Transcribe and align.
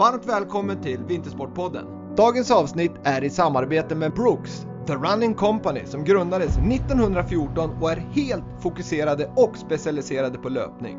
Varmt 0.00 0.26
välkommen 0.26 0.82
till 0.82 1.00
Vintersportpodden. 1.08 1.86
Dagens 2.16 2.50
avsnitt 2.50 2.92
är 3.04 3.24
i 3.24 3.30
samarbete 3.30 3.94
med 3.94 4.12
Brooks, 4.12 4.66
The 4.86 4.94
Running 4.94 5.34
Company 5.34 5.80
som 5.86 6.04
grundades 6.04 6.56
1914 6.58 7.70
och 7.80 7.90
är 7.90 7.96
helt 7.96 8.44
fokuserade 8.62 9.30
och 9.36 9.56
specialiserade 9.56 10.38
på 10.38 10.48
löpning. 10.48 10.98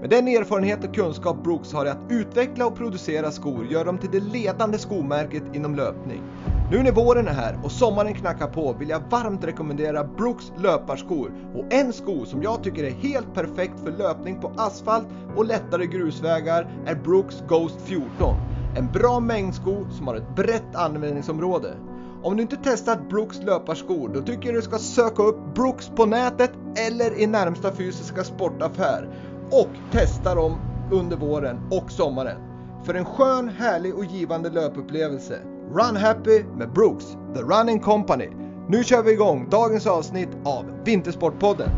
Med 0.00 0.10
den 0.10 0.28
erfarenhet 0.28 0.84
och 0.84 0.94
kunskap 0.94 1.44
Brooks 1.44 1.72
har 1.72 1.86
i 1.86 1.88
att 1.88 2.06
utveckla 2.10 2.66
och 2.66 2.76
producera 2.76 3.30
skor 3.30 3.66
gör 3.66 3.84
dem 3.84 3.98
till 3.98 4.10
det 4.10 4.20
ledande 4.20 4.78
skomärket 4.78 5.42
inom 5.54 5.74
löpning. 5.74 6.22
Nu 6.70 6.82
när 6.82 6.92
våren 6.92 7.28
är 7.28 7.32
här 7.32 7.58
och 7.62 7.72
sommaren 7.72 8.14
knackar 8.14 8.46
på 8.46 8.72
vill 8.72 8.88
jag 8.88 9.02
varmt 9.10 9.44
rekommendera 9.44 10.04
Brooks 10.04 10.52
löparskor 10.58 11.32
och 11.54 11.72
en 11.72 11.92
sko 11.92 12.24
som 12.24 12.42
jag 12.42 12.62
tycker 12.62 12.84
är 12.84 12.90
helt 12.90 13.34
perfekt 13.34 13.80
för 13.84 13.92
löpning 13.92 14.40
på 14.40 14.52
asfalt 14.56 15.06
och 15.36 15.44
lättare 15.44 15.86
grusvägar 15.86 16.68
är 16.86 16.94
Brooks 16.94 17.42
Ghost 17.48 17.80
14. 17.80 18.36
En 18.76 18.92
bra 18.92 19.20
mängdsko 19.20 19.90
som 19.90 20.06
har 20.06 20.14
ett 20.16 20.36
brett 20.36 20.76
användningsområde. 20.76 21.74
Om 22.22 22.36
du 22.36 22.42
inte 22.42 22.56
testat 22.56 23.08
Brooks 23.08 23.42
löparskor 23.42 24.10
då 24.14 24.22
tycker 24.22 24.46
jag 24.46 24.54
du 24.54 24.62
ska 24.62 24.78
söka 24.78 25.22
upp 25.22 25.54
Brooks 25.54 25.88
på 25.88 26.06
nätet 26.06 26.52
eller 26.88 27.20
i 27.20 27.26
närmsta 27.26 27.72
fysiska 27.72 28.24
sportaffär 28.24 29.08
och 29.50 29.70
testa 29.92 30.34
dem 30.34 30.58
under 30.92 31.16
våren 31.16 31.60
och 31.70 31.90
sommaren. 31.90 32.40
För 32.84 32.94
en 32.94 33.04
skön, 33.04 33.48
härlig 33.48 33.94
och 33.94 34.04
givande 34.04 34.50
löpupplevelse. 34.50 35.55
Run 35.78 35.96
Happy 35.96 36.42
med 36.42 36.72
Brooks, 36.72 37.04
The 37.34 37.40
Running 37.40 37.80
Company. 37.80 38.28
Nu 38.68 38.84
kör 38.84 39.02
vi 39.02 39.12
igång 39.12 39.48
dagens 39.50 39.86
avsnitt 39.86 40.28
av 40.44 40.64
Vintersportpodden. 40.84 41.70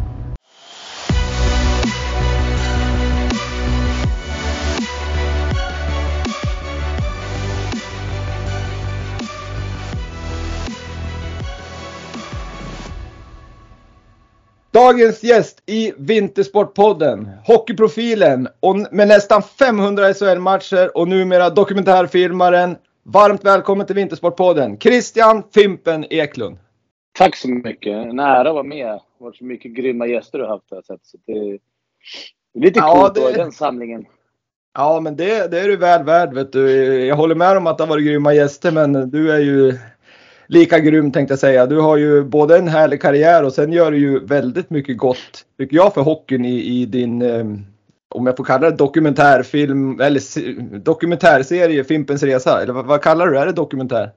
Dagens 14.71 15.23
gäst 15.23 15.63
i 15.67 15.93
Vintersportpodden, 15.99 17.29
hockeyprofilen 17.47 18.49
och 18.61 18.77
med 18.77 19.09
nästan 19.09 19.43
500 19.43 20.15
SHL-matcher 20.15 20.97
och 20.97 21.09
numera 21.09 21.51
dokumentärfilmaren. 21.51 22.77
Varmt 23.11 23.45
välkommen 23.45 23.87
till 23.87 23.97
Vintersportpodden, 23.97 24.79
Christian 24.79 25.43
Fimpen 25.55 26.05
Eklund. 26.11 26.59
Tack 27.19 27.37
så 27.37 27.49
mycket. 27.49 27.93
En 27.93 28.19
ära 28.19 28.49
att 28.49 28.55
vara 28.55 28.63
med. 28.63 28.87
Det 28.87 28.91
har 28.91 29.01
varit 29.19 29.37
så 29.37 29.45
mycket 29.45 29.73
grymma 29.73 30.07
gäster 30.07 30.39
du 30.39 30.45
har 30.45 30.51
haft. 30.51 30.87
Så 30.87 31.19
det 31.27 31.33
är 31.33 31.59
lite 32.55 32.79
ja, 32.79 32.95
coolt 32.95 33.15
det... 33.15 33.43
den 33.43 33.53
samlingen. 33.53 34.07
Ja, 34.75 35.01
men 35.01 35.17
det, 35.17 35.51
det 35.51 35.61
är 35.61 35.69
du 35.69 35.77
väl 35.77 36.05
värd. 36.05 36.35
Vet 36.35 36.53
du. 36.53 36.71
Jag 37.07 37.17
håller 37.17 37.35
med 37.35 37.57
om 37.57 37.67
att 37.67 37.79
det 37.79 37.85
har 37.85 37.89
varit 37.89 38.07
grymma 38.07 38.35
gäster, 38.35 38.73
men 38.73 39.11
du 39.11 39.33
är 39.33 39.41
ju 39.41 39.79
lika 40.47 40.79
grym 40.79 41.13
tänkte 41.13 41.33
jag 41.33 41.39
säga. 41.39 41.67
Du 41.67 41.81
har 41.81 41.97
ju 41.97 42.25
både 42.25 42.59
en 42.59 42.69
härlig 42.69 43.03
karriär 43.03 43.45
och 43.45 43.53
sen 43.53 43.73
gör 43.73 43.91
du 43.91 43.99
ju 43.99 44.27
väldigt 44.27 44.71
mycket 44.71 44.99
gott, 44.99 45.45
tycker 45.59 45.77
jag, 45.77 45.95
för 45.95 46.01
hockeyn 46.01 46.45
i, 46.45 46.65
i 46.65 46.87
din, 46.87 47.23
eh, 47.23 47.45
om 48.15 48.27
jag 48.27 48.37
får 48.37 48.45
kalla 48.45 48.71
det 48.71 48.77
dokumentärfilm, 48.77 50.01
eller 50.01 50.79
dokumentärserie, 50.79 51.85
Fimpens 51.85 52.23
Resa. 52.23 52.63
Eller 52.63 52.73
vad, 52.73 52.87
vad 52.87 53.03
kallar 53.03 53.27
du 53.27 53.33
det? 53.33 53.39
Är 53.39 53.47
det 53.47 53.53
dokumentär? 53.53 54.11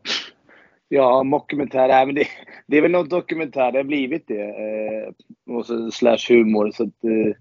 Ja, 0.89 1.23
mockumentär. 1.23 1.87
Nej, 1.87 2.05
men 2.05 2.15
det, 2.15 2.27
det, 2.67 2.77
är 2.77 2.81
väl 2.81 2.91
något 2.91 3.09
dokumentär. 3.09 3.71
Det 3.71 3.79
har 3.79 3.83
blivit 3.83 4.27
det. 4.27 4.41
Eh, 4.41 5.55
och 5.55 5.65
så 5.65 5.91
slash 5.91 6.17
humor. 6.29 6.71
Så 6.71 6.83
att, 6.83 7.03
eh, 7.03 7.35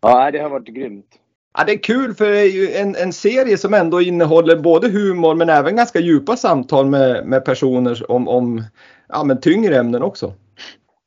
ja, 0.00 0.30
det 0.30 0.38
har 0.38 0.50
varit 0.50 0.68
grymt. 0.68 1.18
Ja, 1.58 1.64
det 1.64 1.72
är 1.72 1.78
kul 1.78 2.14
för 2.14 2.30
det 2.30 2.40
är 2.40 2.52
ju 2.52 2.72
en, 2.72 2.96
en 2.96 3.12
serie 3.12 3.58
som 3.58 3.74
ändå 3.74 4.00
innehåller 4.00 4.56
både 4.56 4.88
humor 4.88 5.34
men 5.34 5.48
även 5.48 5.76
ganska 5.76 6.00
djupa 6.00 6.36
samtal 6.36 6.86
med, 6.86 7.26
med 7.26 7.44
personer 7.44 8.10
om, 8.10 8.28
om 8.28 8.62
ja, 9.08 9.24
men 9.24 9.40
tyngre 9.40 9.76
ämnen 9.76 10.02
också. 10.02 10.34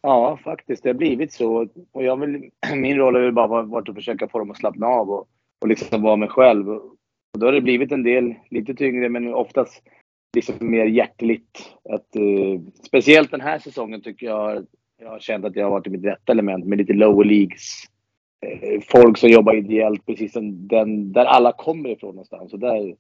Ja, 0.06 0.40
faktiskt. 0.44 0.84
Det 0.84 0.90
har 0.90 0.94
blivit 0.94 1.34
så. 1.34 1.68
Och 1.92 2.04
jag 2.04 2.20
vill, 2.20 2.50
min 2.76 2.98
roll 2.98 3.16
har 3.16 3.22
ju 3.22 3.32
bara 3.32 3.62
varit 3.62 3.90
att 3.90 3.96
försöka 3.96 4.28
få 4.28 4.40
dem 4.40 4.52
att 4.52 4.58
slappna 4.58 4.88
av 4.88 5.10
och, 5.10 5.28
och 5.62 5.68
liksom 5.68 6.02
vara 6.02 6.16
mig 6.16 6.30
själv. 6.30 6.70
Och 6.70 6.96
då 7.40 7.46
har 7.46 7.54
det 7.54 7.62
blivit 7.62 7.92
en 7.92 8.04
del 8.04 8.36
lite 8.50 8.74
tyngre 8.74 9.10
men 9.10 9.34
oftast 9.34 9.84
liksom 10.36 10.56
mer 10.60 10.86
hjärtligt. 10.86 11.76
Att, 11.90 12.16
eh, 12.16 12.62
speciellt 12.84 13.32
den 13.32 13.42
här 13.42 13.60
säsongen 13.60 14.02
tycker 14.02 14.26
jag 14.26 14.66
jag 15.02 15.10
har 15.10 15.20
känt 15.20 15.46
att 15.46 15.56
jag 15.56 15.66
har 15.66 15.72
varit 15.72 15.88
i 15.88 15.90
mitt 15.90 16.06
rätta 16.06 16.32
element 16.32 16.66
med 16.66 16.78
lite 16.78 16.94
lower 16.94 17.26
leagues 17.26 17.88
Eh, 18.46 18.82
folk 18.82 19.18
som 19.18 19.30
jobbar 19.30 19.56
ideellt, 19.56 20.06
precis 20.06 20.34
som 20.34 20.68
den, 20.68 21.12
där 21.12 21.26
alla 21.26 21.52
kommer 21.52 21.90
ifrån 21.90 22.16
någonstans. 22.16 22.54
Och 22.54 22.60
där, 22.60 22.96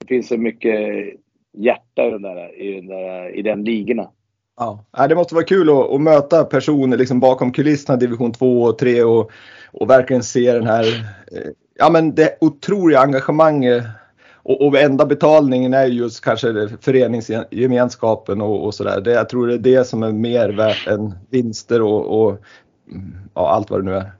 det 0.00 0.06
finns 0.08 0.28
så 0.28 0.36
mycket 0.36 1.08
hjärta 1.52 2.06
i, 2.06 2.10
den 2.10 2.22
där, 2.22 2.60
i, 2.60 2.74
den 2.74 2.86
där, 2.86 3.36
i 3.36 3.42
den 3.42 3.64
ligorna. 3.64 4.10
Ja, 4.58 5.06
det 5.08 5.14
måste 5.14 5.34
vara 5.34 5.44
kul 5.44 5.70
att, 5.70 5.90
att 5.90 6.00
möta 6.00 6.44
personer 6.44 6.96
liksom 6.96 7.20
bakom 7.20 7.52
kulisserna 7.52 7.96
division 7.96 8.32
2 8.32 8.62
och 8.62 8.78
3 8.78 9.02
och, 9.02 9.30
och 9.72 9.90
verkligen 9.90 10.22
se 10.22 10.52
den 10.52 10.66
här, 10.66 10.84
eh, 11.32 11.50
ja 11.78 11.90
men 11.90 12.14
det 12.14 12.38
otroliga 12.40 13.00
engagemanget 13.00 13.84
och, 14.48 14.66
och 14.66 14.78
enda 14.78 15.06
betalningen 15.06 15.74
är 15.74 15.86
just 15.86 16.24
kanske 16.24 16.68
föreningsgemenskapen 16.80 18.40
och, 18.40 18.64
och 18.64 18.74
sådär. 18.74 19.02
Jag 19.04 19.28
tror 19.28 19.46
det 19.46 19.54
är 19.54 19.58
det 19.58 19.84
som 19.84 20.02
är 20.02 20.12
mer 20.12 20.48
värt 20.48 20.86
än 20.86 21.14
vinster 21.30 21.82
och, 21.82 22.22
och 22.22 22.38
ja, 23.34 23.48
allt 23.50 23.70
vad 23.70 23.80
det 23.80 23.84
nu 23.84 23.96
är. 23.96 24.12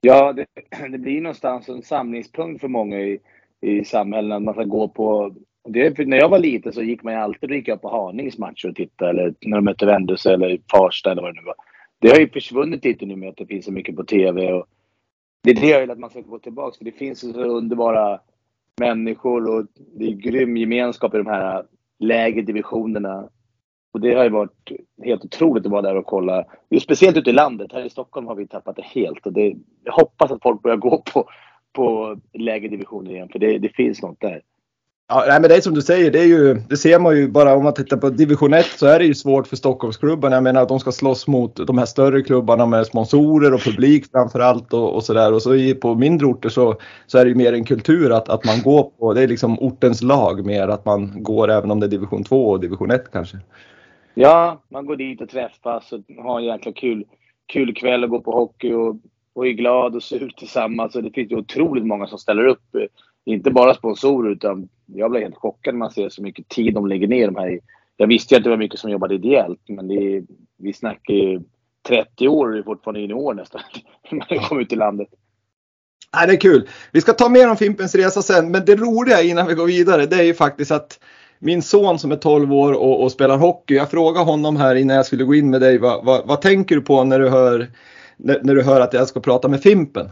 Ja, 0.00 0.32
det, 0.32 0.46
det 0.90 0.98
blir 0.98 1.20
någonstans 1.20 1.68
en 1.68 1.82
samlingspunkt 1.82 2.60
för 2.60 2.68
många 2.68 3.00
i, 3.00 3.18
i 3.60 3.84
samhället. 3.84 4.36
Att 4.36 4.42
man 4.42 4.54
ska 4.54 4.64
gå 4.64 4.88
på... 4.88 5.34
Det, 5.68 5.98
när 6.06 6.16
jag 6.16 6.28
var 6.28 6.38
liten 6.38 6.72
så 6.72 6.82
gick 6.82 7.02
man 7.02 7.12
ju 7.12 7.18
alltid 7.18 7.50
gick 7.50 7.68
jag 7.68 7.82
på 7.82 7.88
Hanings 7.88 8.38
matcher 8.38 8.68
och 8.68 8.76
tittade. 8.76 9.10
Eller 9.10 9.34
när 9.40 9.56
de 9.56 9.64
mötte 9.64 9.86
Vendus 9.86 10.26
eller 10.26 10.60
Farsta 10.70 11.10
eller 11.10 11.22
vad 11.22 11.34
det 11.34 11.40
nu 11.40 11.46
var. 11.46 11.54
Det 11.98 12.08
har 12.08 12.18
ju 12.18 12.28
försvunnit 12.28 12.84
lite 12.84 13.06
nu 13.06 13.16
med 13.16 13.28
att 13.28 13.36
det 13.36 13.46
finns 13.46 13.64
så 13.64 13.72
mycket 13.72 13.96
på 13.96 14.04
TV. 14.04 14.52
Och 14.52 14.66
det 15.42 15.50
är 15.50 15.54
det 15.54 15.68
jag 15.68 15.80
vill 15.80 15.90
att 15.90 15.98
man 15.98 16.10
ska 16.10 16.20
gå 16.20 16.38
tillbaka 16.38 16.78
För 16.78 16.84
det 16.84 16.92
finns 16.92 17.20
så 17.20 17.42
underbara 17.42 18.20
människor 18.80 19.48
och 19.48 19.66
det 19.74 20.04
är 20.04 20.12
grym 20.12 20.56
gemenskap 20.56 21.14
i 21.14 21.18
de 21.18 21.26
här 21.26 21.64
lägre 21.98 22.42
divisionerna. 22.42 23.28
Och 23.92 24.00
det 24.00 24.14
har 24.14 24.24
ju 24.24 24.30
varit 24.30 24.72
helt 25.04 25.24
otroligt 25.24 25.66
att 25.66 25.72
vara 25.72 25.82
där 25.82 25.96
och 25.96 26.06
kolla. 26.06 26.44
Just 26.70 26.84
speciellt 26.84 27.16
ute 27.16 27.30
i 27.30 27.32
landet. 27.32 27.72
Här 27.72 27.84
i 27.84 27.90
Stockholm 27.90 28.26
har 28.26 28.34
vi 28.34 28.46
tappat 28.46 28.76
det 28.76 28.84
helt. 28.84 29.26
Och 29.26 29.32
det, 29.32 29.56
jag 29.84 29.92
hoppas 29.92 30.30
att 30.30 30.42
folk 30.42 30.62
börjar 30.62 30.76
gå 30.76 31.02
på, 31.12 31.28
på 31.72 32.16
lägre 32.32 32.68
divisioner 32.68 33.10
igen. 33.10 33.28
För 33.28 33.38
det, 33.38 33.58
det 33.58 33.68
finns 33.68 34.02
något 34.02 34.20
där. 34.20 34.42
Ja, 35.10 35.24
nej, 35.28 35.40
men 35.40 35.50
det 35.50 35.56
är 35.56 35.60
som 35.60 35.74
du 35.74 35.82
säger, 35.82 36.10
det, 36.10 36.18
är 36.18 36.26
ju, 36.26 36.54
det 36.54 36.76
ser 36.76 36.98
man 36.98 37.16
ju 37.16 37.28
bara 37.28 37.56
om 37.56 37.64
man 37.64 37.74
tittar 37.74 37.96
på 37.96 38.10
division 38.10 38.54
1 38.54 38.66
så 38.66 38.86
är 38.86 38.98
det 38.98 39.04
ju 39.04 39.14
svårt 39.14 39.46
för 39.46 39.56
Stockholmsklubbarna. 39.56 40.36
Jag 40.36 40.42
menar 40.42 40.62
att 40.62 40.68
de 40.68 40.80
ska 40.80 40.92
slåss 40.92 41.26
mot 41.26 41.66
de 41.66 41.78
här 41.78 41.86
större 41.86 42.22
klubbarna 42.22 42.66
med 42.66 42.86
sponsorer 42.86 43.54
och 43.54 43.60
publik 43.60 44.10
framförallt 44.12 44.72
och, 44.72 44.94
och 44.94 45.04
sådär. 45.04 45.32
Och 45.32 45.42
så 45.42 45.54
i, 45.54 45.74
på 45.74 45.94
mindre 45.94 46.26
orter 46.26 46.48
så, 46.48 46.76
så 47.06 47.18
är 47.18 47.24
det 47.24 47.28
ju 47.28 47.34
mer 47.34 47.52
en 47.52 47.64
kultur 47.64 48.12
att, 48.12 48.28
att 48.28 48.44
man 48.44 48.62
går 48.62 48.82
på, 48.82 49.14
det 49.14 49.22
är 49.22 49.28
liksom 49.28 49.58
ortens 49.58 50.02
lag 50.02 50.46
mer 50.46 50.68
att 50.68 50.84
man 50.84 51.22
går 51.22 51.50
även 51.50 51.70
om 51.70 51.80
det 51.80 51.86
är 51.86 51.90
division 51.90 52.24
2 52.24 52.50
och 52.50 52.60
division 52.60 52.90
1 52.90 53.12
kanske. 53.12 53.36
Ja, 54.14 54.62
man 54.68 54.86
går 54.86 54.96
dit 54.96 55.20
och 55.20 55.28
träffas 55.28 55.92
och 55.92 56.24
har 56.24 56.38
en 56.38 56.44
jäkla 56.44 56.72
kul, 56.72 57.04
kul 57.52 57.74
kväll 57.74 58.04
och 58.04 58.10
går 58.10 58.20
på 58.20 58.32
hockey 58.32 58.72
och, 58.72 58.96
och 59.34 59.46
är 59.46 59.52
glad 59.52 59.94
och 59.96 60.02
sur 60.02 60.32
tillsammans. 60.36 60.94
Och 60.94 61.02
det 61.02 61.10
finns 61.10 61.30
ju 61.32 61.36
otroligt 61.36 61.86
många 61.86 62.06
som 62.06 62.18
ställer 62.18 62.46
upp. 62.46 62.74
Eh, 62.74 62.82
inte 63.28 63.50
bara 63.50 63.74
sponsorer 63.74 64.30
utan 64.30 64.68
jag 64.86 65.10
blir 65.10 65.20
helt 65.20 65.36
chockad 65.36 65.74
när 65.74 65.78
man 65.78 65.90
ser 65.90 66.08
så 66.08 66.22
mycket 66.22 66.48
tid 66.48 66.74
de 66.74 66.86
lägger 66.86 67.08
ner. 67.08 67.26
De 67.26 67.36
här. 67.36 67.60
Jag 67.96 68.06
visste 68.06 68.34
ju 68.34 68.38
att 68.38 68.44
det 68.44 68.50
var 68.50 68.56
mycket 68.56 68.80
som 68.80 68.90
jobbade 68.90 69.14
ideellt 69.14 69.60
men 69.68 69.88
det 69.88 69.94
är, 69.94 70.22
vi 70.58 70.72
snackar 70.72 71.14
ju 71.14 71.40
30 71.88 72.28
år 72.28 72.52
och 72.52 72.58
är 72.58 72.62
fortfarande 72.62 73.00
junior 73.00 73.34
nästan. 73.34 73.60
när 74.10 74.36
man 74.36 74.44
kommer 74.44 74.62
ut 74.62 74.72
i 74.72 74.76
landet. 74.76 75.08
Nej, 76.16 76.26
det 76.26 76.32
är 76.32 76.40
kul. 76.40 76.68
Vi 76.92 77.00
ska 77.00 77.12
ta 77.12 77.28
mer 77.28 77.50
om 77.50 77.56
Fimpens 77.56 77.94
Resa 77.94 78.22
sen, 78.22 78.50
men 78.50 78.64
det 78.64 78.76
roliga 78.76 79.22
innan 79.22 79.46
vi 79.46 79.54
går 79.54 79.66
vidare 79.66 80.06
det 80.06 80.16
är 80.16 80.22
ju 80.22 80.34
faktiskt 80.34 80.70
att 80.70 81.00
min 81.38 81.62
son 81.62 81.98
som 81.98 82.12
är 82.12 82.16
12 82.16 82.52
år 82.52 82.72
och, 82.72 83.02
och, 83.02 83.12
spelar 83.12 83.38
hockey. 83.38 83.74
Jag 83.74 83.90
frågade 83.90 84.24
honom 84.24 84.56
här 84.56 84.74
innan 84.74 84.96
jag 84.96 85.06
skulle 85.06 85.24
gå 85.24 85.34
in 85.34 85.50
med 85.50 85.60
dig. 85.60 85.78
Vad, 85.78 86.04
vad, 86.04 86.26
vad 86.26 86.40
tänker 86.40 86.74
du 86.74 86.80
på 86.80 87.04
när 87.04 87.18
du, 87.18 87.28
hör, 87.28 87.66
när, 88.16 88.40
när, 88.42 88.54
du 88.54 88.62
hör 88.62 88.80
att 88.80 88.92
jag 88.92 89.08
ska 89.08 89.20
prata 89.20 89.48
med 89.48 89.62
Fimpen? 89.62 90.08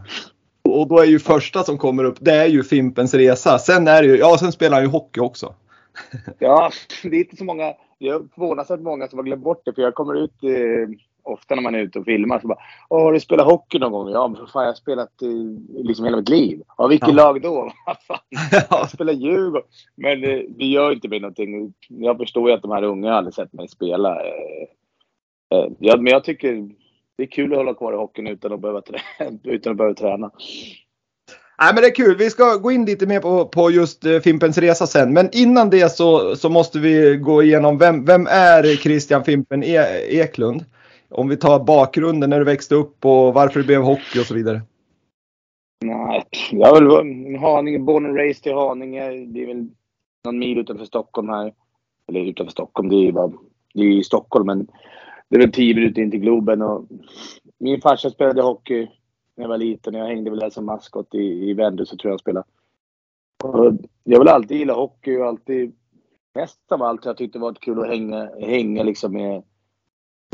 Och 0.67 0.89
då 0.89 0.99
är 0.99 1.05
ju 1.05 1.19
första 1.19 1.63
som 1.63 1.79
kommer 1.79 2.05
upp, 2.05 2.17
det 2.21 2.35
är 2.35 2.47
ju 2.47 2.63
Fimpens 2.63 3.15
resa. 3.15 3.59
Sen 3.59 3.89
är 3.89 4.03
det 4.03 4.09
ju, 4.09 4.17
ja 4.17 4.37
sen 4.39 4.53
spelar 4.53 4.77
han 4.77 4.85
ju 4.85 4.91
hockey 4.91 5.21
också. 5.21 5.55
ja, 6.39 6.71
det 7.03 7.17
är 7.17 7.21
inte 7.21 7.37
så 7.37 7.45
många. 7.45 7.75
Jag 7.99 8.29
förvånas 8.35 8.71
att 8.71 8.81
många 8.81 9.09
som 9.09 9.19
har 9.19 9.25
glömt 9.25 9.43
bort 9.45 9.63
det. 9.65 9.73
För 9.73 9.83
jag 9.83 9.95
kommer 9.95 10.15
ut 10.15 10.43
eh, 10.43 10.97
ofta 11.23 11.55
när 11.55 11.63
man 11.63 11.75
är 11.75 11.79
ute 11.79 11.99
och 11.99 12.05
filmar. 12.05 12.41
Så 12.41 12.49
bara, 12.49 12.59
Åh, 12.89 13.03
har 13.03 13.13
du 13.13 13.21
spelat 13.21 13.47
hockey 13.47 13.79
någon 13.79 13.93
gång? 13.93 14.11
Ja, 14.11 14.29
men 14.29 14.37
för 14.37 14.47
fan, 14.47 14.63
jag 14.63 14.71
har 14.71 14.75
spelat 14.75 15.23
eh, 15.23 15.29
liksom 15.85 16.05
hela 16.05 16.17
mitt 16.17 16.29
liv. 16.29 16.63
Ja, 16.79 16.87
vilket 16.87 17.09
Ja. 17.09 17.15
lag 17.15 17.43
då? 17.43 17.73
Jag 18.71 18.91
spelar 18.91 19.13
Djurgården. 19.13 19.69
Men 19.95 20.25
eh, 20.25 20.41
det 20.49 20.65
gör 20.67 20.93
inte 20.93 21.09
mig 21.09 21.21
någonting. 21.21 21.75
Jag 21.89 22.17
förstår 22.19 22.49
ju 22.49 22.55
att 22.57 22.63
de 22.63 22.71
här 22.71 22.83
unga 22.83 23.15
aldrig 23.15 23.35
sett 23.35 23.53
mig 23.53 23.69
spela. 23.69 24.21
Eh, 24.25 24.63
eh, 25.59 25.67
ja, 25.79 25.97
men 25.97 26.07
jag 26.13 26.25
tycker 26.25 26.69
det 27.17 27.23
är 27.23 27.27
kul 27.27 27.53
att 27.53 27.59
hålla 27.59 27.75
kvar 27.75 27.93
i 27.93 27.97
hockeyn 27.97 28.27
utan 28.27 28.53
att 28.53 28.61
behöva, 28.61 28.81
trä- 28.81 29.39
utan 29.45 29.71
att 29.71 29.77
behöva 29.77 29.95
träna. 29.95 30.31
Nej 31.59 31.75
men 31.75 31.83
det 31.83 31.89
är 31.89 31.95
kul. 31.95 32.17
Vi 32.17 32.31
ska 32.31 32.57
gå 32.57 32.71
in 32.73 32.85
lite 32.85 33.07
mer 33.07 33.21
på, 33.21 33.45
på 33.49 33.71
just 33.71 34.05
eh, 34.05 34.19
Fimpens 34.21 34.59
Resa 34.59 34.87
sen. 34.87 35.13
Men 35.13 35.29
innan 35.33 35.71
det 35.71 35.89
så, 35.93 36.37
så 36.37 36.49
måste 36.49 36.79
vi 36.79 37.17
gå 37.17 37.43
igenom 37.43 37.79
vem, 37.79 38.05
vem 38.05 38.27
är 38.27 38.63
Christian 38.77 39.25
Fimpen 39.25 39.63
e 39.65 39.77
Eklund? 40.09 40.65
Om 41.11 41.29
vi 41.29 41.37
tar 41.37 41.65
bakgrunden 41.65 42.31
när 42.31 42.39
du 42.39 42.45
växte 42.45 42.75
upp 42.75 43.05
och 43.05 43.35
varför 43.35 43.61
du 43.61 43.67
blev 43.67 43.83
hockey 43.83 44.21
och 44.21 44.27
så 44.27 44.35
vidare. 44.35 44.61
Nej, 45.85 46.25
jag 46.53 46.75
väl 46.75 46.87
varit- 46.87 47.41
Haninge, 47.41 47.79
born 47.79 48.07
and 48.07 48.17
raised 48.17 48.47
i 48.47 48.55
Haninge. 48.55 49.11
Det 49.11 49.43
är 49.43 49.47
väl 49.47 49.69
någon 50.25 50.39
mil 50.39 50.59
utanför 50.59 50.85
Stockholm 50.85 51.29
här. 51.29 51.53
Eller 52.09 52.21
utanför 52.21 52.51
Stockholm, 52.51 52.89
det 52.89 52.97
är 52.97 53.03
ju 53.03 53.13
bara, 53.13 53.33
det 53.75 53.81
är 53.81 53.99
i 53.99 54.05
Stockholm 54.05 54.47
men 54.47 54.67
det 55.29 55.37
är 55.37 55.41
väl 55.41 55.53
tio 55.53 55.75
minuter 55.75 56.03
in 56.03 56.11
till 56.11 56.21
Globen 56.21 56.63
och 56.63 56.87
min 57.59 57.81
farsa 57.81 58.11
spelade 58.11 58.43
hockey 58.43 58.89
när 59.37 59.45
jag 59.45 59.49
var 59.49 59.59
liten. 59.59 59.95
Jag 59.95 60.07
hängde 60.07 60.31
väl 60.31 60.39
där 60.41 60.51
som 60.51 60.65
maskot 60.67 61.15
i, 61.15 61.51
i 61.51 61.55
Vändö 61.55 61.87
så 61.87 61.97
tror 61.97 62.09
jag 62.09 62.13
han 62.13 62.19
spelade. 62.19 62.47
Och 63.45 63.73
jag 64.05 64.19
vill 64.19 64.29
alltid 64.29 64.57
gilla 64.59 64.75
hockey 64.75 65.17
och 65.17 65.27
alltid, 65.27 65.73
mest 66.35 66.73
av 66.73 66.83
allt, 66.83 67.05
jag 67.05 67.17
tyckte 67.17 67.39
det 67.39 67.43
var 67.43 67.55
kul 67.55 67.81
att 67.81 67.89
hänga, 67.89 68.31
hänga 68.41 68.83
liksom 68.83 69.13
med 69.13 69.43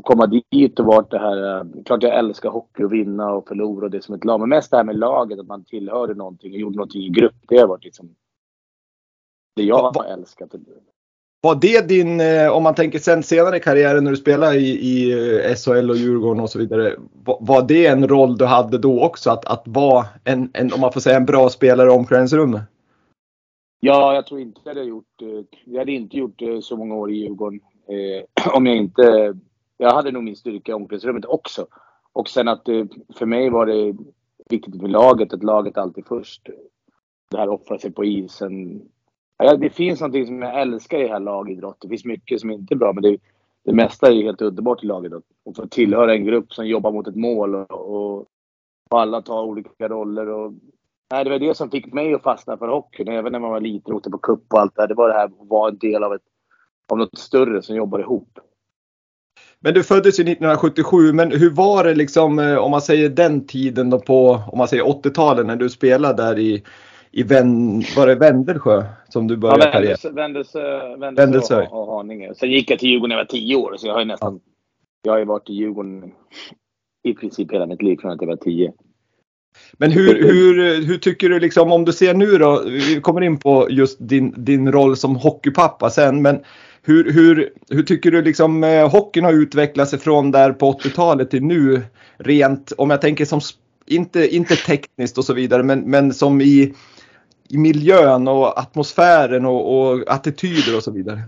komma 0.03 0.27
dit 0.51 0.81
och 0.81 0.87
vart 0.87 1.11
det 1.11 1.19
här. 1.19 1.59
eh, 1.61 1.83
Klart 1.85 2.03
jag 2.03 2.19
älskar 2.19 2.51
hockey 2.51 2.85
och 2.85 2.93
vinna 2.93 3.33
och 3.33 3.49
förlora 3.49 3.85
och 3.85 3.91
det 3.91 4.05
som 4.05 4.15
ett 4.15 4.25
lag. 4.25 4.41
Men 4.41 4.49
mest 4.49 4.71
det 4.71 4.77
här 4.77 4.85
med 4.85 4.99
laget, 4.99 5.39
att 5.39 5.47
man 5.47 5.65
tillhörde 5.65 6.15
någonting 6.15 6.53
och 6.53 6.59
gjorde 6.59 6.77
någonting 6.77 7.03
i 7.03 7.09
grupp. 7.09 7.35
Det 7.49 7.59
har 7.59 7.69
varit 7.69 7.85
liksom 7.85 8.15
det 9.57 9.63
jag 9.63 9.93
har 9.93 10.05
älskat. 10.05 10.55
Var 11.45 11.55
det 11.55 11.89
din, 11.89 12.21
eh, 12.21 12.53
om 12.53 12.63
man 12.63 12.75
tänker 12.75 12.99
sen 12.99 13.23
senare 13.23 13.57
i 13.57 13.61
karriären 13.61 14.05
när 14.05 14.11
du 14.11 14.17
spelade 14.17 14.57
i, 14.57 14.71
i 14.71 15.13
eh, 15.13 15.55
SHL 15.55 15.91
och 15.91 15.97
Djurgården 15.97 16.43
och 16.43 16.51
så 16.51 16.59
vidare. 16.59 16.97
Var, 17.25 17.63
det 17.63 17.87
en 17.87 18.09
roll 18.09 18.37
du 18.37 18.45
hade 18.45 18.79
då 18.79 19.03
också? 19.03 19.31
Att, 19.31 19.45
att 19.45 19.63
vara 19.67 20.07
en, 20.25 20.51
en, 20.55 20.73
om 20.73 20.81
man 20.81 20.93
får 20.93 21.01
säga 21.01 21.17
en 21.17 21.27
bra 21.27 21.49
spelare 21.49 21.89
i 21.89 21.91
omklädningsrummet? 21.91 22.63
Ja, 23.81 24.15
jag 24.15 24.27
tror 24.27 24.41
inte 24.41 24.61
jag 24.65 24.75
hade 24.75 24.87
gjort 24.87 25.23
eh, 25.23 25.29
Jag 25.65 25.79
hade 25.79 25.93
inte 25.93 26.17
gjort 26.17 26.43
så 26.63 26.77
många 26.77 26.95
år 26.95 27.11
i 27.11 27.15
Djurgården. 27.15 27.61
Eh, 27.89 28.53
om 28.55 28.67
jag 28.67 28.77
inte... 28.77 29.35
Jag 29.77 29.95
hade 29.95 30.11
nog 30.11 30.25
min 30.25 30.37
styrka 30.37 30.73
i 30.73 30.75
omklädningsrummet 30.75 31.25
också. 31.25 31.67
Och 32.13 32.29
sen 32.29 32.49
att 32.49 32.65
för 33.15 33.27
mig 33.27 33.51
var 33.51 33.67
det 33.67 33.97
viktigt 34.49 34.83
med 34.83 34.91
laget, 34.91 35.33
att 35.33 35.43
laget 35.43 35.79
alltid 35.79 36.07
först. 36.07 36.49
Det 37.31 37.39
här 37.39 37.49
offra 37.49 37.79
sig 37.79 37.93
på 37.93 38.05
isen. 38.05 38.83
Det 39.43 39.71
finns 39.71 40.01
någonting 40.01 40.27
som 40.27 40.43
jag 40.43 40.61
älskar 40.61 40.99
i 40.99 41.03
det 41.03 41.13
här 41.13 41.21
lagidrott. 41.21 41.77
Det 41.81 41.89
finns 41.89 42.05
mycket 42.05 42.41
som 42.41 42.51
inte 42.51 42.75
är 42.75 42.77
bra, 42.77 42.93
men 42.93 43.03
det, 43.03 43.17
det 43.65 43.73
mesta 43.73 44.07
är 44.07 44.13
ju 44.13 44.23
helt 44.23 44.43
underbart 44.43 44.85
i 44.85 44.87
lagidrott. 44.87 45.25
Och 45.45 45.57
få 45.57 45.67
tillhöra 45.67 46.15
en 46.15 46.25
grupp 46.25 46.53
som 46.53 46.67
jobbar 46.67 46.93
mot 46.93 47.09
ett 47.09 47.17
mål 47.17 47.55
och, 47.55 47.71
och, 47.71 48.27
alla 48.91 49.23
tar 49.23 49.43
olika 49.43 49.89
roller. 49.89 50.29
Och, 50.29 50.53
nej, 51.11 51.25
det 51.25 51.31
var 51.31 51.39
det 51.39 51.57
som 51.57 51.71
fick 51.71 51.93
mig 51.93 52.15
att 52.15 52.23
fastna 52.23 52.57
för 52.57 52.69
hockeyn. 52.69 53.09
Även 53.09 53.33
när 53.33 53.39
man 53.39 53.51
var 53.51 53.61
liten 53.61 53.93
och 53.93 53.97
åkte 53.97 54.11
på 54.11 54.19
cup 54.19 54.53
och 54.53 54.61
allt 54.61 54.77
det 54.77 54.83
här. 54.83 54.89
Det 54.89 54.95
var 54.95 55.09
det 55.09 55.15
här 55.15 55.25
att 55.25 55.33
vara 55.39 55.71
en 55.71 55.79
del 55.79 56.05
av, 56.05 56.15
ett, 56.15 56.23
av 56.93 56.99
något 56.99 57.19
större 57.19 57.63
som 57.63 57.77
jobbar 57.77 57.99
ihop. 57.99 58.39
Men 59.61 59.75
du 59.75 59.83
föddes 59.83 60.19
ju 60.19 60.23
1977, 60.23 61.13
men 61.13 61.33
hur 61.33 61.51
var 61.51 61.85
det 61.85 61.95
liksom 61.95 62.39
eh, 62.39 62.57
om 62.57 62.71
man 62.71 62.83
säger 62.83 63.09
den 63.09 63.47
tiden 63.47 63.91
då 63.91 63.99
på, 63.99 64.43
om 64.47 64.59
man 64.59 64.69
säger 64.69 64.83
80-talet 64.83 65.47
när 65.47 65.57
du 65.57 65.71
spelade 65.71 66.23
där 66.23 66.39
i, 66.39 66.63
i 67.13 67.23
Vän, 67.23 67.83
var 67.97 68.07
det 68.07 68.15
Vändelsjö 68.15 68.85
som 69.09 69.29
du 69.29 69.37
började 69.37 69.65
Ja? 69.65 69.71
Vändelsö, 69.81 70.11
Vändelsö, 70.11 70.97
Vändelsö. 70.97 71.23
Vändelsö 71.23 71.67
och, 71.71 71.89
och 71.89 71.97
Haninge. 71.97 72.35
Sen 72.35 72.51
gick 72.51 72.71
jag 72.71 72.79
till 72.79 72.89
Djurgården 72.89 73.09
när 73.09 73.17
jag 73.17 73.25
var 73.25 73.29
tio 73.29 73.57
år, 73.57 73.75
så 73.77 73.87
jag 73.87 73.95
har 73.95 74.01
ju 74.01 74.07
nästan... 74.07 74.41
Jag 75.03 75.13
har 75.13 75.19
ju 75.19 75.25
varit 75.25 75.51
i 75.51 75.53
Djurgården 75.53 76.13
i 77.03 77.15
princip 77.15 77.53
hela 77.53 77.67
mitt 77.67 77.83
liv 77.83 77.97
från 78.01 78.11
att 78.11 78.21
jag 78.21 78.29
var 78.29 78.37
tio. 78.37 78.73
Men 79.73 79.91
hur, 79.91 80.15
hur, 80.15 80.83
hur 80.87 80.99
tycker 80.99 81.29
du 81.29 81.41
liksom 81.41 81.73
om 81.73 81.85
du 81.85 81.93
ser 81.93 82.15
nu 82.15 82.39
då, 82.39 82.63
vi 82.65 83.01
kommer 83.01 83.21
in 83.21 83.39
på 83.39 83.67
just 83.71 83.97
din, 84.01 84.45
din 84.45 84.73
roll 84.73 84.97
som 84.97 85.17
hockeypappa 85.17 85.91
sen, 85.91 86.23
men 86.23 86.41
hur, 86.83 87.13
hur, 87.13 87.53
hur 87.71 87.83
tycker 87.83 88.11
du 88.11 88.23
liksom 88.23 88.65
eh, 88.65 88.91
hockeyn 88.91 89.25
har 89.25 89.33
utvecklat 89.33 89.89
sig 89.89 89.99
från 89.99 90.31
där 90.31 90.53
på 90.53 90.73
80-talet 90.73 91.31
till 91.31 91.43
nu 91.43 91.83
rent, 92.17 92.73
om 92.79 92.91
jag 92.91 93.01
tänker 93.01 93.25
som, 93.25 93.41
inte, 93.87 94.37
inte 94.37 94.57
tekniskt 94.57 95.19
och 95.19 95.25
så 95.25 95.35
vidare, 95.35 95.63
men, 95.63 95.81
men 95.81 96.15
som 96.15 96.41
i, 96.41 96.75
i 97.53 97.59
miljön 97.59 98.29
och 98.29 98.59
atmosfären 98.59 99.47
och, 99.47 99.79
och 99.79 100.03
attityder 100.07 100.77
och 100.77 100.83
så 100.83 100.91
vidare? 100.91 101.19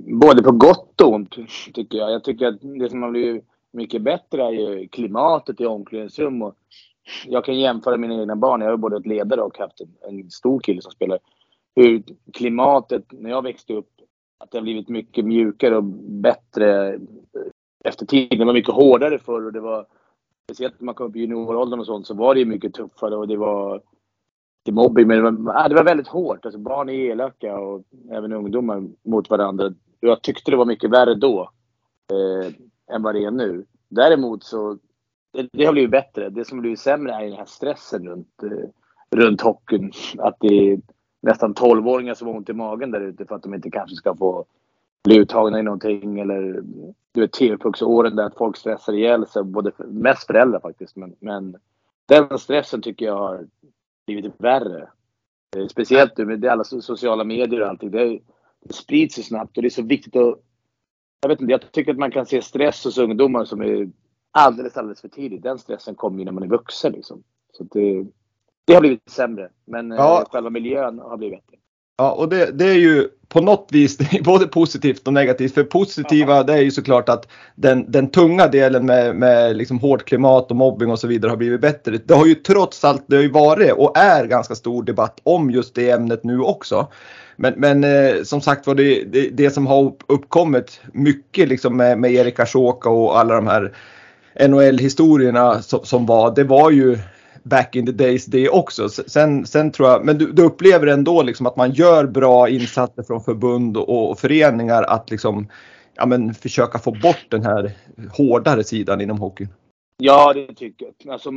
Både 0.00 0.42
på 0.42 0.52
gott 0.52 1.00
och 1.00 1.12
ont, 1.12 1.34
tycker 1.74 1.98
jag. 1.98 2.12
Jag 2.12 2.24
tycker 2.24 2.46
att 2.46 2.60
det 2.60 2.90
som 2.90 3.02
har 3.02 3.10
blivit 3.10 3.44
mycket 3.72 4.02
bättre 4.02 4.42
är 4.42 4.50
ju 4.50 4.88
klimatet 4.88 5.60
i 5.60 5.66
omklädningsrum. 5.66 6.42
Och 6.42 6.54
jag 7.26 7.44
kan 7.44 7.58
jämföra 7.58 7.96
mina 7.96 8.20
egna 8.20 8.36
barn. 8.36 8.60
Jag 8.60 8.70
har 8.70 8.76
både 8.76 8.96
ett 8.96 9.06
ledare 9.06 9.40
och 9.40 9.58
haft 9.58 9.80
en, 9.80 9.88
en 10.08 10.30
stor 10.30 10.60
kille 10.60 10.82
som 10.82 10.92
spelar. 10.92 11.18
Hur 11.76 12.02
klimatet, 12.32 13.04
när 13.10 13.30
jag 13.30 13.42
växte 13.42 13.72
upp, 13.72 13.90
att 14.38 14.50
det 14.50 14.58
har 14.58 14.62
blivit 14.62 14.88
mycket 14.88 15.24
mjukare 15.24 15.76
och 15.76 15.84
bättre 15.84 16.98
efter 17.84 18.06
tiden. 18.06 18.38
Det 18.38 18.44
var 18.44 18.52
mycket 18.52 18.74
hårdare 18.74 19.18
förr 19.18 19.46
och 19.46 19.52
det 19.52 19.60
var 19.60 19.86
speciellt 20.44 20.80
när 20.80 20.84
man 20.84 20.94
kom 20.94 21.06
upp 21.06 21.16
i 21.16 21.20
junioråldern 21.20 21.80
och 21.80 21.86
sånt 21.86 22.06
så 22.06 22.14
var 22.14 22.34
det 22.34 22.40
ju 22.40 22.46
mycket 22.46 22.74
tuffare 22.74 23.16
och 23.16 23.28
det 23.28 23.36
var 23.36 23.82
inte 24.66 24.72
mobbing. 24.72 25.06
Men 25.06 25.16
det 25.16 25.30
var, 25.30 25.68
det 25.68 25.74
var 25.74 25.84
väldigt 25.84 26.08
hårt. 26.08 26.44
Alltså 26.44 26.58
barn 26.58 26.88
är 26.88 26.92
elaka 26.92 27.58
och 27.58 27.82
även 28.10 28.32
ungdomar 28.32 28.88
mot 29.02 29.30
varandra. 29.30 29.72
Jag 30.00 30.22
tyckte 30.22 30.50
det 30.50 30.56
var 30.56 30.64
mycket 30.64 30.90
värre 30.90 31.14
då 31.14 31.50
eh, 32.12 32.52
än 32.94 33.02
vad 33.02 33.14
det 33.14 33.24
är 33.24 33.30
nu. 33.30 33.64
Däremot 33.88 34.44
så 34.44 34.78
det, 35.32 35.48
det 35.52 35.64
har 35.64 35.72
blivit 35.72 35.90
bättre. 35.90 36.30
Det 36.30 36.44
som 36.44 36.60
blivit 36.60 36.80
sämre 36.80 37.12
är 37.12 37.24
den 37.24 37.38
här 37.38 37.44
stressen 37.44 38.08
runt, 38.08 38.42
eh, 38.42 38.68
runt 39.18 39.40
hockeyn. 39.40 39.92
Att 40.18 40.36
det 40.40 40.72
är 40.72 40.80
nästan 41.22 41.54
12-åringar 41.54 42.14
som 42.14 42.28
har 42.28 42.34
ont 42.34 42.48
i 42.48 42.52
magen 42.52 42.90
där 42.90 43.00
ute 43.00 43.26
för 43.26 43.34
att 43.34 43.42
de 43.42 43.54
inte 43.54 43.70
kanske 43.70 43.96
ska 43.96 44.16
få 44.16 44.44
bli 45.04 45.16
uttagna 45.18 45.58
i 45.58 45.62
någonting 45.62 46.20
eller 46.20 46.62
du 47.12 47.20
vet 47.20 47.32
TV-pucksåren 47.32 48.16
där 48.16 48.24
att 48.24 48.36
folk 48.36 48.56
stressar 48.56 48.92
ihjäl 48.92 49.26
sig. 49.26 49.42
Både, 49.42 49.72
mest 49.78 50.26
föräldrar 50.26 50.60
faktiskt. 50.60 50.96
Men, 50.96 51.14
men 51.20 51.56
den 52.06 52.38
stressen 52.38 52.82
tycker 52.82 53.06
jag 53.06 53.18
har 53.18 53.46
blivit 54.06 54.34
värre. 54.38 54.88
Eh, 55.56 55.66
Speciellt 55.66 56.18
nu 56.18 56.24
med 56.24 56.44
alla 56.44 56.62
so- 56.62 56.80
sociala 56.80 57.24
medier 57.24 57.60
och 57.62 57.68
allting. 57.68 57.90
Det, 57.90 58.18
det 58.64 58.72
sprids 58.72 59.14
så 59.14 59.22
snabbt 59.22 59.56
och 59.56 59.62
det 59.62 59.68
är 59.68 59.70
så 59.70 59.82
viktigt 59.82 60.16
att... 60.16 60.42
Jag 61.20 61.28
vet 61.28 61.40
inte, 61.40 61.50
jag 61.52 61.72
tycker 61.72 61.92
att 61.92 61.98
man 61.98 62.10
kan 62.10 62.26
se 62.26 62.42
stress 62.42 62.84
hos 62.84 62.98
ungdomar 62.98 63.44
som 63.44 63.60
är 63.60 63.90
alldeles, 64.30 64.76
alldeles 64.76 65.00
för 65.00 65.08
tidigt. 65.08 65.42
Den 65.42 65.58
stressen 65.58 65.94
kommer 65.94 66.18
ju 66.18 66.24
när 66.24 66.32
man 66.32 66.42
är 66.42 66.46
vuxen 66.48 66.92
liksom. 66.92 67.22
Så 67.52 67.64
det, 67.64 68.06
det 68.64 68.74
har 68.74 68.80
blivit 68.80 69.10
sämre. 69.10 69.50
Men 69.64 69.90
Ja. 69.90 70.20
eh, 70.22 70.28
själva 70.28 70.50
miljön 70.50 70.98
har 70.98 71.16
blivit 71.16 71.46
bättre. 71.46 71.56
Ja, 71.98 72.10
och 72.10 72.28
det, 72.28 72.58
det 72.58 72.64
är 72.64 72.78
ju 72.78 73.08
på 73.28 73.40
något 73.40 73.68
vis 73.70 73.98
både 74.24 74.46
positivt 74.46 75.06
och 75.06 75.12
negativt. 75.12 75.54
För 75.54 75.64
positiva 75.64 76.42
det 76.42 76.52
är 76.52 76.60
ju 76.60 76.70
såklart 76.70 77.08
att 77.08 77.28
den, 77.54 77.90
den 77.92 78.10
tunga 78.10 78.46
delen 78.46 78.86
med, 78.86 79.16
med 79.16 79.56
liksom 79.56 79.78
hårt 79.78 80.04
klimat 80.04 80.50
och 80.50 80.56
mobbing 80.56 80.90
och 80.90 80.98
så 80.98 81.06
vidare 81.06 81.30
har 81.30 81.36
blivit 81.36 81.60
bättre. 81.60 81.98
Det 82.04 82.14
har 82.14 82.26
ju 82.26 82.34
trots 82.34 82.84
allt 82.84 83.04
det 83.06 83.16
har 83.16 83.22
ju 83.22 83.30
varit 83.30 83.72
och 83.72 83.98
är 83.98 84.26
ganska 84.26 84.54
stor 84.54 84.82
debatt 84.82 85.20
om 85.22 85.50
just 85.50 85.74
det 85.74 85.90
ämnet 85.90 86.24
nu 86.24 86.40
också. 86.40 86.86
Men, 87.36 87.54
men 87.56 87.84
eh, 87.84 88.22
som 88.22 88.40
sagt 88.40 88.66
var 88.66 88.74
det, 88.74 89.04
det, 89.04 89.28
det 89.28 89.50
som 89.50 89.66
har 89.66 89.82
upp- 89.82 90.04
uppkommit 90.06 90.80
mycket 90.92 91.48
liksom 91.48 91.76
med, 91.76 91.98
med 91.98 92.12
Erik 92.12 92.40
Ashoka 92.40 92.88
och 92.88 93.18
alla 93.18 93.34
de 93.34 93.46
här 93.46 93.72
NHL-historierna 94.48 95.62
som, 95.62 95.84
som 95.84 96.06
var, 96.06 96.34
det 96.34 96.44
var 96.44 96.70
ju 96.70 96.98
back 97.48 97.76
in 97.76 97.86
the 97.86 97.92
days 97.92 98.26
det 98.26 98.48
också. 98.48 98.88
Sen, 98.88 99.46
sen 99.46 99.72
tror 99.72 99.88
jag, 99.88 100.04
men 100.04 100.18
du, 100.18 100.32
du 100.32 100.42
upplever 100.42 100.86
ändå 100.86 101.22
liksom 101.22 101.46
att 101.46 101.56
man 101.56 101.72
gör 101.72 102.06
bra 102.06 102.48
insatser 102.48 103.02
från 103.02 103.20
förbund 103.20 103.76
och, 103.76 104.10
och 104.10 104.18
föreningar 104.18 104.82
att 104.82 105.10
liksom 105.10 105.48
ja, 105.94 106.06
men 106.06 106.34
försöka 106.34 106.78
få 106.78 106.90
bort 106.90 107.26
den 107.28 107.42
här 107.42 107.72
hårdare 108.16 108.64
sidan 108.64 109.00
inom 109.00 109.18
hockeyn. 109.18 109.48
Ja, 109.98 110.32
det 110.32 110.54
tycker 110.54 110.86
jag. 110.98 111.12
Alltså, 111.12 111.30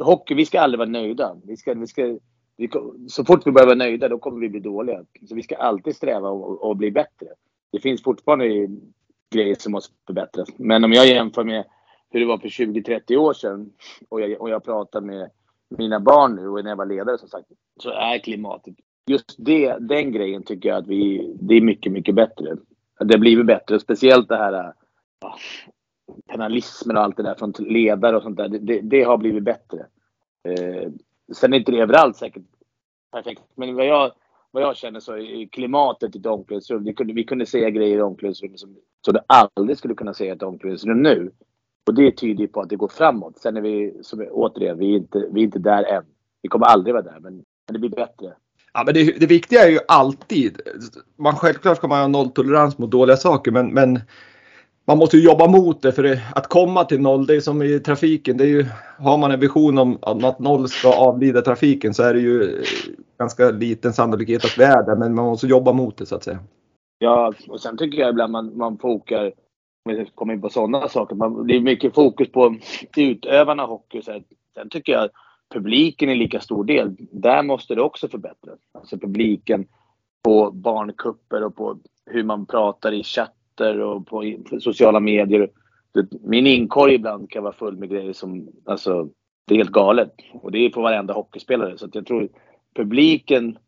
hockey, 0.00 0.34
vi 0.34 0.46
ska 0.46 0.60
aldrig 0.60 0.78
vara 0.78 0.88
nöjda. 0.88 1.36
Vi 1.44 1.56
ska, 1.56 1.74
vi 1.74 1.86
ska, 1.86 2.18
vi, 2.56 2.70
så 3.08 3.24
fort 3.24 3.46
vi 3.46 3.52
börjar 3.52 3.66
vara 3.66 3.76
nöjda, 3.76 4.08
då 4.08 4.18
kommer 4.18 4.40
vi 4.40 4.48
bli 4.48 4.60
dåliga. 4.60 5.04
Så 5.28 5.34
vi 5.34 5.42
ska 5.42 5.56
alltid 5.56 5.96
sträva 5.96 6.28
och, 6.28 6.64
och 6.64 6.76
bli 6.76 6.90
bättre. 6.90 7.26
Det 7.72 7.80
finns 7.80 8.02
fortfarande 8.02 8.68
grejer 9.34 9.56
som 9.58 9.72
måste 9.72 9.94
förbättras. 10.06 10.48
Men 10.56 10.84
om 10.84 10.92
jag 10.92 11.06
jämför 11.06 11.44
med 11.44 11.64
hur 12.10 12.20
det 12.20 12.26
var 12.26 12.38
för 12.38 12.48
20-30 12.48 13.16
år 13.16 13.32
sedan 13.32 13.70
och 14.08 14.20
jag, 14.20 14.40
och 14.40 14.50
jag 14.50 14.64
pratar 14.64 15.00
med 15.00 15.30
mina 15.78 16.00
barn 16.00 16.36
nu 16.36 16.48
och 16.48 16.64
när 16.64 16.70
jag 16.70 16.76
var 16.76 16.86
ledare 16.86 17.18
som 17.18 17.28
sagt, 17.28 17.48
så 17.82 17.90
är 17.90 18.18
klimatet 18.18 18.74
just 19.06 19.34
det, 19.38 19.76
den 19.80 20.12
grejen 20.12 20.42
tycker 20.42 20.68
jag 20.68 20.78
att 20.78 20.86
vi, 20.86 21.32
det 21.40 21.54
är 21.54 21.60
mycket, 21.60 21.92
mycket 21.92 22.14
bättre. 22.14 22.56
Det 23.00 23.14
har 23.14 23.18
blivit 23.18 23.46
bättre, 23.46 23.80
speciellt 23.80 24.28
det 24.28 24.36
här 24.36 24.72
ja, 25.20 25.36
penalismen 26.26 26.96
och 26.96 27.02
allt 27.02 27.16
det 27.16 27.22
där 27.22 27.34
från 27.34 27.52
ledare 27.58 28.16
och 28.16 28.22
sånt 28.22 28.36
där. 28.36 28.48
Det, 28.48 28.80
det 28.80 29.02
har 29.02 29.18
blivit 29.18 29.42
bättre. 29.42 29.86
Eh, 30.48 30.90
sen 31.32 31.52
är 31.52 31.58
inte 31.58 31.72
det 31.72 31.80
överallt 31.80 32.16
säkert 32.16 32.42
perfekt, 33.12 33.42
men 33.54 33.74
vad 33.74 33.86
jag, 33.86 34.12
vad 34.50 34.62
jag 34.62 34.76
känner 34.76 35.00
så 35.00 35.16
är 35.16 35.48
klimatet 35.48 36.16
i 36.16 36.18
ett 36.18 36.26
omklädningsrum. 36.26 36.84
Vi 36.84 36.94
kunde, 36.94 37.12
vi 37.12 37.24
kunde 37.24 37.46
säga 37.46 37.70
grejer 37.70 37.98
i 37.98 38.02
omklädningsrummet 38.02 38.60
som, 38.60 38.76
som 39.04 39.14
du 39.14 39.20
aldrig 39.26 39.78
skulle 39.78 39.94
kunna 39.94 40.14
säga 40.14 40.32
i 40.32 40.36
ett 40.36 40.42
omklädningsrum 40.42 41.02
nu. 41.02 41.30
Och 41.86 41.94
det 41.94 42.10
tyder 42.10 42.46
på 42.46 42.60
att 42.60 42.68
det 42.68 42.76
går 42.76 42.88
framåt. 42.88 43.38
Sen 43.38 43.56
är 43.56 43.60
vi, 43.60 43.94
som, 44.02 44.26
återigen, 44.30 44.78
vi 44.78 44.92
är, 44.92 44.96
inte, 44.96 45.26
vi 45.32 45.40
är 45.40 45.44
inte 45.44 45.58
där 45.58 45.84
än. 45.84 46.04
Vi 46.42 46.48
kommer 46.48 46.66
aldrig 46.66 46.94
vara 46.94 47.04
där, 47.04 47.20
men, 47.20 47.32
men 47.32 47.72
det 47.72 47.78
blir 47.78 47.90
bättre. 47.90 48.34
Ja, 48.74 48.82
men 48.86 48.94
det, 48.94 49.20
det, 49.20 49.26
viktiga 49.26 49.64
är 49.64 49.70
ju 49.70 49.78
alltid, 49.88 50.60
man, 51.16 51.36
självklart 51.36 51.76
ska 51.76 51.88
man 51.88 52.00
ha 52.00 52.08
nolltolerans 52.08 52.78
mot 52.78 52.90
dåliga 52.90 53.16
saker, 53.16 53.50
men, 53.50 53.74
men 53.74 54.00
man 54.84 54.98
måste 54.98 55.16
ju 55.16 55.24
jobba 55.24 55.46
mot 55.46 55.82
det 55.82 55.92
för 55.92 56.02
det, 56.02 56.20
att 56.34 56.48
komma 56.48 56.84
till 56.84 57.00
noll, 57.00 57.26
det 57.26 57.36
är 57.36 57.40
som 57.40 57.62
i 57.62 57.80
trafiken. 57.80 58.36
Det 58.36 58.44
är 58.44 58.48
ju, 58.48 58.66
har 58.98 59.18
man 59.18 59.30
en 59.30 59.40
vision 59.40 59.78
om 59.78 59.98
att 60.02 60.38
noll 60.38 60.68
ska 60.68 60.92
avlida 60.92 61.42
trafiken 61.42 61.94
så 61.94 62.02
är 62.02 62.14
det 62.14 62.20
ju 62.20 62.62
ganska 63.18 63.50
liten 63.50 63.92
sannolikhet 63.92 64.44
att 64.44 64.58
vi 64.58 64.64
är 64.64 64.82
där, 64.82 64.96
men 64.96 65.14
man 65.14 65.24
måste 65.24 65.46
jobba 65.46 65.72
mot 65.72 65.96
det 65.96 66.06
så 66.06 66.16
att 66.16 66.24
säga. 66.24 66.38
Ja, 66.98 67.32
och 67.48 67.60
sen 67.60 67.76
tycker 67.76 67.98
jag 67.98 68.10
ibland 68.10 68.32
man, 68.32 68.56
man 68.56 68.78
fokar, 68.78 69.32
om 69.84 69.92
vi 69.92 69.94
kommer 69.94 70.04
liksom 70.04 70.30
in 70.30 70.40
på 70.40 70.48
sådana 70.48 70.88
saker, 70.88 71.16
man, 71.16 71.46
det 71.46 71.56
är 71.56 71.60
mycket 71.60 71.94
fokus 71.94 72.32
på 72.32 72.56
utövarna 72.96 73.64
hockey. 73.64 74.02
Så 74.02 74.20
sen 74.54 74.68
tycker 74.68 74.92
jag 74.92 75.10
publiken 75.52 76.08
är 76.08 76.14
lika 76.14 76.40
stor 76.40 76.64
del. 76.64 76.96
Där 76.98 77.42
måste 77.42 77.74
det 77.74 77.82
också 77.82 78.08
förbättras. 78.08 78.58
Alltså 78.72 78.98
publiken 78.98 79.66
på 80.22 80.50
barnkupper 80.50 81.44
och 81.44 81.56
på 81.56 81.78
hur 82.06 82.24
man 82.24 82.46
pratar 82.46 82.92
i 82.92 83.02
chatter 83.02 83.80
och 83.80 84.06
på 84.06 84.38
sociala 84.60 85.00
medier. 85.00 85.50
Min 86.20 86.46
inkorg 86.46 86.94
ibland 86.94 87.30
kan 87.30 87.42
vara 87.42 87.52
full 87.52 87.76
med 87.76 87.90
grejer 87.90 88.12
som, 88.12 88.48
alltså, 88.64 89.08
det 89.46 89.54
är 89.54 89.58
helt 89.58 89.70
galet. 89.70 90.12
Och 90.32 90.52
det 90.52 90.58
är 90.58 90.70
på 90.70 90.82
varenda 90.82 91.14
hockeyspelare. 91.14 91.78
Så 91.78 91.88
jag 91.92 92.06
tror 92.06 92.28
publiken, 92.74 93.58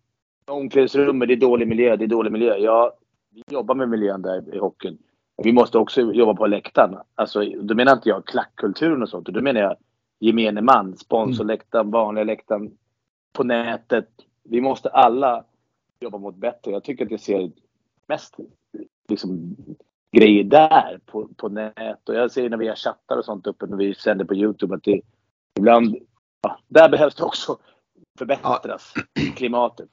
omklädningsrummet, 0.46 1.28
det 1.28 1.34
är 1.34 1.36
dålig 1.36 1.68
miljö, 1.68 1.96
det 1.96 2.04
är 2.04 2.08
dålig 2.08 2.32
miljö. 2.32 2.56
Ja, 2.56 2.92
vi 3.34 3.42
jobbar 3.50 3.74
med 3.74 3.88
miljön 3.88 4.22
där 4.22 4.54
i 4.54 4.58
hockeyn. 4.58 4.98
Vi 5.42 5.52
måste 5.52 5.78
också 5.78 6.00
jobba 6.00 6.34
på 6.34 6.46
läktaren. 6.46 6.98
Alltså, 7.14 7.44
då 7.44 7.74
menar 7.74 7.92
inte 7.92 8.08
jag 8.08 8.26
klackkulturen 8.26 9.02
och 9.02 9.08
sånt. 9.08 9.26
Då 9.26 9.40
menar 9.40 9.60
jag 9.60 9.76
gemene 10.20 10.60
man, 10.60 10.96
sponsorläktaren, 10.96 11.90
vanliga 11.90 12.24
läktaren, 12.24 12.70
på 13.32 13.44
nätet. 13.44 14.08
Vi 14.42 14.60
måste 14.60 14.88
alla 14.88 15.44
jobba 16.00 16.18
mot 16.18 16.36
bättre. 16.36 16.70
Jag 16.70 16.84
tycker 16.84 17.04
att 17.04 17.10
jag 17.10 17.20
ser 17.20 17.50
mest 18.06 18.36
liksom, 19.08 19.56
grejer 20.16 20.44
där 20.44 21.00
på, 21.06 21.28
på 21.36 21.48
nät. 21.48 22.08
Och 22.08 22.14
jag 22.14 22.30
ser 22.30 22.50
när 22.50 22.56
vi 22.56 22.68
har 22.68 22.76
chattar 22.76 23.16
och 23.16 23.24
sånt 23.24 23.46
uppe 23.46 23.66
när 23.66 23.76
vi 23.76 23.94
sänder 23.94 24.24
på 24.24 24.34
Youtube 24.34 24.74
att 24.74 24.82
det 24.82 25.00
ibland, 25.58 25.96
ja, 26.42 26.58
där 26.68 26.88
behövs 26.88 27.14
det 27.14 27.24
också 27.24 27.58
förbättras, 28.18 28.92
ja. 28.94 29.22
klimatet. 29.36 29.90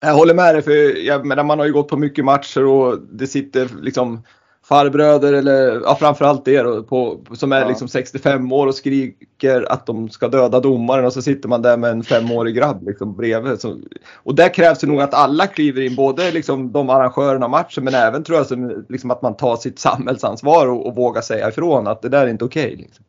Jag 0.00 0.14
håller 0.14 0.34
med 0.34 0.54
dig, 0.54 0.62
för 0.62 1.06
jag 1.06 1.26
menar, 1.26 1.44
man 1.44 1.58
har 1.58 1.66
ju 1.66 1.72
gått 1.72 1.88
på 1.88 1.96
mycket 1.96 2.24
matcher 2.24 2.64
och 2.64 3.00
det 3.00 3.26
sitter 3.26 3.82
liksom 3.82 4.22
farbröder 4.64 5.32
eller 5.32 5.80
ja, 5.80 5.96
framförallt 6.00 6.44
då, 6.44 6.82
på, 6.82 7.20
som 7.32 7.52
är 7.52 7.60
ja. 7.60 7.68
liksom 7.68 7.88
65 7.88 8.52
år 8.52 8.66
och 8.66 8.74
skriker 8.74 9.72
att 9.72 9.86
de 9.86 10.08
ska 10.08 10.28
döda 10.28 10.60
domaren 10.60 11.04
och 11.04 11.12
så 11.12 11.22
sitter 11.22 11.48
man 11.48 11.62
där 11.62 11.76
med 11.76 11.90
en 11.90 12.02
femårig 12.02 12.54
grabb 12.54 12.86
liksom 12.86 13.16
bredvid. 13.16 13.60
Så, 13.60 13.78
och 14.14 14.34
där 14.34 14.54
krävs 14.54 14.78
det 14.78 14.86
nog 14.86 15.00
att 15.00 15.14
alla 15.14 15.46
kliver 15.46 15.82
in, 15.82 15.94
både 15.94 16.30
liksom 16.30 16.72
de 16.72 16.90
arrangörerna 16.90 17.44
av 17.44 17.50
matchen 17.50 17.84
men 17.84 17.94
även 17.94 18.24
tror 18.24 18.38
jag 18.38 18.46
som, 18.46 18.84
liksom 18.88 19.10
att 19.10 19.22
man 19.22 19.36
tar 19.36 19.56
sitt 19.56 19.78
samhällsansvar 19.78 20.66
och, 20.66 20.86
och 20.86 20.94
vågar 20.94 21.20
säga 21.20 21.48
ifrån 21.48 21.86
att 21.86 22.02
det 22.02 22.08
där 22.08 22.26
är 22.26 22.30
inte 22.30 22.44
okej. 22.44 22.64
Okay, 22.64 22.76
liksom. 22.76 23.04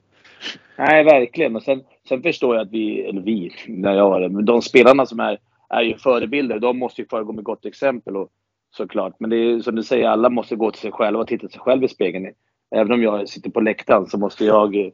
Nej, 0.78 1.04
verkligen. 1.04 1.56
Och 1.56 1.64
sen, 1.64 1.82
sen 2.10 2.22
förstår 2.22 2.56
jag 2.56 2.66
att 2.66 2.72
vi, 2.72 3.02
eller 3.02 3.22
vi, 3.22 3.52
när 3.68 3.94
jag 3.94 4.10
var 4.10 4.22
det, 4.22 4.30
men 4.30 4.46
de 4.46 4.62
spelarna 4.62 5.06
som 5.06 5.20
är, 5.20 5.38
är 5.70 5.82
ju 5.82 5.98
förebilder, 5.98 6.60
de 6.60 6.80
måste 6.80 7.02
ju 7.02 7.08
föregå 7.08 7.34
med 7.34 7.44
gott 7.44 7.66
exempel. 7.66 8.18
Och, 8.18 8.30
såklart. 8.78 9.16
Men 9.20 9.30
det 9.30 9.38
är 9.38 9.60
som 9.60 9.76
du 9.76 9.84
säger, 9.84 10.08
alla 10.08 10.30
måste 10.30 10.56
gå 10.56 10.72
till 10.72 10.82
sig 10.82 10.92
själva 10.92 11.20
och 11.20 11.28
titta 11.28 11.50
sig 11.50 11.60
själv 11.60 11.84
i 11.84 11.88
spegeln. 11.88 12.34
Även 12.76 12.92
om 12.92 13.04
jag 13.04 13.30
sitter 13.30 13.50
på 13.50 13.62
läktaren 13.62 14.08
så 14.08 14.18
måste 14.18 14.46
jag, 14.46 14.92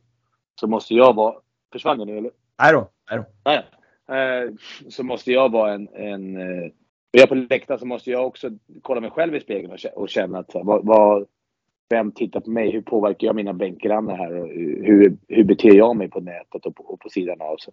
så 0.60 0.68
måste 0.68 0.96
jag 0.96 1.16
vara... 1.16 1.36
Försvann 1.72 2.00
jag 2.00 2.08
nu 2.08 2.18
eller? 2.18 2.32
Nej 2.62 2.74
då. 2.74 2.90
Nej 3.12 3.20
då. 3.20 3.26
Nej. 3.46 3.66
Eh, 4.18 4.52
så 4.90 5.04
måste 5.04 5.32
jag 5.32 5.52
vara 5.52 5.74
en... 5.74 5.88
en 5.94 6.38
eh, 6.38 6.72
jag 7.12 7.24
är 7.24 7.28
på 7.28 7.36
läktaren 7.36 7.80
så 7.80 7.86
måste 7.86 8.12
jag 8.12 8.28
också 8.28 8.50
kolla 8.82 9.02
mig 9.02 9.12
själv 9.12 9.36
i 9.36 9.40
spegeln 9.40 9.78
och 9.96 10.10
känna 10.10 10.40
att 10.40 10.52
vad, 10.54 10.86
vad, 10.86 11.26
vem 11.90 12.12
tittar 12.12 12.40
på 12.40 12.50
mig? 12.50 12.72
Hur 12.72 12.82
påverkar 12.82 13.28
jag 13.28 13.36
mina 13.36 13.54
bänkgrannar 13.54 14.16
här? 14.16 14.36
Och 14.36 14.48
hur, 14.48 15.18
hur 15.28 15.44
beter 15.44 15.76
jag 15.76 15.96
mig 15.96 16.10
på 16.10 16.20
nätet 16.20 16.66
och 16.66 16.76
på, 16.76 16.84
och 16.84 17.00
på 17.00 17.10
sidan 17.10 17.42
av? 17.42 17.56
Så 17.58 17.72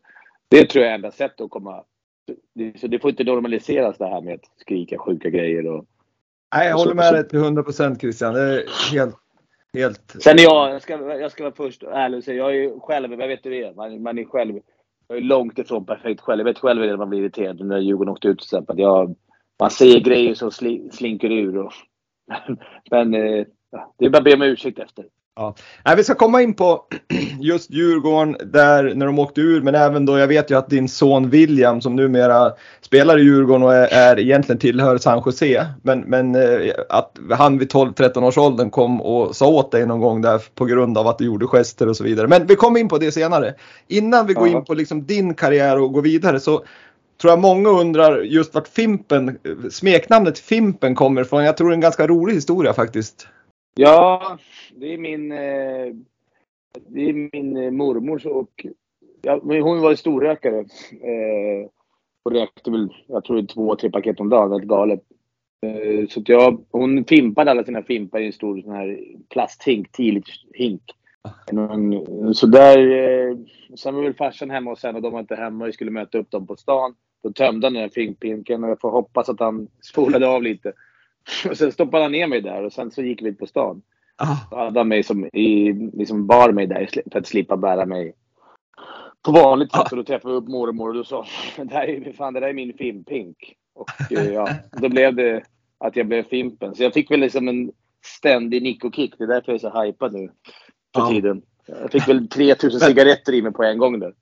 det 0.49 0.65
tror 0.65 0.85
jag 0.85 0.91
är 0.91 0.95
enda 0.95 1.11
sättet 1.11 1.41
att 1.41 1.51
komma... 1.51 1.85
Så 2.77 2.87
det 2.87 2.99
får 2.99 3.11
inte 3.11 3.25
normaliseras 3.25 3.99
det 3.99 4.07
här 4.07 4.21
med 4.21 4.35
att 4.35 4.61
skrika 4.61 4.99
sjuka 4.99 5.31
grejer 5.31 5.67
och 5.67 5.87
Nej, 6.55 6.69
jag 6.69 6.77
håller 6.77 6.95
med 6.95 7.15
dig 7.15 7.29
till 7.29 7.39
100 7.39 7.63
procent 7.63 8.01
Christian. 8.01 8.35
Det 8.35 8.41
är 8.41 8.65
helt, 8.93 9.17
helt... 9.73 10.17
Sen 10.21 10.39
är 10.39 10.43
jag, 10.43 10.71
jag 10.71 10.83
ska, 10.83 10.93
jag 11.21 11.33
ska 11.33 11.45
vara 11.45 11.55
först 11.55 11.83
ärlig 11.83 12.19
och 12.19 12.25
säga, 12.25 12.37
jag 12.37 12.57
är 12.57 12.81
själv, 12.81 13.21
jag 13.21 13.29
vet 13.29 13.47
hur 13.47 13.51
det 13.51 13.63
är. 13.63 13.75
Man, 13.75 14.03
man 14.03 14.19
är 14.19 14.25
själv, 14.25 14.59
jag 15.09 15.19
är 15.19 15.23
långt 15.23 15.59
ifrån 15.59 15.87
perfekt 15.87 16.21
själv. 16.21 16.41
Jag 16.41 16.45
vet 16.45 16.59
själv 16.59 16.83
hur 16.83 16.97
man 16.97 17.09
blir 17.09 17.21
irriterad 17.21 17.67
när 17.67 17.79
Djurgården 17.79 18.13
åkte 18.13 18.29
ut 18.29 18.39
till 18.39 18.47
exempel. 18.47 18.79
Jag, 18.79 19.17
man 19.61 19.71
säger 19.71 20.01
grejer 20.01 20.35
som 20.35 20.51
sli, 20.51 20.91
slinker 20.93 21.31
ur. 21.31 21.59
Och, 21.59 21.73
men 22.91 23.15
eh, 23.15 23.47
det 23.99 24.05
är 24.05 24.11
bara 24.11 24.19
att 24.19 24.25
be 24.25 24.35
om 24.35 24.43
ursäkt 24.43 24.79
efter. 24.79 25.05
Ja. 25.39 25.55
Nej, 25.85 25.97
vi 25.97 26.05
ska 26.05 26.15
komma 26.15 26.43
in 26.43 26.55
på 26.55 26.85
just 27.41 27.71
Djurgården 27.71 28.37
där 28.53 28.95
när 28.95 29.07
de 29.07 29.19
åkte 29.19 29.41
ur 29.41 29.63
men 29.63 29.75
även 29.75 30.07
då 30.07 30.19
jag 30.19 30.27
vet 30.27 30.51
ju 30.51 30.59
att 30.59 30.71
din 30.71 30.89
son 30.89 31.31
William 31.31 31.81
som 31.81 31.97
numera 31.97 32.53
spelar 32.81 33.19
i 33.19 33.23
Djurgården 33.23 33.63
och 33.63 33.75
är, 33.75 33.87
är 33.93 34.19
egentligen 34.19 34.59
tillhör 34.59 34.99
San 34.99 35.23
Jose 35.27 35.67
men, 35.83 36.01
men 36.01 36.35
eh, 36.35 36.73
att 36.89 37.19
han 37.31 37.59
vid 37.59 37.73
12-13 37.73 38.25
års 38.25 38.39
åldern 38.39 38.71
kom 38.71 39.01
och 39.01 39.37
sa 39.37 39.47
åt 39.47 39.71
dig 39.71 39.87
någon 39.87 40.01
gång 40.01 40.23
där 40.23 40.43
på 40.55 40.65
grund 40.65 40.99
av 40.99 41.07
att 41.07 41.19
du 41.19 41.25
gjorde 41.25 41.47
gester 41.47 41.89
och 41.89 41.97
så 41.97 42.05
vidare. 42.05 42.29
Men 42.29 42.47
vi 42.47 42.57
kommer 42.57 42.81
in 42.81 42.89
på 42.89 42.99
det 42.99 43.13
senare. 43.13 43.55
Innan 43.89 44.27
vi 44.27 44.35
går 44.35 44.49
in 44.49 44.65
på 44.65 44.75
liksom 44.75 45.07
din 45.07 45.35
karriär 45.35 45.79
och 45.79 45.93
går 45.93 46.03
vidare 46.03 46.41
så 46.41 46.65
tror 47.21 47.31
jag 47.31 47.39
många 47.39 47.69
undrar 47.69 48.21
just 48.21 48.55
vart 48.55 48.69
Fimpen, 48.69 49.39
smeknamnet 49.71 50.39
Fimpen 50.39 50.95
kommer 50.95 51.23
ifrån. 51.23 51.45
Jag 51.45 51.57
tror 51.57 51.69
det 51.69 51.73
är 51.73 51.75
en 51.75 51.81
ganska 51.81 52.07
rolig 52.07 52.35
historia 52.35 52.73
faktiskt. 52.73 53.27
Ja, 53.75 54.39
det 54.77 54.95
är 54.95 54.99
min, 54.99 55.33
eh, 55.33 55.95
det 56.87 57.09
är 57.09 57.31
min 57.33 57.57
eh, 57.57 57.71
mormors 57.71 58.27
och 58.27 58.67
ja, 59.23 59.41
hon 59.43 59.81
var 59.81 59.95
storrökare. 59.95 60.59
Eh, 60.91 61.69
och 62.23 62.33
rökte 62.33 62.71
väl, 62.71 62.95
jag 63.07 63.25
tror 63.25 63.43
två, 63.43 63.77
tre 63.77 63.91
paket 63.91 64.21
om 64.21 64.29
dagen. 64.29 64.53
Helt 64.53 64.65
galet. 64.65 65.01
Eh, 65.67 66.09
så 66.09 66.21
att 66.21 66.29
jag, 66.29 66.65
hon 66.71 67.05
fimpade 67.05 67.51
alla 67.51 67.65
sina 67.65 67.83
fimpar 67.83 68.21
i 68.21 68.27
en 68.27 68.33
stor 68.33 68.61
sån 68.61 68.73
här 68.73 69.01
plasthink, 69.29 69.93
10 69.93 70.23
hink. 70.55 70.83
Eh, 71.53 72.33
så 72.33 72.47
där, 72.47 72.79
eh, 72.79 73.37
sen 73.77 73.95
var 73.95 74.03
väl 74.03 74.15
farsan 74.15 74.51
hemma 74.51 74.71
och 74.71 74.79
sen 74.79 74.97
och 74.97 75.03
de 75.03 75.13
var 75.13 75.21
inte 75.21 75.37
hemma 75.37 75.65
och 75.65 75.69
vi 75.69 75.73
skulle 75.73 75.91
möta 75.91 76.19
upp 76.19 76.31
dem 76.31 76.47
på 76.47 76.57
stan. 76.57 76.95
Då 77.23 77.33
tömde 77.33 77.67
han 77.67 77.75
den 77.75 77.83
här 77.83 77.89
fimpinken 77.89 78.65
och 78.65 78.71
jag 78.71 78.81
får 78.81 78.91
hoppas 78.91 79.29
att 79.29 79.41
han 79.41 79.69
spolade 79.83 80.29
av 80.29 80.43
lite. 80.43 80.73
Och 81.51 81.57
sen 81.57 81.73
stoppade 81.73 82.03
han 82.03 82.13
ner 82.13 82.27
mig 82.27 82.41
där 82.41 82.65
och 82.65 82.73
sen 82.73 82.91
så 82.91 83.03
gick 83.03 83.23
vi 83.23 83.33
på 83.33 83.47
stan. 83.47 83.83
Ah. 84.17 84.37
Då 84.51 84.57
hade 84.57 84.81
han 84.81 84.89
mig 84.89 85.03
som 85.03 85.27
i, 85.27 85.73
liksom 85.73 86.27
bar 86.27 86.53
mig 86.53 86.67
där 86.67 86.89
för 87.13 87.19
att 87.19 87.27
slippa 87.27 87.57
bära 87.57 87.87
mig 87.87 88.15
på 89.23 89.33
vanligt 89.33 89.73
sätt. 89.73 89.81
Ah. 89.81 89.89
Och 89.91 89.97
då 89.97 90.05
träffade 90.05 90.35
vi 90.35 90.41
upp 90.41 90.49
mormor 90.49 90.89
och 90.89 90.95
då 90.95 91.05
sa 91.05 91.27
det 91.57 91.75
här 91.75 91.89
är, 91.89 92.13
fan, 92.13 92.35
det 92.35 92.41
där 92.41 92.49
är 92.49 92.53
min 92.53 92.79
fimpink. 92.79 93.55
Och 93.75 94.13
eh, 94.13 94.33
ja, 94.33 94.49
då 94.73 94.89
blev 94.89 95.15
det 95.15 95.43
att 95.79 95.97
jag 95.97 96.07
blev 96.07 96.23
Fimpen. 96.23 96.75
Så 96.75 96.83
jag 96.83 96.93
fick 96.93 97.11
väl 97.11 97.21
liksom 97.21 97.49
en 97.49 97.73
ständig 98.05 98.63
nick 98.63 98.85
och 98.85 98.95
kick. 98.95 99.15
Det 99.19 99.25
är 99.25 99.29
därför 99.29 99.53
jag 99.53 99.65
är 99.65 99.71
så 99.71 99.83
hypad 99.83 100.13
nu 100.13 100.31
för 100.95 101.03
ah. 101.03 101.09
tiden. 101.09 101.43
Jag 101.67 101.93
fick 101.93 102.09
väl 102.09 102.29
3000 102.35 102.81
cigaretter 102.81 103.35
i 103.35 103.43
mig 103.43 103.53
på 103.53 103.65
en 103.65 103.79
gång 103.79 104.01
där. 104.01 104.15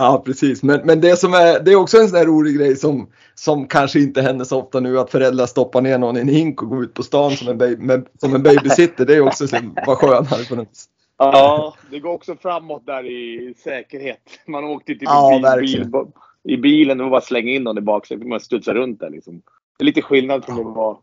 Ja, 0.00 0.22
precis. 0.26 0.62
Men, 0.62 0.80
men 0.84 1.00
det, 1.00 1.16
som 1.16 1.34
är, 1.34 1.60
det 1.60 1.72
är 1.72 1.76
också 1.76 1.98
en 1.98 2.08
sån 2.08 2.18
där 2.18 2.26
rolig 2.26 2.56
grej 2.56 2.76
som, 2.76 3.10
som 3.34 3.66
kanske 3.66 4.00
inte 4.00 4.22
händer 4.22 4.44
så 4.44 4.62
ofta 4.62 4.80
nu 4.80 4.98
att 4.98 5.10
föräldrar 5.10 5.46
stoppar 5.46 5.80
ner 5.80 5.98
någon 5.98 6.16
i 6.16 6.20
en 6.20 6.28
hink 6.28 6.62
och 6.62 6.68
går 6.68 6.84
ut 6.84 6.94
på 6.94 7.02
stan 7.02 7.30
som 7.30 7.48
en, 7.48 7.58
baby, 7.58 7.82
med, 7.82 8.06
som 8.18 8.34
en 8.34 8.42
babysitter. 8.42 9.06
Det 9.06 9.16
är 9.16 9.20
också 9.20 9.48
så, 9.48 9.56
vad 9.86 9.98
skönare 9.98 10.44
på 10.48 10.56
något 10.56 10.68
Ja, 11.16 11.74
det 11.90 11.98
går 11.98 12.12
också 12.12 12.36
framåt 12.36 12.86
där 12.86 13.06
i 13.06 13.54
säkerhet. 13.64 14.20
Man 14.46 14.64
åkte 14.64 14.94
till 14.94 14.98
ja, 15.02 15.58
bil, 15.60 15.84
bil, 15.84 16.06
i 16.42 16.56
bilen 16.56 17.00
och 17.00 17.10
bara 17.10 17.20
slänga 17.20 17.50
in 17.50 17.62
någon 17.62 17.78
i 17.78 17.80
baksätet. 17.80 18.26
Man 18.26 18.40
studsar 18.40 18.74
runt 18.74 19.00
där 19.00 19.10
liksom. 19.10 19.42
Det 19.78 19.82
är 19.82 19.86
lite 19.86 20.02
skillnad 20.02 20.44
från 20.44 20.68
att 20.68 20.76
vara 20.76 20.96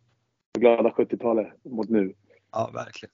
glada 0.59 0.89
70-talet 0.89 1.47
mot 1.63 1.89
nu. 1.89 2.13
Ja, 2.51 2.69
verkligen. 2.73 3.11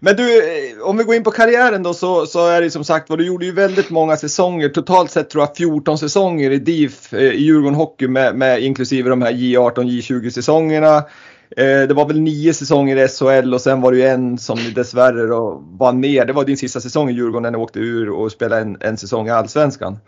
Men 0.00 0.16
du, 0.16 0.38
eh, 0.38 0.82
om 0.82 0.96
vi 0.96 1.04
går 1.04 1.14
in 1.14 1.24
på 1.24 1.30
karriären 1.30 1.82
då 1.82 1.94
så, 1.94 2.26
så 2.26 2.46
är 2.46 2.60
det 2.60 2.70
som 2.70 2.84
sagt 2.84 3.10
var, 3.10 3.16
du 3.16 3.26
gjorde 3.26 3.46
ju 3.46 3.52
väldigt 3.52 3.90
många 3.90 4.16
säsonger. 4.16 4.68
Totalt 4.68 5.10
sett 5.10 5.30
tror 5.30 5.42
jag 5.42 5.56
14 5.56 5.98
säsonger 5.98 6.50
i 6.50 6.58
DIF 6.58 7.12
eh, 7.12 7.20
i 7.20 7.42
Djurgården 7.42 7.74
Hockey 7.74 8.08
med, 8.08 8.34
med 8.34 8.62
inklusive 8.62 9.10
de 9.10 9.22
här 9.22 9.32
J18, 9.32 9.74
J20 9.74 10.30
säsongerna. 10.30 10.96
Eh, 11.56 11.82
det 11.88 11.94
var 11.94 12.06
väl 12.06 12.20
nio 12.20 12.54
säsonger 12.54 12.96
i 12.96 13.08
SHL 13.08 13.54
och 13.54 13.60
sen 13.60 13.80
var 13.80 13.92
det 13.92 13.98
ju 13.98 14.04
en 14.04 14.38
som 14.38 14.58
dessvärre 14.74 15.26
då 15.26 15.62
vann 15.78 16.00
mer. 16.00 16.24
Det 16.24 16.32
var 16.32 16.44
din 16.44 16.56
sista 16.56 16.80
säsong 16.80 17.10
i 17.10 17.12
Djurgården 17.12 17.42
när 17.42 17.50
ni 17.50 17.56
åkte 17.56 17.78
ur 17.78 18.10
och 18.10 18.32
spelade 18.32 18.62
en, 18.62 18.76
en 18.80 18.96
säsong 18.96 19.26
i 19.26 19.30
Allsvenskan. 19.30 19.98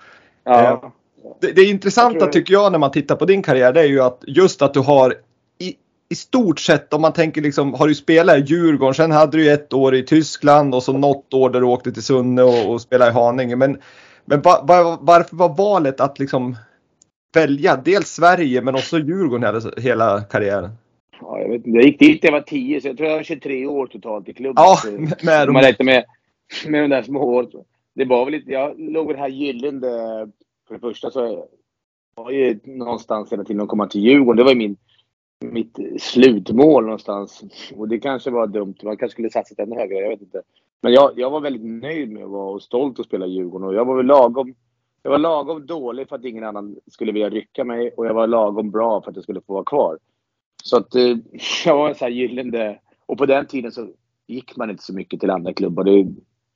Ja. 0.45 0.93
Det, 1.41 1.53
det 1.53 1.65
intressanta 1.65 2.27
tycker 2.27 2.53
jag 2.53 2.73
när 2.73 2.79
man 2.79 2.91
tittar 2.91 3.17
på 3.17 3.25
din 3.25 3.43
karriär 3.43 3.73
det 3.73 3.81
är 3.81 3.87
ju 3.87 4.01
att 4.01 4.25
just 4.27 4.63
att 4.63 4.75
du 4.75 4.81
har 4.81 5.15
i 6.09 6.15
stort 6.15 6.61
sett 6.61 6.93
om 6.93 7.03
man 7.03 7.13
tänker 7.13 7.41
liksom, 7.41 7.75
har 7.75 7.89
du 7.89 7.95
spelat 7.95 8.39
i 8.39 8.41
Djurgården, 8.41 8.95
sen 8.95 9.11
hade 9.11 9.37
du 9.37 9.53
ett 9.53 9.73
år 9.73 9.95
i 9.95 10.03
Tyskland 10.03 10.75
och 10.75 10.83
så 10.83 10.93
något 10.93 11.35
år 11.35 11.51
där 11.51 11.61
du 11.61 11.67
åkte 11.67 11.93
till 11.93 12.03
Sunne 12.03 12.43
och, 12.43 12.71
och 12.71 12.81
spelade 12.81 13.11
i 13.11 13.15
Haninge. 13.15 13.57
Men, 13.57 13.79
men 14.25 14.41
va, 14.41 14.65
va, 14.69 14.99
varför 15.01 15.37
var 15.37 15.49
valet 15.49 16.01
att 16.01 16.19
liksom 16.19 16.57
välja 17.35 17.77
dels 17.77 18.09
Sverige 18.09 18.63
men 18.63 18.75
också 18.75 18.99
Djurgården 18.99 19.43
hela, 19.43 19.71
hela 19.77 20.21
karriären? 20.21 20.71
Ja, 21.21 21.41
jag, 21.41 21.49
vet 21.49 21.63
jag 21.65 21.85
gick 21.85 21.99
dit 21.99 22.23
när 22.23 22.31
jag 22.31 22.39
var 22.39 22.45
10 22.47 22.81
så 22.81 22.89
jag 22.89 22.97
tror 22.97 23.09
jag 23.09 23.17
var 23.17 23.23
23 23.23 23.67
år 23.67 23.87
totalt 23.87 24.29
i 24.29 24.35
klubben. 24.35 24.65
Ja, 24.65 24.79
med, 24.99 25.25
med, 25.25 25.49
man 25.49 25.63
räknar 25.63 25.85
med, 25.85 26.05
med 26.67 26.83
de 26.83 26.89
där 26.89 27.03
små 27.03 27.21
åren. 27.21 27.51
Det 27.95 28.05
var 28.05 28.25
väl 28.25 28.35
lite, 28.35 28.53
jag 28.53 28.81
låg 28.81 29.07
väl 29.07 29.17
här 29.17 29.29
gyllene. 29.29 29.89
För 30.69 30.75
det 30.75 30.81
första 30.81 31.11
så 31.11 31.47
var 32.15 32.31
ju 32.31 32.59
någonstans 32.65 33.33
hela 33.33 33.45
tiden 33.45 33.63
att 33.63 33.69
komma 33.69 33.87
till 33.87 34.01
Djurgården. 34.01 34.37
Det 34.37 34.45
var 34.45 34.51
ju 34.51 34.59
min 34.59 34.77
mitt 35.53 35.79
slutmål 35.99 36.85
någonstans. 36.85 37.45
Och 37.77 37.89
det 37.89 37.99
kanske 37.99 38.31
var 38.31 38.47
dumt. 38.47 38.75
Man 38.83 38.97
kanske 38.97 39.13
skulle 39.13 39.31
satsat 39.31 39.59
ännu 39.59 39.77
högre. 39.77 39.95
Jag 39.99 40.09
vet 40.09 40.23
inte. 40.23 40.43
Men 40.81 40.93
jag, 40.93 41.13
jag 41.17 41.31
var 41.31 41.41
väldigt 41.41 41.83
nöjd 41.83 42.13
med 42.13 42.25
att 42.25 42.31
vara 42.31 42.51
och 42.51 42.63
stolt 42.63 43.01
att 43.01 43.07
spela 43.07 43.27
Djurgården. 43.27 43.69
Och 43.69 43.75
jag 43.75 43.85
var 43.85 43.97
väl 43.97 44.07
lagom, 44.07 44.55
jag 45.03 45.11
var 45.11 45.19
lagom 45.19 45.67
dålig 45.67 46.09
för 46.09 46.17
att 46.17 46.25
ingen 46.25 46.45
annan 46.45 46.77
skulle 46.87 47.13
vilja 47.13 47.31
rycka 47.31 47.65
mig. 47.65 47.91
Och 47.97 48.07
jag 48.07 48.15
var 48.15 48.27
lagom 48.27 48.71
bra 48.71 49.03
för 49.03 49.11
att 49.11 49.17
jag 49.17 49.23
skulle 49.23 49.41
få 49.41 49.53
vara 49.53 49.65
kvar. 49.65 49.99
Så 50.65 50.77
att 50.77 50.95
eh, 50.95 51.17
jag 51.67 51.77
var 51.77 51.89
en 51.89 51.95
sån 51.95 52.07
här 52.07 52.13
gyllene... 52.13 52.79
Och 53.07 53.19
på 53.19 53.27
den 53.27 53.47
tiden 53.47 53.73
så 53.73 53.89
gick 54.27 54.57
man 54.57 54.71
inte 54.71 54.83
så 54.83 54.95
mycket 54.95 55.21
till 55.21 55.31
andra 55.31 55.53
klubbar. 55.53 55.85
Det, 55.85 56.07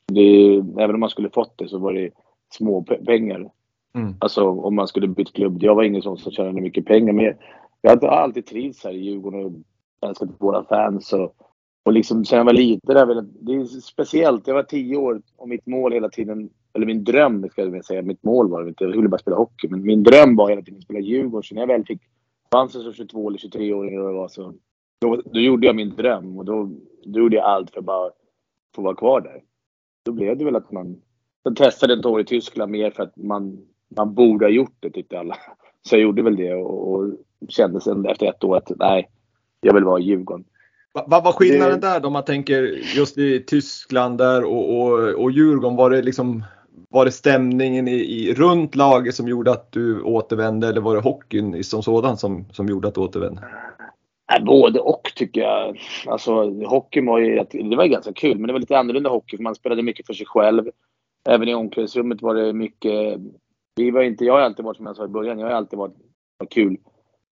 det, 0.06 0.54
även 0.82 0.94
om 0.94 1.00
man 1.00 1.10
skulle 1.10 1.30
fått 1.30 1.58
det 1.58 1.68
så 1.68 1.78
var 1.78 1.92
det 1.92 2.10
små 2.52 2.82
pengar. 2.82 3.50
Mm. 3.94 4.14
Alltså 4.18 4.48
om 4.48 4.74
man 4.74 4.88
skulle 4.88 5.08
byta 5.08 5.32
klubb. 5.32 5.62
Jag 5.62 5.74
var 5.74 5.82
ingen 5.82 6.02
sån 6.02 6.18
som 6.18 6.32
tjänade 6.32 6.60
mycket 6.60 6.84
pengar. 6.84 7.12
Men 7.12 7.34
jag 7.80 8.02
har 8.02 8.08
alltid 8.08 8.46
trivts 8.46 8.84
här 8.84 8.92
i 8.92 8.98
Djurgården 8.98 9.44
och 9.44 10.08
älskat 10.08 10.28
våra 10.38 10.64
fans. 10.64 11.12
Och, 11.12 11.34
och 11.82 11.92
liksom 11.92 12.24
sen 12.24 12.38
jag 12.38 12.44
var 12.44 12.52
liten, 12.52 12.94
där, 12.94 13.24
det 13.40 13.52
är 13.52 13.64
speciellt. 13.64 14.46
Jag 14.46 14.54
var 14.54 14.62
tio 14.62 14.96
år 14.96 15.22
och 15.36 15.48
mitt 15.48 15.66
mål 15.66 15.92
hela 15.92 16.08
tiden, 16.08 16.50
eller 16.72 16.86
min 16.86 17.04
dröm 17.04 17.48
ska 17.48 17.62
jag 17.62 17.84
säga, 17.84 18.02
mitt 18.02 18.24
mål 18.24 18.50
var 18.50 18.62
det 18.62 18.68
inte. 18.68 18.84
Jag 18.84 18.90
ville 18.90 19.08
bara 19.08 19.18
spela 19.18 19.36
hockey. 19.36 19.68
Men 19.68 19.82
min 19.82 20.02
dröm 20.02 20.36
var 20.36 20.48
hela 20.48 20.62
tiden 20.62 20.78
att 20.78 20.84
spela 20.84 21.00
Djurgården. 21.00 21.42
Så 21.42 21.54
när 21.54 21.62
jag 21.62 21.68
väl 21.68 21.84
fick 21.84 22.00
chansen 22.52 22.82
som 22.82 22.92
22 22.92 23.28
eller 23.28 23.38
23 23.38 23.72
år 23.72 23.86
eller 23.86 23.98
vad 23.98 24.12
det 24.12 24.18
var 24.18 24.28
så 24.28 24.54
då, 25.00 25.22
då 25.24 25.40
gjorde 25.40 25.66
jag 25.66 25.76
min 25.76 25.96
dröm 25.96 26.38
och 26.38 26.44
då, 26.44 26.70
då 27.04 27.20
gjorde 27.20 27.36
jag 27.36 27.44
allt 27.44 27.70
för 27.70 27.78
att 27.78 27.84
bara 27.84 28.10
få 28.74 28.82
vara 28.82 28.94
kvar 28.94 29.20
där. 29.20 29.42
Då 30.04 30.12
blev 30.12 30.38
det 30.38 30.44
väl 30.44 30.56
att 30.56 30.72
man 30.72 31.02
Sen 31.42 31.54
testade 31.54 31.94
ett 31.94 32.06
år 32.06 32.20
i 32.20 32.24
Tyskland 32.24 32.72
mer 32.72 32.90
för 32.90 33.02
att 33.02 33.16
man, 33.16 33.66
man 33.96 34.14
borde 34.14 34.44
ha 34.44 34.50
gjort 34.50 34.76
det 34.80 34.90
tyckte 34.90 35.18
alla. 35.18 35.36
Så 35.82 35.94
jag 35.94 36.02
gjorde 36.02 36.22
väl 36.22 36.36
det 36.36 36.54
och, 36.54 36.92
och 36.92 37.06
kände 37.48 37.80
sen 37.80 38.06
efter 38.06 38.26
ett 38.26 38.44
år 38.44 38.56
att 38.56 38.72
nej, 38.76 39.08
jag 39.60 39.74
vill 39.74 39.84
vara 39.84 40.00
i 40.00 40.02
Djurgården. 40.02 40.44
Vad 40.92 41.24
var 41.24 41.32
skillnaden 41.32 41.80
det... 41.80 41.86
där 41.86 42.00
då 42.00 42.06
om 42.06 42.12
man 42.12 42.24
tänker 42.24 42.62
just 42.96 43.18
i 43.18 43.44
Tyskland 43.46 44.18
där 44.18 44.44
och, 44.44 44.80
och, 44.80 45.22
och 45.22 45.30
Djurgården? 45.30 45.76
Var 45.76 45.90
det 45.90 46.02
liksom 46.02 46.44
var 46.92 47.04
det 47.04 47.12
stämningen 47.12 47.88
i, 47.88 47.94
i, 47.94 48.34
runt 48.34 48.74
laget 48.74 49.14
som 49.14 49.28
gjorde 49.28 49.50
att 49.50 49.72
du 49.72 50.02
återvände 50.02 50.68
eller 50.68 50.80
var 50.80 50.94
det 50.94 51.00
hockeyn 51.00 51.64
som 51.64 51.82
sådan 51.82 52.16
som, 52.16 52.44
som 52.52 52.66
gjorde 52.66 52.88
att 52.88 52.94
du 52.94 53.00
återvände? 53.00 53.42
Både 54.46 54.80
och 54.80 55.12
tycker 55.16 55.40
jag. 55.40 55.80
Alltså 56.06 56.50
hockeyn 56.64 57.06
var 57.06 57.18
ju, 57.18 57.44
det 57.70 57.76
var 57.76 57.86
ganska 57.86 58.12
kul 58.12 58.38
men 58.38 58.46
det 58.46 58.52
var 58.52 58.60
lite 58.60 58.78
annorlunda 58.78 59.10
hockey 59.10 59.36
för 59.36 59.44
man 59.44 59.54
spelade 59.54 59.82
mycket 59.82 60.06
för 60.06 60.14
sig 60.14 60.26
själv. 60.26 60.70
Även 61.28 61.48
i 61.48 61.54
omklädningsrummet 61.54 62.22
var 62.22 62.34
det 62.34 62.52
mycket, 62.52 63.20
vi 63.76 63.90
var 63.90 64.02
inte, 64.02 64.24
jag 64.24 64.34
har 64.34 64.40
alltid 64.40 64.64
varit 64.64 64.76
som 64.76 64.86
jag 64.86 64.96
sa 64.96 65.04
i 65.04 65.08
början, 65.08 65.38
jag 65.38 65.46
har 65.46 65.54
alltid 65.54 65.78
varit 65.78 65.94
kul 66.50 66.76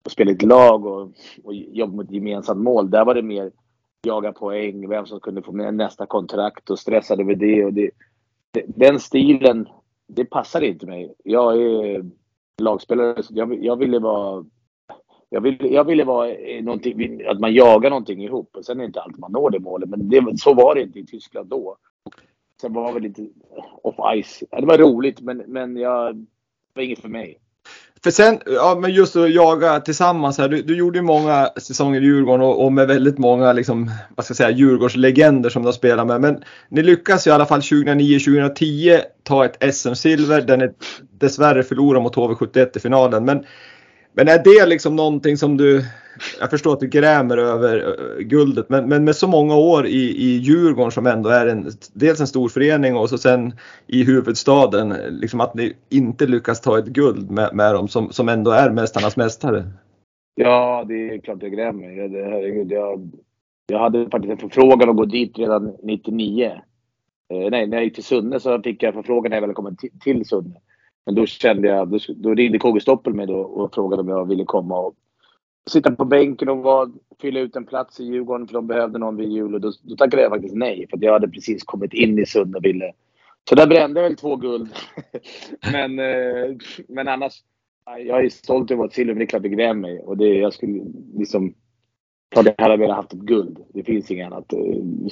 att 0.05 0.13
spela 0.13 0.31
i 0.31 0.35
ett 0.35 0.43
lag 0.43 0.87
och, 0.87 1.13
och 1.45 1.55
jobba 1.55 1.97
mot 1.97 2.07
ett 2.07 2.13
gemensamt 2.13 2.61
mål. 2.61 2.91
Där 2.91 3.05
var 3.05 3.15
det 3.15 3.23
mer 3.23 3.53
jaga 4.03 4.33
poäng, 4.33 4.89
vem 4.89 5.07
som 5.07 5.21
kunde 5.21 5.43
få 5.43 5.53
med 5.53 5.75
nästa 5.75 6.07
kontrakt 6.07 6.71
och 6.71 6.79
stressade 6.79 7.23
över 7.23 7.35
det. 7.35 7.65
Och 7.65 7.73
det, 7.73 7.91
det 8.51 8.65
den 8.67 9.01
stilen, 9.01 9.69
det 10.07 10.25
passade 10.25 10.67
inte 10.67 10.87
mig. 10.87 11.15
Jag 11.25 11.63
är 11.63 12.05
lagspelare, 12.63 13.23
så 13.23 13.35
jag, 13.37 13.65
jag 13.65 13.77
ville 13.77 13.99
vara 13.99 14.45
jag 15.33 15.41
ville, 15.41 15.69
jag 15.69 15.85
ville 15.85 16.05
vara 16.05 16.35
någonting, 16.63 17.27
att 17.27 17.41
man 17.41 17.55
jagar 17.55 17.91
någonting 17.91 18.25
ihop. 18.25 18.57
Och 18.57 18.65
sen 18.65 18.77
är 18.77 18.83
det 18.83 18.87
inte 18.87 19.01
alltid 19.01 19.19
man 19.19 19.33
når 19.33 19.51
det 19.51 19.59
målet. 19.59 19.89
Men 19.89 20.09
det, 20.09 20.39
så 20.39 20.55
var 20.55 20.75
det 20.75 20.83
inte 20.83 20.99
i 20.99 21.07
Tyskland 21.07 21.49
då. 21.49 21.77
Sen 22.61 22.73
var 22.73 22.93
vi 22.93 23.01
lite 23.01 23.29
off 23.83 23.97
ice. 24.25 24.45
det 24.51 24.67
var 24.67 24.79
roligt 24.79 25.21
men, 25.21 25.39
men 25.39 25.77
jag, 25.77 26.17
det 26.17 26.27
var 26.75 26.83
inget 26.83 26.99
för 26.99 27.09
mig. 27.09 27.39
För 28.05 28.11
sen, 28.11 28.39
ja 28.47 28.79
men 28.81 28.93
just 28.93 29.17
att 29.17 29.31
jaga 29.31 29.81
tillsammans 29.81 30.39
här. 30.39 30.49
Du, 30.49 30.63
du 30.63 30.77
gjorde 30.77 30.99
ju 30.99 31.03
många 31.03 31.51
säsonger 31.57 32.01
i 32.01 32.05
Djurgården 32.05 32.47
och, 32.47 32.65
och, 32.65 32.73
med 32.73 32.87
väldigt 32.89 33.19
många 33.19 33.53
liksom, 33.53 33.91
vad 34.17 34.25
ska 34.25 34.33
jag 34.33 34.37
säga, 34.37 34.51
Djurgårdslegender 34.51 35.51
som 35.51 35.63
du 35.63 35.69
har 35.69 35.73
spelat 35.73 36.07
med. 36.07 36.21
Men 36.21 36.43
ni 36.69 36.83
lyckas 36.83 37.27
i 37.27 37.31
alla 37.31 37.47
fall 37.47 37.61
2009-2010 37.61 39.01
ta 39.23 39.45
ett 39.45 39.75
SM-silver 39.75 40.41
där 40.41 40.57
ni 40.57 40.71
dessvärre 41.19 41.63
förlorar 41.63 42.01
mot 42.01 42.17
HV71 42.17 42.77
i 42.77 42.81
finalen. 42.81 43.25
Men 43.25 43.45
men 44.12 44.29
är 44.29 44.44
det 44.44 44.66
liksom 44.66 44.96
någonting 44.96 45.37
som 45.37 45.57
du, 45.57 45.85
jag 46.40 46.51
förstår 46.51 46.73
att 46.73 46.81
du 46.81 46.88
grämer 46.88 47.37
över 47.37 47.77
eh, 47.77 48.25
guldet, 48.25 48.68
men, 48.68 48.88
men 48.88 49.05
med 49.05 49.16
så 49.16 49.29
många 49.29 49.57
år 49.57 49.87
i, 49.87 50.01
i 50.01 50.37
Djurgården 50.37 50.90
som 50.90 51.07
ändå 51.07 51.31
är 51.31 51.46
en, 51.46 51.70
dels 51.92 52.20
en 52.20 52.27
stor 52.27 52.49
förening 52.49 52.96
och 52.96 53.09
så 53.09 53.18
sen 53.18 53.53
i 53.87 54.05
huvudstaden, 54.05 54.94
liksom 55.11 55.40
att 55.40 55.55
ni 55.55 55.73
inte 55.88 56.27
lyckas 56.27 56.61
ta 56.61 56.79
ett 56.79 56.87
guld 56.87 57.31
med, 57.31 57.55
med 57.55 57.75
dem 57.75 57.88
som, 57.88 58.12
som 58.12 58.29
ändå 58.29 58.51
är 58.51 58.70
Mästarnas 58.70 59.16
mästare. 59.16 59.64
Ja, 60.35 60.85
det 60.88 60.94
är 60.94 61.18
klart 61.18 61.42
jag 61.42 61.53
grämer. 61.53 62.09
Det, 62.09 62.25
herregud, 62.25 62.73
jag, 62.73 63.11
jag 63.66 63.79
hade 63.79 64.11
faktiskt 64.11 64.33
en 64.33 64.38
förfrågan 64.38 64.90
att 64.90 64.96
gå 64.96 65.05
dit 65.05 65.38
redan 65.38 65.77
99. 65.83 66.44
Eh, 67.31 67.51
nej, 67.51 67.66
när 67.66 67.77
jag 67.77 67.85
gick 67.85 67.94
till 67.94 68.05
Sunne 68.05 68.40
så 68.40 68.62
fick 68.62 68.83
jag 68.83 68.94
förfrågan 68.94 69.31
när 69.31 69.37
jag 69.37 69.46
väl 69.46 69.55
kom 69.55 69.77
till, 69.77 69.90
till 70.01 70.25
Sunne. 70.25 70.55
Men 71.07 71.15
då 71.15 71.27
kände 71.27 71.69
jag, 71.69 71.89
då, 71.89 71.99
då 72.09 72.35
ringde 72.35 72.59
KG 72.59 72.81
Stoppel 72.81 73.15
mig 73.15 73.27
då 73.27 73.39
och 73.39 73.75
frågade 73.75 74.03
om 74.03 74.09
jag 74.09 74.29
ville 74.29 74.45
komma 74.45 74.79
och 74.79 74.95
sitta 75.71 75.91
på 75.91 76.05
bänken 76.05 76.49
och 76.49 76.59
var, 76.59 76.91
fylla 77.21 77.41
ut 77.41 77.57
en 77.57 77.67
plats 77.67 78.01
i 78.01 78.05
Djurgården 78.05 78.47
för 78.47 78.55
de 78.55 78.67
behövde 78.67 78.99
någon 78.99 79.17
vid 79.17 79.29
jul. 79.29 79.55
Och 79.55 79.61
då, 79.61 79.73
då 79.83 79.97
tackade 79.97 80.23
jag 80.23 80.31
faktiskt 80.31 80.55
nej 80.55 80.87
för 80.91 80.99
jag 81.05 81.13
hade 81.13 81.29
precis 81.29 81.65
kommit 81.65 81.95
in 81.95 82.19
i 82.19 82.27
Sund 82.27 82.57
och 82.57 82.65
ville. 82.65 82.93
Så 83.49 83.55
där 83.55 83.67
brände 83.67 84.01
jag 84.01 84.09
väl 84.09 84.17
två 84.17 84.37
guld. 84.37 84.69
men, 85.73 85.99
eh, 85.99 86.57
men 86.89 87.09
annars, 87.09 87.43
jag 88.07 88.25
är 88.25 88.29
stolt 88.29 88.71
över 88.71 88.85
att 88.85 88.93
silver, 88.93 89.15
men 89.15 89.19
det 89.19 89.25
är 89.25 89.27
klart 89.27 89.43
det 89.43 89.75
mig. 89.75 90.01
Och 90.01 90.17
det, 90.17 90.29
jag 90.29 90.53
skulle 90.53 90.83
liksom, 91.17 91.55
klart 92.31 92.47
jag 92.47 92.65
hade 92.65 92.77
velat 92.77 92.97
haft 92.97 93.13
ett 93.13 93.21
guld. 93.21 93.59
Det 93.69 93.85
finns 93.85 94.11
inget 94.11 94.27
annat. 94.27 94.53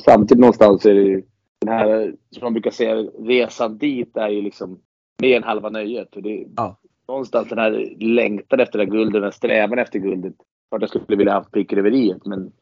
Samtidigt 0.04 0.40
någonstans 0.40 0.86
är 0.86 0.94
det 0.94 1.22
den 1.60 1.74
här, 1.74 2.14
som 2.30 2.44
man 2.44 2.52
brukar 2.52 2.70
säga, 2.70 2.94
resan 3.18 3.78
dit 3.78 4.16
är 4.16 4.28
ju 4.28 4.42
liksom 4.42 4.80
mer 5.22 5.36
än 5.36 5.42
halva 5.42 5.70
nöjet. 5.70 6.16
Och 6.16 6.22
det, 6.22 6.46
ja. 6.56 6.78
Någonstans 7.08 7.48
den 7.48 7.58
här 7.58 7.96
längtan 8.00 8.60
efter 8.60 8.78
det 8.78 8.84
här 8.84 8.90
guldet, 8.90 9.12
den 9.12 9.22
här 9.22 9.30
strävan 9.30 9.78
efter 9.78 9.98
guldet. 9.98 10.34
Klart 10.68 10.82
jag 10.82 10.88
skulle 10.88 11.18
vilja 11.18 11.32
haft 11.32 11.52
prickröveriet 11.52 12.26
men... 12.26 12.52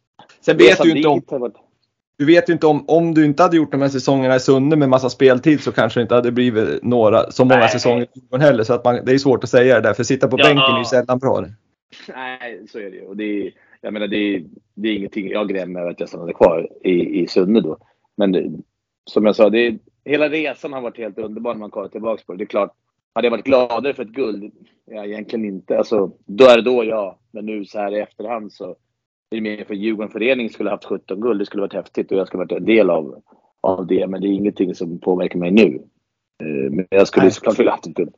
Sen 0.41 0.57
vet 0.57 0.83
du 0.83 0.97
inte 0.97 1.09
om... 1.09 1.53
Du 2.19 2.25
vet 2.25 2.49
ju 2.49 2.53
inte 2.53 2.67
om, 2.67 2.85
om 2.89 3.15
du 3.15 3.25
inte 3.25 3.43
hade 3.43 3.57
gjort 3.57 3.73
de 3.73 3.81
här 3.81 3.89
säsongerna 3.89 4.37
i 4.37 4.41
Sunne 4.41 4.77
med 4.77 4.89
massa 4.89 5.11
speltid 5.11 5.61
så 5.61 5.73
kanske 5.73 6.01
det 6.01 6.03
inte 6.03 6.15
hade 6.15 6.33
blivit 6.33 6.83
några, 6.83 7.31
så 7.31 7.45
många 7.45 7.61
Nej. 7.61 7.69
säsonger 7.69 8.39
heller. 8.39 8.65
Så 8.65 8.75
att 8.75 8.85
man, 8.85 9.05
det 9.05 9.13
är 9.13 9.19
svårt 9.19 9.45
att 9.45 9.51
säga 9.51 9.75
det 9.75 9.81
där, 9.81 9.95
för 9.95 10.05
sitta 10.05 10.29
på 10.29 10.39
ja. 10.39 10.45
bänken 10.45 10.75
är 10.75 10.79
ju 10.79 10.85
sällan 10.85 11.19
bra. 11.19 11.47
Nej, 12.15 12.67
så 12.69 12.79
är 12.79 12.91
det 12.91 12.97
ju. 12.97 13.03
Och 13.03 13.17
det 13.17 13.25
är, 13.25 13.53
jag 13.81 13.93
menar, 13.93 14.07
det 14.07 14.17
är, 14.17 14.45
det 14.75 14.89
är 14.89 14.95
ingenting 14.95 15.29
jag 15.29 15.49
grämer 15.49 15.81
över 15.81 15.91
att 15.91 16.01
jag 16.01 16.09
stannade 16.09 16.33
kvar 16.33 16.69
i, 16.85 17.21
i 17.21 17.27
Sunne 17.27 17.61
då. 17.61 17.79
Men 18.17 18.33
det, 18.33 18.51
som 19.05 19.27
jag 19.27 19.37
sa, 19.37 19.51
det 19.51 19.67
är, 19.67 19.79
hela 20.07 20.29
resan 20.29 20.73
har 20.73 20.81
varit 20.81 20.99
helt 20.99 21.19
underbar 21.19 21.55
när 21.55 21.61
man 21.61 21.71
kollar 21.71 21.89
tillbaka 21.89 22.23
på 22.27 22.33
det. 22.33 22.39
Det 22.39 22.45
är 22.45 22.47
klart, 22.47 22.73
hade 23.13 23.27
jag 23.27 23.31
varit 23.31 23.45
gladare 23.45 23.95
för 23.95 24.03
ett 24.03 24.09
guld? 24.09 24.53
Ja, 24.85 25.05
egentligen 25.05 25.45
inte. 25.45 25.79
Alltså, 25.79 26.13
då 26.27 26.45
är 26.45 26.57
det 26.57 26.63
då 26.63 26.85
ja. 26.85 27.19
Men 27.31 27.47
nu 27.47 27.65
så 27.65 27.79
här 27.79 27.95
i 27.95 28.01
efterhand 28.01 28.53
så 28.53 28.71
är 29.31 29.37
det 29.37 29.41
mer 29.41 29.65
för 29.65 29.75
Djurgården 29.75 30.13
förening 30.13 30.51
skulle 30.51 30.71
haft 30.71 30.85
17 30.85 31.21
guld. 31.21 31.41
Det 31.41 31.47
skulle 31.47 31.61
varit 31.61 31.73
häftigt 31.73 32.13
och 32.13 32.19
jag 32.19 32.27
skulle 32.27 32.39
varit 32.39 32.53
en 32.53 32.65
del 32.65 32.91
av, 32.91 33.23
av 33.61 33.87
det. 33.87 34.07
Men 34.07 34.21
det 34.21 34.27
är 34.27 34.33
ingenting 34.33 34.75
som 34.75 34.99
påverkar 34.99 35.39
mig 35.39 35.51
nu. 35.51 35.83
Eh, 36.43 36.71
men 36.71 36.87
jag 36.91 37.09
skulle 37.09 37.31
såklart 37.31 37.59
vilja 37.59 37.73
haft 37.73 37.87
ett 37.87 37.95
guld. 37.95 38.15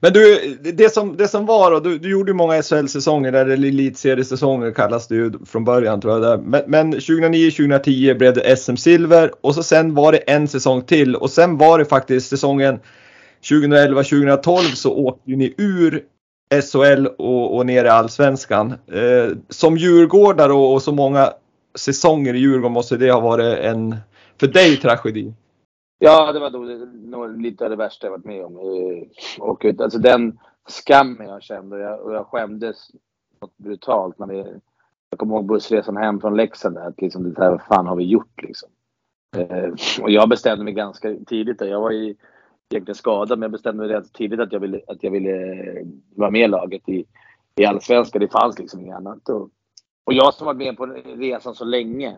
Men 0.00 0.12
du, 0.12 0.56
det 0.60 0.94
som, 0.94 1.16
det 1.16 1.28
som 1.28 1.46
var 1.46 1.70
då, 1.70 1.80
du, 1.80 1.98
du 1.98 2.10
gjorde 2.10 2.30
ju 2.30 2.34
många 2.34 2.62
SHL-säsonger, 2.62 3.32
eller 3.32 3.52
elitseriesäsonger 3.52 4.70
kallas 4.70 5.08
det 5.08 5.14
ju 5.14 5.32
från 5.46 5.64
början 5.64 6.00
tror 6.00 6.12
jag. 6.12 6.22
Där. 6.22 6.36
Men, 6.36 6.62
men 6.66 6.94
2009-2010 6.94 8.18
blev 8.18 8.34
det 8.34 8.56
SM-silver 8.56 9.30
och 9.40 9.54
så 9.54 9.62
sen 9.62 9.94
var 9.94 10.12
det 10.12 10.18
en 10.18 10.48
säsong 10.48 10.82
till 10.82 11.16
och 11.16 11.30
sen 11.30 11.58
var 11.58 11.78
det 11.78 11.84
faktiskt 11.84 12.28
säsongen 12.28 12.78
2011-2012 13.42 14.74
så 14.74 14.92
åkte 14.92 15.30
ni 15.30 15.54
ur 15.58 16.02
SHL 16.50 17.06
och, 17.06 17.56
och 17.56 17.66
ner 17.66 17.84
i 17.84 17.88
Allsvenskan. 17.88 18.74
Eh, 18.92 19.36
som 19.48 19.76
djurgårdare 19.76 20.52
och, 20.52 20.74
och 20.74 20.82
så 20.82 20.92
många 20.92 21.32
säsonger 21.78 22.34
i 22.34 22.38
Djurgården 22.38 22.72
måste 22.72 22.96
det 22.96 23.10
ha 23.10 23.20
varit 23.20 23.58
en, 23.58 23.96
för 24.40 24.46
dig, 24.46 24.76
tragedi. 24.76 25.32
Ja, 25.98 26.32
det 26.32 26.40
var 26.40 26.50
då, 26.50 26.58
nog 26.92 27.40
lite 27.40 27.64
av 27.64 27.70
det 27.70 27.76
värsta 27.76 28.06
jag 28.06 28.10
varit 28.10 28.24
med 28.24 28.44
om. 28.44 28.56
Eh, 28.56 29.06
och 29.38 29.64
alltså 29.64 29.98
den 29.98 30.38
skammen 30.68 31.28
jag 31.28 31.42
kände 31.42 31.76
och 31.76 31.82
jag, 31.82 32.00
och 32.00 32.14
jag 32.14 32.26
skämdes 32.26 32.90
något 33.40 33.56
brutalt 33.56 34.18
när 34.18 34.26
vi, 34.26 34.36
jag 35.10 35.18
kommer 35.18 35.34
ihåg 35.34 35.46
bussresan 35.46 35.96
hem 35.96 36.20
från 36.20 36.36
Leksand 36.36 36.78
att 36.78 37.00
liksom 37.00 37.32
det 37.32 37.42
här, 37.42 37.50
vad 37.50 37.62
fan 37.62 37.86
har 37.86 37.96
vi 37.96 38.04
gjort 38.04 38.42
liksom? 38.42 38.68
Eh, 39.36 39.70
och 40.02 40.10
jag 40.10 40.28
bestämde 40.28 40.64
mig 40.64 40.72
ganska 40.72 41.14
tidigt, 41.26 41.60
jag 41.60 41.80
var 41.80 41.92
egentligen 42.70 42.94
skadad, 42.94 43.38
men 43.38 43.42
jag 43.42 43.52
bestämde 43.52 43.86
mig 43.86 43.96
rätt 43.96 44.12
tidigt 44.12 44.40
att 44.40 44.52
jag 44.52 44.60
ville, 44.60 44.80
att 44.86 45.02
jag 45.02 45.10
ville 45.10 45.30
eh, 45.30 45.86
vara 46.14 46.30
med 46.30 46.44
i 46.44 46.48
laget 46.48 46.88
i, 46.88 47.04
i 47.56 47.64
Allsvenskan. 47.64 48.20
Det 48.20 48.32
fanns 48.32 48.58
liksom 48.58 48.80
inget 48.80 48.96
annat. 48.96 49.28
Och, 49.28 49.50
och 50.04 50.12
jag 50.12 50.34
som 50.34 50.46
varit 50.46 50.58
med 50.58 50.76
på 50.76 50.86
resan 51.16 51.54
så 51.54 51.64
länge 51.64 52.16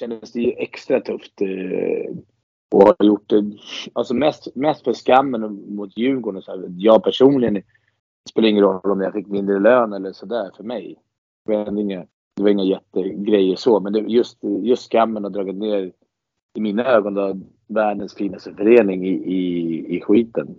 kändes 0.00 0.32
det 0.32 0.40
ju 0.40 0.52
extra 0.52 1.00
tufft. 1.00 1.40
Eh, 1.40 2.14
och 2.70 2.82
har 2.82 3.06
gjort 3.06 3.30
det 3.30 3.52
alltså 3.92 4.14
mest, 4.14 4.56
mest 4.56 4.84
för 4.84 4.92
skammen 4.92 5.74
mot 5.74 5.98
Djurgården. 5.98 6.42
Så 6.42 6.50
här, 6.50 6.64
jag 6.76 7.04
personligen, 7.04 7.54
det 7.54 7.62
spelar 8.30 8.48
ingen 8.48 8.64
roll 8.64 8.90
om 8.90 9.00
jag 9.00 9.12
fick 9.12 9.26
mindre 9.26 9.60
lön 9.60 9.92
eller 9.92 10.12
sådär 10.12 10.50
för 10.56 10.64
mig. 10.64 10.96
Det 11.46 11.52
var 11.52 11.78
inga, 11.80 12.04
det 12.36 12.42
var 12.42 12.50
inga 12.50 12.64
jättegrejer 12.64 13.56
så, 13.56 13.80
men 13.80 13.92
det, 13.92 13.98
just, 13.98 14.38
just 14.62 14.92
skammen 14.92 15.24
har 15.24 15.30
dragit 15.30 15.56
ner 15.56 15.92
i 16.54 16.60
mina 16.60 16.84
ögon 16.84 17.14
då, 17.14 17.36
världens 17.66 18.14
finaste 18.14 18.54
förening 18.54 19.06
i, 19.06 19.12
i, 19.12 19.96
i 19.96 20.00
skiten. 20.00 20.54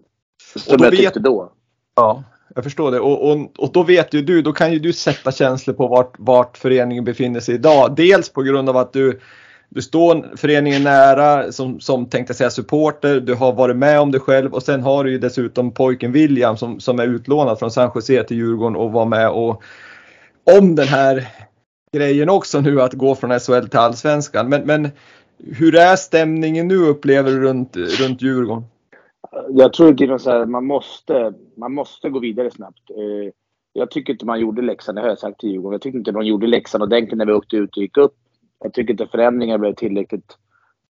Som 0.55 0.77
jag 0.79 0.91
tyckte 0.91 1.19
då. 1.19 1.51
Ja, 1.95 2.23
jag 2.55 2.63
förstår 2.63 2.91
det. 2.91 2.99
Och, 2.99 3.31
och, 3.31 3.49
och 3.57 3.71
då 3.71 3.83
vet 3.83 4.13
ju 4.13 4.21
du, 4.21 4.41
då 4.41 4.53
kan 4.53 4.73
ju 4.73 4.79
du 4.79 4.93
sätta 4.93 5.31
känslor 5.31 5.73
på 5.73 5.87
vart, 5.87 6.15
vart 6.19 6.57
föreningen 6.57 7.03
befinner 7.03 7.39
sig 7.39 7.55
idag. 7.55 7.95
Dels 7.95 8.29
på 8.29 8.41
grund 8.41 8.69
av 8.69 8.77
att 8.77 8.93
du 8.93 9.19
du 9.69 9.81
står 9.81 10.37
föreningen 10.37 10.83
nära 10.83 11.51
som, 11.51 11.79
som 11.79 12.05
tänkte 12.05 12.33
säga 12.33 12.49
supporter, 12.49 13.19
du 13.19 13.33
har 13.33 13.53
varit 13.53 13.75
med 13.75 13.99
om 13.99 14.11
det 14.11 14.19
själv 14.19 14.53
och 14.53 14.63
sen 14.63 14.81
har 14.81 15.03
du 15.03 15.11
ju 15.11 15.17
dessutom 15.17 15.71
pojken 15.71 16.11
William 16.11 16.57
som, 16.57 16.79
som 16.79 16.99
är 16.99 17.07
utlånad 17.07 17.59
från 17.59 17.71
San 17.71 17.91
Jose 17.95 18.23
till 18.23 18.37
Djurgården 18.37 18.75
och 18.75 18.91
var 18.91 19.05
med 19.05 19.29
och 19.29 19.63
om 20.57 20.75
den 20.75 20.87
här 20.87 21.27
grejen 21.93 22.29
också 22.29 22.61
nu 22.61 22.81
att 22.81 22.93
gå 22.93 23.15
från 23.15 23.39
SHL 23.39 23.67
till 23.67 23.79
Allsvenskan. 23.79 24.49
Men, 24.49 24.61
men 24.61 24.89
hur 25.37 25.75
är 25.75 25.95
stämningen 25.95 26.67
nu 26.67 26.77
upplever 26.77 27.31
du 27.31 27.41
runt, 27.41 27.77
runt 27.77 28.21
Djurgården? 28.21 28.63
Jag 29.49 29.73
tror 29.73 30.13
att 30.13 30.21
så 30.21 30.31
här, 30.31 30.45
man 30.45 30.65
måste, 30.65 31.33
man 31.57 31.73
måste 31.73 32.09
gå 32.09 32.19
vidare 32.19 32.51
snabbt. 32.51 32.89
Eh, 32.89 33.31
jag 33.73 33.91
tycker 33.91 34.13
inte 34.13 34.25
man 34.25 34.39
gjorde 34.39 34.61
läxan, 34.61 34.95
det 34.95 35.01
har 35.01 35.07
jag 35.07 35.19
sagt 35.19 35.39
till 35.39 35.49
Djurgården. 35.49 35.73
Jag 35.73 35.81
tycker 35.81 35.97
inte 35.97 36.11
de 36.11 36.25
gjorde 36.25 36.47
läxan 36.47 36.81
ordentligt 36.81 37.17
när 37.17 37.25
vi 37.25 37.33
åkte 37.33 37.55
ut 37.55 37.77
och 37.77 37.83
gick 37.83 37.97
upp. 37.97 38.15
Jag 38.59 38.73
tycker 38.73 38.93
inte 38.93 39.07
förändringarna 39.07 39.57
blev 39.57 39.73
tillräckligt 39.73 40.37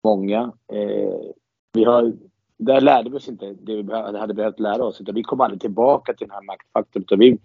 många. 0.04 0.54
Eh, 0.74 1.32
vi 1.74 1.84
har, 1.84 2.14
där 2.58 2.82
lärde 2.82 3.10
vi 3.10 3.18
oss 3.18 3.30
inte 3.30 3.54
det 3.54 3.76
vi 3.76 3.94
hade 3.94 4.34
behövt 4.34 4.60
lära 4.60 4.84
oss. 4.84 5.02
Utan 5.02 5.16
vi 5.16 5.24
kom 5.24 5.42
aldrig 5.42 5.62
tillbaka 5.62 6.14
till 6.14 6.28
den 6.28 6.36
här 6.36 6.44
maktfaktorn. 6.44 7.20
vi, 7.20 7.38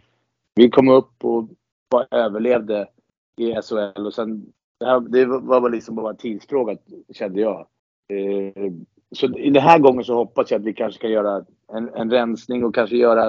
vi 0.55 0.71
kom 0.71 0.89
upp 0.89 1.25
och 1.25 1.49
bara 1.91 2.07
överlevde 2.11 2.89
i 3.37 3.55
SHL. 3.63 4.07
Och 4.07 4.15
sen, 4.15 4.53
det, 4.81 4.87
här, 4.87 5.01
det 5.01 5.25
var 5.27 5.61
väl 5.61 5.73
liksom 5.73 5.95
bara 5.95 6.11
en 6.11 6.17
tidsfråga, 6.17 6.77
kände 7.13 7.41
jag. 7.41 7.67
Eh, 8.09 8.73
så 9.13 9.27
den 9.27 9.57
här 9.57 9.79
gången 9.79 10.05
så 10.05 10.15
hoppas 10.15 10.51
jag 10.51 10.59
att 10.59 10.67
vi 10.67 10.73
kanske 10.73 11.01
kan 11.01 11.11
göra 11.11 11.45
en, 11.73 11.95
en 11.95 12.11
rensning 12.11 12.65
och 12.65 12.75
kanske 12.75 12.97
göra 12.97 13.25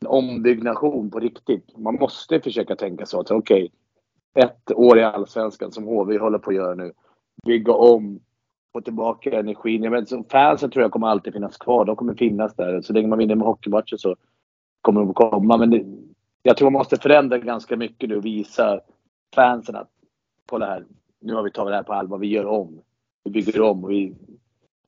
en 0.00 0.06
ombyggnation 0.06 1.10
på 1.10 1.18
riktigt. 1.18 1.78
Man 1.78 1.94
måste 1.94 2.40
försöka 2.40 2.76
tänka 2.76 3.06
så 3.06 3.20
att 3.20 3.30
okej, 3.30 3.64
okay, 3.64 3.68
ett 4.34 4.72
år 4.72 4.98
i 4.98 5.02
Allsvenskan 5.02 5.72
som 5.72 5.84
HV 5.84 6.18
håller 6.18 6.38
på 6.38 6.50
att 6.50 6.56
göra 6.56 6.74
nu. 6.74 6.92
Bygga 7.46 7.72
om, 7.72 8.20
få 8.72 8.80
tillbaka 8.80 9.38
energin. 9.38 9.82
Jag 9.82 9.90
menar, 9.90 10.30
fansen 10.30 10.70
tror 10.70 10.82
jag 10.82 10.92
kommer 10.92 11.06
alltid 11.06 11.32
finnas 11.32 11.56
kvar. 11.56 11.84
De 11.84 11.96
kommer 11.96 12.14
finnas 12.14 12.54
där. 12.54 12.80
Så 12.82 12.92
länge 12.92 13.08
man 13.08 13.18
vinner 13.18 13.34
med 13.34 13.46
hockeymatcher 13.46 13.96
så 13.96 14.16
kommer 14.82 15.00
de 15.00 15.10
att 15.10 15.16
komma. 15.16 15.56
Men 15.56 15.70
det, 15.70 15.84
jag 16.42 16.56
tror 16.56 16.70
man 16.70 16.80
måste 16.80 16.96
förändra 16.96 17.38
ganska 17.38 17.76
mycket 17.76 18.08
nu 18.08 18.16
och 18.16 18.24
visa 18.24 18.80
fansen 19.34 19.76
att 19.76 19.90
kolla 20.46 20.66
här, 20.66 20.84
nu 21.20 21.34
har 21.34 21.42
vi 21.42 21.50
tagit 21.50 21.70
det 21.70 21.76
här 21.76 21.82
på 21.82 21.92
allvar. 21.92 22.18
Vi 22.18 22.26
gör 22.26 22.46
om. 22.46 22.80
Vi 23.24 23.30
bygger 23.30 23.60
om. 23.60 23.84
Och, 23.84 23.90
vi, 23.90 24.14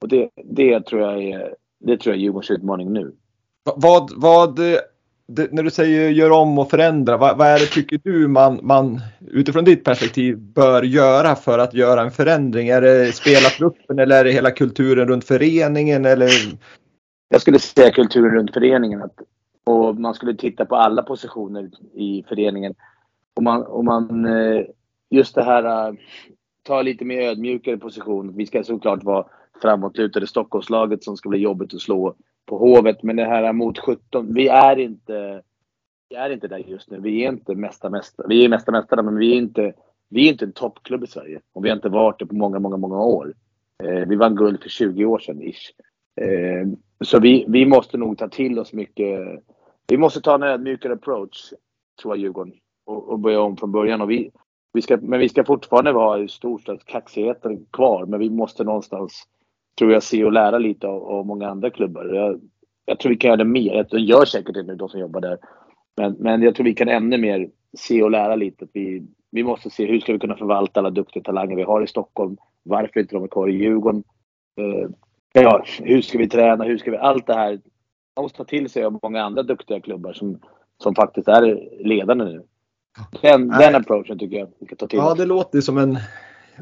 och 0.00 0.09
det, 0.09 0.31
det 0.44 0.81
tror 0.87 1.03
jag 1.03 1.22
är 1.22 1.55
det 1.81 1.96
tror 1.96 2.14
jag 2.14 2.18
är 2.18 2.22
Djurgårdens 2.22 2.50
utmaning 2.50 2.92
nu. 2.92 3.16
Vad, 3.76 4.11
vad 4.16 4.61
det, 5.31 5.53
när 5.53 5.62
du 5.62 5.71
säger 5.71 6.11
gör 6.11 6.31
om 6.31 6.59
och 6.59 6.71
förändra, 6.71 7.16
vad, 7.16 7.38
vad, 7.38 7.47
är 7.47 7.59
det 7.59 7.66
tycker 7.66 8.01
du 8.05 8.29
man, 8.29 8.61
man 8.62 9.01
utifrån 9.21 9.64
ditt 9.64 9.85
perspektiv 9.85 10.38
bör 10.38 10.83
göra 10.83 11.37
för 11.37 11.59
att 11.59 11.75
göra 11.75 12.03
en 12.03 12.11
förändring? 12.11 12.69
Är 12.69 12.81
det 12.81 13.14
spelartruppen 13.14 13.99
eller 13.99 14.21
är 14.21 14.25
det 14.25 14.33
hela 14.33 14.51
kulturen 14.51 15.09
runt 15.09 15.25
föreningen? 15.25 16.05
Eller? 16.05 16.31
Jag 17.29 17.40
skulle 17.40 17.59
säga 17.59 17.90
kulturen 17.90 18.35
runt 18.35 18.55
föreningen. 18.55 19.03
Att, 19.03 19.14
och 19.64 19.97
man 19.97 20.14
skulle 20.14 20.35
titta 20.35 20.64
på 20.64 20.77
alla 20.77 21.03
positioner 21.03 21.71
i 21.95 22.25
föreningen. 22.29 22.75
Och 23.37 23.43
man, 23.43 23.62
och 23.62 23.85
man 23.85 24.25
eh, 24.25 24.64
just 25.11 25.35
det 25.35 25.43
här, 25.43 25.88
eh, 25.88 25.95
ta 26.62 26.83
lite 26.83 27.05
mer 27.05 27.23
ödmjukare 27.23 27.77
position. 27.77 28.37
Vi 28.37 28.47
ska 28.47 28.64
såklart 28.64 29.05
vara 29.05 29.27
framåtlutade 29.62 30.27
Stockholmslaget 30.27 31.05
som 31.05 31.16
ska 31.16 31.29
bli 31.29 31.38
jobbigt 31.38 31.75
att 31.75 31.81
slå 31.81 32.14
på 32.51 32.59
Hovet. 32.59 33.03
Men 33.03 33.17
det 33.17 33.25
här 33.25 33.53
mot 33.53 33.79
17, 33.79 34.35
vi 34.35 34.49
är 34.49 34.79
inte, 34.79 35.43
vi 36.09 36.17
är 36.17 36.31
inte 36.31 36.49
där 36.49 36.59
just 36.59 36.91
nu. 36.91 37.01
Vi 37.01 37.25
är 37.25 37.29
inte 37.29 37.55
mesta 37.55 37.91
mästare. 37.91 38.27
Vi 38.29 38.45
är 38.45 38.49
mesta 38.49 38.73
mästare, 38.73 39.03
men 39.03 39.17
vi 39.17 39.33
är 39.33 39.37
inte, 39.37 39.73
vi 40.09 40.27
är 40.27 40.33
inte 40.33 40.45
en 40.45 40.53
toppklubb 40.53 41.05
i 41.05 41.07
Sverige. 41.07 41.41
Och 41.53 41.65
vi 41.65 41.69
har 41.69 41.77
inte 41.77 41.89
varit 41.89 42.19
det 42.19 42.27
på 42.27 42.35
många, 42.35 42.59
många, 42.59 42.77
många 42.77 43.01
år. 43.01 43.35
Eh, 43.83 44.09
vi 44.09 44.17
vann 44.17 44.35
guld 44.35 44.63
för 44.63 44.69
20 44.69 45.05
år 45.05 45.19
sedan, 45.19 45.43
ish. 45.43 45.71
Eh, 46.21 46.69
så 47.05 47.21
vi, 47.21 47.45
vi 47.49 47.67
måste 47.67 47.97
nog 47.97 48.19
ta 48.19 48.29
till 48.29 48.59
oss 48.59 48.73
mycket. 48.73 49.21
Vi 49.87 49.97
måste 49.97 50.21
ta 50.21 50.35
en 50.35 50.43
ödmjukare 50.43 50.93
approach, 50.93 51.53
tror 52.03 52.15
jag, 52.15 52.23
Djurgården. 52.23 52.53
Och, 52.87 53.09
och 53.09 53.19
börja 53.19 53.41
om 53.41 53.57
från 53.57 53.73
början. 53.73 54.01
Och 54.01 54.11
vi, 54.11 54.31
vi 54.73 54.83
ska, 54.83 54.97
men 54.97 55.21
vi 55.21 55.29
ska 55.29 55.45
fortfarande 55.45 55.93
vara 55.93 56.29
storstadskaxigheten 56.29 57.67
kvar. 57.71 58.07
Men 58.07 58.21
vi 58.21 58.31
måste 58.31 58.65
någonstans 58.65 59.27
tror 59.79 59.93
jag 59.93 60.03
se 60.03 60.25
och 60.25 60.33
lära 60.33 60.59
lite 60.59 60.87
av, 60.87 61.03
av 61.03 61.27
många 61.27 61.49
andra 61.49 61.71
klubbar. 61.71 62.05
Jag, 62.05 62.41
jag, 62.85 62.99
tror 62.99 63.11
vi 63.11 63.17
kan 63.17 63.29
göra 63.29 63.37
det 63.37 63.45
mer. 63.45 63.87
De 63.91 63.99
gör 63.99 64.25
säkert 64.25 64.55
det 64.55 64.63
nu, 64.63 64.77
de 64.77 64.89
som 64.89 65.01
jobbar 65.01 65.21
där. 65.21 65.39
Men, 65.97 66.17
men 66.19 66.43
jag 66.43 66.55
tror 66.55 66.65
vi 66.65 66.75
kan 66.75 66.89
ännu 66.89 67.19
mer 67.19 67.51
se 67.79 68.03
och 68.03 68.11
lära 68.11 68.37
lite. 68.37 68.65
Att 68.65 68.71
vi, 68.73 69.07
vi 69.31 69.43
måste 69.43 69.71
se 69.71 69.87
hur 69.87 70.01
ska 70.01 70.13
vi 70.13 70.19
kunna 70.19 70.37
förvalta 70.37 70.81
alla 70.81 70.91
duktiga 70.91 71.23
talanger 71.23 71.57
vi 71.57 71.63
har 71.63 71.83
i 71.83 71.87
Stockholm. 71.87 72.37
Varför 72.63 73.01
inte 73.01 73.15
de 73.15 73.25
är 73.25 73.29
kvar 73.29 73.49
i 73.49 73.57
Djurgården? 73.57 74.05
Uh, 74.61 74.91
ja, 75.33 75.65
hur 75.83 76.03
ska 76.03 76.19
vi 76.19 76.29
träna? 76.29 76.65
Hur 76.65 76.79
ska 76.79 76.91
vi... 76.91 76.97
Allt 76.97 77.27
det 77.27 77.35
här. 77.35 77.61
Man 78.17 78.23
måste 78.23 78.39
ta 78.39 78.45
till 78.45 78.71
sig 78.71 78.85
av 78.85 78.99
många 79.03 79.23
andra 79.23 79.43
duktiga 79.43 79.81
klubbar 79.81 80.13
som, 80.13 80.41
som 80.83 80.95
faktiskt 80.95 81.29
är 81.29 81.69
ledande 81.85 82.25
nu. 82.25 82.43
Den, 83.23 83.49
den 83.49 83.75
approachen 83.75 84.19
tycker 84.19 84.37
jag 84.39 84.49
vi 84.59 84.67
ska 84.67 84.77
ta 84.77 84.87
till 84.87 84.99
Ja, 84.99 85.15
det 85.15 85.27
låter 85.27 85.61
som 85.61 85.79
en 85.79 85.99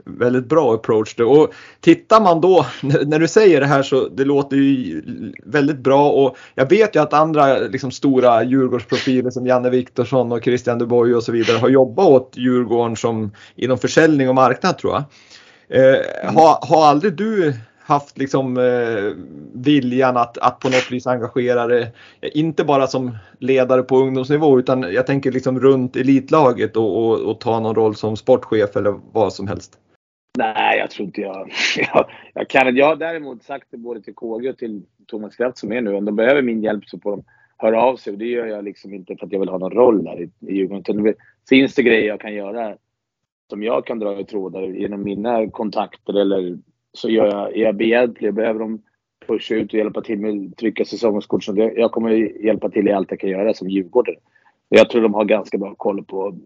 väldigt 0.05 0.47
bra 0.47 0.75
approach. 0.75 1.15
Då. 1.15 1.31
Och 1.31 1.53
tittar 1.81 2.21
man 2.21 2.41
då, 2.41 2.67
när 2.83 3.19
du 3.19 3.29
säger 3.29 3.61
det 3.61 3.67
här 3.67 3.83
så 3.83 4.09
det 4.09 4.25
låter 4.25 4.57
ju 4.57 5.03
väldigt 5.45 5.79
bra 5.79 6.11
och 6.11 6.37
jag 6.55 6.69
vet 6.69 6.97
ju 6.97 7.03
att 7.03 7.13
andra 7.13 7.59
liksom, 7.59 7.91
stora 7.91 8.45
Djurgårdsprofiler 8.45 9.31
som 9.31 9.47
Janne 9.47 9.71
Viktorsson 9.71 10.33
och 10.33 10.45
Christian 10.45 10.79
Dubois 10.79 11.17
och 11.17 11.23
så 11.23 11.33
vidare 11.33 11.59
har 11.59 11.69
jobbat 11.69 12.07
åt 12.07 12.33
Djurgården 12.37 12.97
som 12.97 13.31
inom 13.57 13.79
försäljning 13.79 14.29
och 14.29 14.35
marknad 14.35 14.79
tror 14.79 14.93
jag. 14.93 15.05
Eh, 15.71 16.33
har, 16.35 16.67
har 16.67 16.87
aldrig 16.87 17.17
du 17.17 17.55
haft 17.89 18.19
liksom 18.19 18.57
eh, 18.57 19.13
viljan 19.55 20.17
att, 20.17 20.39
att 20.39 20.61
på 20.61 20.69
något 20.69 20.93
vis 20.93 21.07
engagera 21.07 21.67
dig, 21.67 21.93
inte 22.21 22.65
bara 22.65 22.87
som 22.87 23.17
ledare 23.39 23.83
på 23.83 23.97
ungdomsnivå 23.97 24.59
utan 24.59 24.83
jag 24.83 25.07
tänker 25.07 25.33
liksom 25.33 25.61
runt 25.61 25.97
elitlaget 25.97 26.77
och, 26.77 27.05
och, 27.05 27.31
och 27.31 27.41
ta 27.41 27.61
någon 27.61 27.75
roll 27.75 27.95
som 27.95 28.17
sportchef 28.17 28.77
eller 28.77 29.01
vad 29.13 29.33
som 29.33 29.49
helst. 29.49 29.79
Nej, 30.39 30.79
jag 30.79 30.91
tror 30.91 31.07
inte 31.07 31.21
jag... 31.21 31.51
jag, 31.77 32.11
jag 32.35 32.49
kan 32.49 32.77
Jag 32.77 32.87
har 32.87 32.97
däremot 32.97 33.43
sagt 33.43 33.67
det 33.71 33.77
både 33.77 34.03
till 34.03 34.15
KG 34.15 34.51
och 34.51 34.59
till 34.59 34.83
Thomas 35.07 35.37
Kraft 35.37 35.59
som 35.59 35.73
är 35.73 35.81
nu. 35.81 35.95
Om 35.95 36.05
de 36.05 36.17
behöver 36.17 36.43
min 36.43 36.63
hjälp 36.63 36.85
så 36.87 36.99
får 36.99 37.11
de 37.11 37.25
höra 37.57 37.83
av 37.83 37.97
sig. 37.97 38.13
Och 38.13 38.19
det 38.19 38.27
gör 38.27 38.47
jag 38.47 38.65
liksom 38.65 38.95
inte 38.95 39.17
för 39.17 39.27
att 39.27 39.33
jag 39.33 39.41
vill 39.41 39.49
ha 39.49 39.59
någon 39.59 39.73
roll 39.73 40.05
där 40.05 40.21
i, 40.21 40.31
i 40.41 40.57
Djurgården. 40.57 41.15
finns 41.49 41.75
det 41.75 41.83
grejer 41.83 42.09
jag 42.09 42.21
kan 42.21 42.35
göra 42.35 42.75
som 43.51 43.63
jag 43.63 43.87
kan 43.87 43.99
dra 43.99 44.21
i 44.21 44.25
trådar 44.25 44.63
genom 44.63 45.03
mina 45.03 45.51
kontakter 45.51 46.21
eller 46.21 46.59
så 46.99 47.11
gör 47.11 47.27
jag, 47.27 47.57
är 47.57 47.63
jag 47.63 47.77
behjälplig. 47.77 48.35
Behöver 48.35 48.61
de 48.61 48.83
pusha 49.27 49.55
ut 49.55 49.73
och 49.73 49.79
hjälpa 49.79 50.01
till 50.01 50.19
med 50.19 50.51
att 50.51 50.57
trycka 50.57 50.85
säsongskort. 50.85 51.45
Så 51.45 51.71
jag 51.77 51.93
kommer 51.93 52.11
hjälpa 52.45 52.69
till 52.71 52.89
i 52.89 52.93
allt 52.93 53.11
jag 53.11 53.21
kan 53.21 53.31
göra 53.31 53.55
som 53.55 53.69
djurgårdare. 53.69 54.17
Jag 54.69 54.91
tror 54.91 55.03
de 55.03 55.15
har 55.15 55.25
ganska 55.25 55.59
bra 55.59 55.75
koll 55.75 56.05
på 56.05 56.39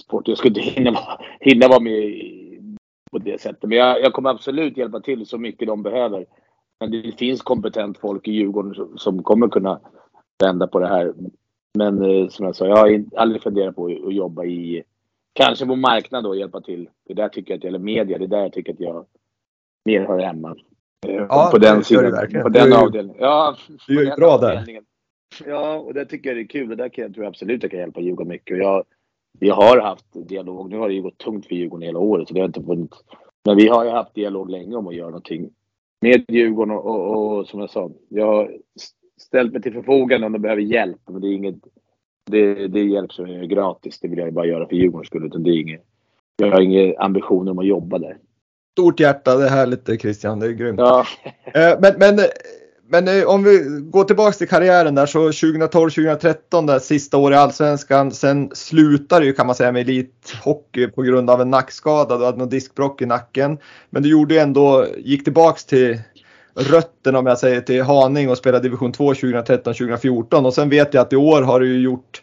sport. 0.00 0.28
Jag 0.28 0.38
skulle 0.38 0.60
inte 0.60 0.80
hinna, 0.80 0.98
hinna 1.40 1.68
vara 1.68 1.80
med 1.80 2.20
på 3.10 3.18
det 3.18 3.40
sättet. 3.40 3.62
Men 3.62 3.78
jag, 3.78 4.00
jag, 4.00 4.12
kommer 4.12 4.30
absolut 4.30 4.76
hjälpa 4.76 5.00
till 5.00 5.26
så 5.26 5.38
mycket 5.38 5.68
de 5.68 5.82
behöver. 5.82 6.26
Men 6.80 6.90
det 6.90 7.18
finns 7.18 7.42
kompetent 7.42 7.98
folk 7.98 8.28
i 8.28 8.32
Djurgården 8.32 8.74
som, 8.74 8.98
som 8.98 9.22
kommer 9.22 9.48
kunna 9.48 9.80
vända 10.42 10.66
på 10.66 10.78
det 10.78 10.88
här. 10.88 11.12
Men 11.78 12.02
eh, 12.02 12.28
som 12.28 12.46
jag 12.46 12.56
sa, 12.56 12.66
jag 12.66 12.76
har 12.76 13.04
aldrig 13.16 13.42
funderat 13.42 13.76
på 13.76 13.86
att 13.86 14.14
jobba 14.14 14.44
i, 14.44 14.82
kanske 15.32 15.66
på 15.66 15.76
marknad 15.76 16.26
och 16.26 16.36
hjälpa 16.36 16.60
till. 16.60 16.88
Det 17.06 17.14
där 17.14 17.28
tycker 17.28 17.52
jag, 17.52 17.58
att, 17.58 17.64
eller 17.64 17.78
media, 17.78 18.18
det 18.18 18.26
där 18.26 18.42
jag 18.42 18.52
tycker 18.52 18.72
att 18.72 18.80
jag 18.80 19.06
mer 19.84 20.06
hör 20.06 20.18
hemma. 20.18 20.56
Ja, 21.06 21.48
på 21.52 21.58
den 21.58 21.84
sidan, 21.84 22.42
på 22.42 22.48
den 22.48 22.72
avdelningen. 22.72 23.16
Ja, 23.20 23.56
du 23.86 24.00
är 24.00 24.04
ju 24.04 24.16
bra 24.16 24.38
där. 24.38 24.64
Ja, 25.46 25.78
och 25.78 25.94
det 25.94 26.04
tycker 26.04 26.30
jag 26.30 26.38
är 26.38 26.44
kul. 26.44 26.70
Och 26.70 26.76
där 26.76 26.88
kan 26.88 27.02
jag, 27.02 27.14
tror 27.14 27.24
jag 27.24 27.30
absolut 27.30 27.62
jag 27.62 27.70
kan 27.70 27.80
hjälpa 27.80 28.00
Djurgården 28.00 28.28
mycket. 28.28 28.58
Jag, 28.58 28.84
vi 29.40 29.48
har 29.48 29.80
haft 29.80 30.06
dialog. 30.28 30.70
Nu 30.70 30.78
har 30.78 30.88
det 30.88 30.94
ju 30.94 31.02
gått 31.02 31.18
tungt 31.18 31.46
för 31.46 31.54
Djurgården 31.54 31.86
hela 31.86 31.98
året. 31.98 32.28
Så 32.28 32.34
det 32.34 32.40
har 32.40 32.46
inte 32.46 32.62
funnits. 32.62 33.04
Men 33.44 33.56
vi 33.56 33.68
har 33.68 33.84
ju 33.84 33.90
haft 33.90 34.14
dialog 34.14 34.50
länge 34.50 34.76
om 34.76 34.86
att 34.86 34.94
göra 34.94 35.08
någonting 35.08 35.50
med 36.00 36.24
Djurgården. 36.28 36.74
Och, 36.74 36.86
och, 36.86 37.38
och 37.38 37.46
som 37.46 37.60
jag 37.60 37.70
sa, 37.70 37.90
jag 38.08 38.26
har 38.26 38.52
ställt 39.20 39.52
mig 39.52 39.62
till 39.62 39.72
förfogande 39.72 40.26
om 40.26 40.32
de 40.32 40.42
behöver 40.42 40.62
hjälp. 40.62 41.00
Men 41.06 41.20
det 41.20 41.28
är 41.28 41.32
inget, 41.32 41.56
det, 42.30 42.68
det 42.68 42.80
är 42.80 42.84
hjälp 42.84 43.12
som 43.12 43.26
är 43.26 43.44
gratis. 43.44 44.00
Det 44.00 44.08
vill 44.08 44.18
jag 44.18 44.32
bara 44.32 44.46
göra 44.46 44.68
för 44.68 44.76
Djurgårdens 44.76 45.06
skull. 45.06 45.26
Utan 45.26 45.42
det 45.42 45.50
är 45.50 45.60
inget, 45.60 45.84
jag 46.36 46.50
har 46.50 46.60
inga 46.60 46.98
ambitioner 46.98 47.50
om 47.50 47.58
att 47.58 47.66
jobba 47.66 47.98
där. 47.98 48.18
Stort 48.74 49.00
hjärta, 49.00 49.36
det 49.36 49.44
är 49.44 49.50
härligt 49.50 50.00
Christian. 50.00 50.40
Det 50.40 50.46
är 50.46 50.50
grymt. 50.50 50.80
Ja. 50.80 51.06
Eh, 51.54 51.78
men, 51.80 51.94
men 51.98 52.20
men 52.88 53.08
eh, 53.08 53.24
om 53.24 53.44
vi 53.44 53.64
går 53.82 54.04
tillbaks 54.04 54.38
till 54.38 54.48
karriären 54.48 54.94
där 54.94 55.06
så 55.06 55.30
2012-2013 55.30 56.66
där 56.66 56.78
sista 56.78 57.16
året 57.16 57.36
i 57.36 57.38
Allsvenskan. 57.38 58.10
Sen 58.10 58.50
slutade 58.52 59.26
ju 59.26 59.32
kan 59.32 59.46
man 59.46 59.56
säga 59.56 59.72
med 59.72 59.80
elithockey 59.80 60.86
på 60.86 61.02
grund 61.02 61.30
av 61.30 61.40
en 61.40 61.50
nackskada. 61.50 62.18
Du 62.18 62.24
hade 62.24 62.38
någon 62.38 62.48
diskbrock 62.48 63.02
i 63.02 63.06
nacken. 63.06 63.58
Men 63.90 64.02
du 64.02 64.08
gjorde 64.08 64.40
ändå, 64.40 64.86
gick 64.98 65.24
tillbaks 65.24 65.64
till 65.64 66.00
rötterna 66.54 67.18
om 67.18 67.26
jag 67.26 67.38
säger 67.38 67.60
till 67.60 67.82
Haning 67.82 68.30
och 68.30 68.38
spelade 68.38 68.62
division 68.62 68.92
2 68.92 69.12
2013-2014. 69.12 70.46
Och 70.46 70.54
sen 70.54 70.68
vet 70.68 70.94
jag 70.94 71.02
att 71.02 71.12
i 71.12 71.16
år 71.16 71.42
har 71.42 71.60
du 71.60 71.82
gjort 71.82 72.22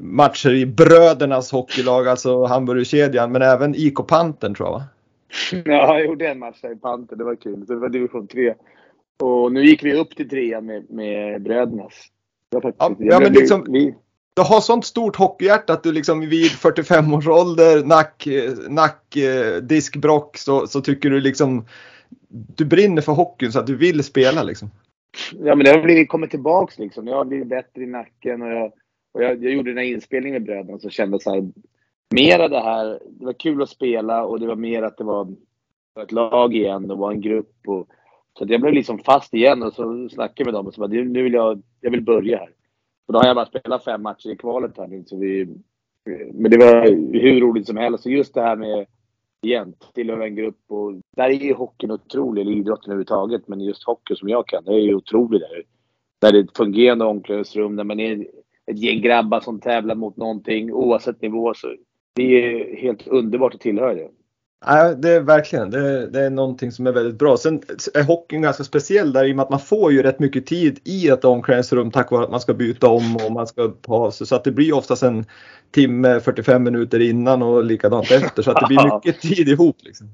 matcher 0.00 0.50
i 0.50 0.66
brödernas 0.66 1.52
hockeylag, 1.52 2.08
alltså 2.08 2.44
Hamburgerkedjan, 2.44 3.32
men 3.32 3.42
även 3.42 3.74
IK 3.74 4.06
Pantern 4.06 4.54
tror 4.54 4.68
jag 4.68 4.72
va? 4.72 4.84
Ja, 5.64 5.98
jag 5.98 6.04
gjorde 6.04 6.28
en 6.28 6.38
match 6.38 6.64
i 6.64 6.76
Pantern, 6.76 7.18
det 7.18 7.24
var 7.24 7.34
kul. 7.34 7.66
Det 7.66 7.76
var 7.76 7.88
division 7.88 8.26
3. 8.26 8.54
Och 9.22 9.52
nu 9.52 9.64
gick 9.64 9.84
vi 9.84 9.94
upp 9.94 10.16
till 10.16 10.28
trean 10.28 10.66
med, 10.66 10.90
med 10.90 11.42
brödernas. 11.42 11.92
Ja, 12.50 12.72
ja, 12.98 13.20
men 13.20 13.32
liksom, 13.32 13.66
vi, 13.68 13.94
du 14.34 14.42
har 14.42 14.60
sånt 14.60 14.84
stort 14.84 15.16
hockeyhjärta 15.16 15.72
att 15.72 15.82
du 15.82 15.92
liksom 15.92 16.20
vid 16.20 16.50
45 16.50 17.14
års 17.14 17.28
ålder, 17.28 17.84
nack, 17.84 18.28
nack 18.68 19.16
diskbrock, 19.62 20.36
så, 20.36 20.66
så 20.66 20.80
tycker 20.80 21.10
du 21.10 21.20
liksom 21.20 21.64
du 22.28 22.64
brinner 22.64 23.02
för 23.02 23.12
hockeyn 23.12 23.52
så 23.52 23.58
att 23.58 23.66
du 23.66 23.76
vill 23.76 24.04
spela 24.04 24.42
liksom. 24.42 24.70
Ja, 25.32 25.54
men 25.54 25.64
det 25.64 25.70
har 25.70 25.82
blivit 25.82 26.08
kommit 26.08 26.30
tillbaks 26.30 26.78
liksom. 26.78 27.06
Jag 27.06 27.16
har 27.16 27.24
blivit 27.24 27.48
bättre 27.48 27.82
i 27.82 27.86
nacken 27.86 28.42
och 28.42 28.48
jag, 28.48 28.72
och 29.14 29.22
jag, 29.22 29.44
jag 29.44 29.52
gjorde 29.52 29.70
den 29.70 29.78
här 29.78 29.84
inspelningen 29.84 30.42
med 30.42 30.46
bröderna 30.46 30.78
så 30.78 30.90
kände 30.90 31.20
så 31.20 31.34
här. 31.34 31.50
Mera 32.14 32.48
det 32.48 32.60
här, 32.60 33.00
det 33.10 33.24
var 33.24 33.32
kul 33.32 33.62
att 33.62 33.68
spela 33.68 34.24
och 34.24 34.40
det 34.40 34.46
var 34.46 34.56
mer 34.56 34.82
att 34.82 34.96
det 34.96 35.04
var 35.04 35.34
ett 36.00 36.12
lag 36.12 36.54
igen 36.54 36.90
och 36.90 36.98
var 36.98 37.12
en 37.12 37.20
grupp 37.20 37.56
och 37.66 37.88
så 38.38 38.44
jag 38.48 38.60
blev 38.60 38.74
liksom 38.74 38.98
fast 38.98 39.34
igen 39.34 39.62
och 39.62 39.72
så 39.72 40.08
snackade 40.08 40.32
jag 40.36 40.46
med 40.46 40.54
dem 40.54 40.66
och 40.66 40.74
så 40.74 40.80
bara, 40.80 40.88
nu 40.90 41.22
vill 41.22 41.32
jag, 41.32 41.62
jag 41.80 41.90
vill 41.90 42.02
börja 42.02 42.38
här. 42.38 42.50
Och 43.06 43.12
då 43.12 43.18
har 43.18 43.26
jag 43.26 43.36
bara 43.36 43.46
spelat 43.46 43.84
fem 43.84 44.02
matcher 44.02 44.30
i 44.30 44.36
kvalet 44.36 44.78
här 44.78 44.86
nu. 44.86 45.04
Så 45.06 45.16
vi, 45.16 45.48
men 46.32 46.50
det 46.50 46.58
var 46.58 46.86
hur 47.20 47.40
roligt 47.40 47.66
som 47.66 47.76
helst. 47.76 48.06
Och 48.06 48.12
just 48.12 48.34
det 48.34 48.40
här 48.40 48.56
med, 48.56 48.86
igen, 49.42 49.74
tillhöra 49.94 50.26
en 50.26 50.36
grupp 50.36 50.58
och 50.68 50.92
där 51.16 51.24
är 51.24 51.30
ju 51.30 51.54
hockeyn 51.54 51.90
otrolig, 51.90 52.42
eller 52.42 52.52
idrotten 52.52 52.90
överhuvudtaget. 52.90 53.48
Men 53.48 53.60
just 53.60 53.84
hockey 53.84 54.16
som 54.16 54.28
jag 54.28 54.46
kan, 54.46 54.64
det 54.64 54.72
är 54.72 54.78
ju 54.78 54.94
otroligt 54.94 55.40
där. 55.40 55.62
Där 56.20 56.32
det 56.32 56.38
är 56.38 56.44
ett 56.44 56.56
fungerande 56.56 57.04
omklädningsrum, 57.04 57.76
där 57.76 57.84
man 57.84 58.00
är 58.00 58.26
ett 58.66 58.78
gäng 58.78 59.02
grabbar 59.02 59.40
som 59.40 59.60
tävlar 59.60 59.94
mot 59.94 60.16
någonting 60.16 60.72
oavsett 60.72 61.22
nivå. 61.22 61.54
Så 61.54 61.74
det 62.14 62.22
är 62.22 62.76
helt 62.76 63.06
underbart 63.06 63.54
att 63.54 63.60
tillhöra 63.60 63.94
det. 63.94 64.08
Nej, 64.66 64.96
det 64.98 65.10
är 65.10 65.20
verkligen 65.20 65.70
det, 65.70 66.10
det, 66.10 66.20
är 66.20 66.30
någonting 66.30 66.72
som 66.72 66.86
är 66.86 66.92
väldigt 66.92 67.18
bra. 67.18 67.36
Sen 67.36 67.62
är 67.94 68.02
hockeyn 68.02 68.42
ganska 68.42 68.64
speciell 68.64 69.12
där 69.12 69.24
i 69.24 69.32
och 69.32 69.36
med 69.36 69.42
att 69.42 69.50
man 69.50 69.60
får 69.60 69.92
ju 69.92 70.02
rätt 70.02 70.18
mycket 70.18 70.46
tid 70.46 70.80
i 70.84 71.08
ett 71.08 71.24
omklädningsrum 71.24 71.90
tack 71.90 72.10
vare 72.10 72.24
att 72.24 72.30
man 72.30 72.40
ska 72.40 72.54
byta 72.54 72.88
om 72.88 73.16
och 73.26 73.32
man 73.32 73.46
ska 73.46 73.68
ta 73.68 74.10
sig. 74.10 74.26
Så 74.26 74.36
att 74.36 74.44
det 74.44 74.52
blir 74.52 74.74
oftast 74.74 75.02
en 75.02 75.24
timme, 75.70 76.20
45 76.20 76.62
minuter 76.62 77.00
innan 77.00 77.42
och 77.42 77.64
likadant 77.64 78.10
efter. 78.10 78.42
Så 78.42 78.50
att 78.50 78.60
det 78.60 78.66
blir 78.66 78.94
mycket 78.94 79.20
tid 79.20 79.48
ihop. 79.48 79.76
Liksom. 79.80 80.06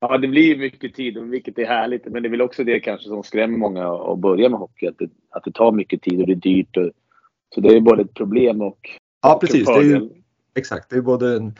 Ja, 0.00 0.18
det 0.18 0.28
blir 0.28 0.56
mycket 0.56 0.94
tid, 0.94 1.18
vilket 1.18 1.58
är 1.58 1.66
härligt. 1.66 2.06
Men 2.06 2.22
det 2.22 2.28
är 2.28 2.30
väl 2.30 2.42
också 2.42 2.64
det 2.64 2.80
kanske 2.80 3.08
som 3.08 3.22
skrämmer 3.22 3.58
många 3.58 3.92
att 3.94 4.18
börja 4.18 4.48
med 4.48 4.58
hockey. 4.58 4.86
Att 4.86 4.98
det, 4.98 5.10
att 5.30 5.44
det 5.44 5.52
tar 5.52 5.72
mycket 5.72 6.02
tid 6.02 6.20
och 6.20 6.26
det 6.26 6.32
är 6.32 6.36
dyrt. 6.36 6.76
Och, 6.76 6.90
så 7.54 7.60
det 7.60 7.76
är 7.76 7.80
både 7.80 8.02
ett 8.02 8.14
problem 8.14 8.62
och 8.62 8.90
Ja, 9.22 9.38
precis. 9.40 9.66
Det 9.66 9.72
är 9.72 9.82
ju, 9.82 10.08
exakt, 10.58 10.90
det 10.90 10.96
är 10.96 11.00
både 11.00 11.52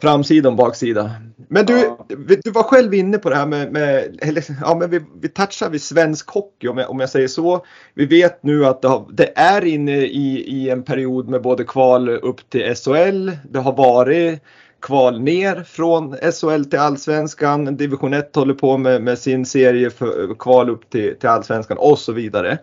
framsida 0.00 0.48
och 0.48 0.56
baksida. 0.56 1.10
Men 1.48 1.66
du, 1.66 1.78
ja. 1.78 2.06
du 2.44 2.50
var 2.50 2.62
själv 2.62 2.94
inne 2.94 3.18
på 3.18 3.30
det 3.30 3.36
här 3.36 3.46
med, 3.46 3.72
med 3.72 4.18
ja 4.60 4.74
men 4.74 4.90
vi, 4.90 5.00
vi 5.20 5.28
touchar 5.28 5.70
vid 5.70 5.82
svensk 5.82 6.30
hockey 6.30 6.68
om 6.68 6.78
jag, 6.78 6.90
om 6.90 7.00
jag 7.00 7.10
säger 7.10 7.28
så. 7.28 7.64
Vi 7.94 8.06
vet 8.06 8.42
nu 8.42 8.66
att 8.66 8.82
det, 8.82 8.88
har, 8.88 9.06
det 9.12 9.38
är 9.38 9.64
inne 9.64 9.96
i, 9.96 10.44
i 10.46 10.70
en 10.70 10.82
period 10.82 11.28
med 11.28 11.42
både 11.42 11.64
kval 11.64 12.08
upp 12.08 12.50
till 12.50 12.74
SHL. 12.74 13.30
Det 13.50 13.58
har 13.58 13.72
varit 13.72 14.42
kval 14.82 15.20
ner 15.20 15.62
från 15.62 16.16
SHL 16.16 16.64
till 16.64 16.78
Allsvenskan. 16.78 17.76
Division 17.76 18.14
1 18.14 18.36
håller 18.36 18.54
på 18.54 18.78
med, 18.78 19.02
med 19.02 19.18
sin 19.18 19.46
serie 19.46 19.90
för 19.90 20.34
kval 20.38 20.70
upp 20.70 20.90
till, 20.90 21.18
till 21.18 21.28
Allsvenskan 21.28 21.78
och 21.78 21.98
så 21.98 22.12
vidare. 22.12 22.58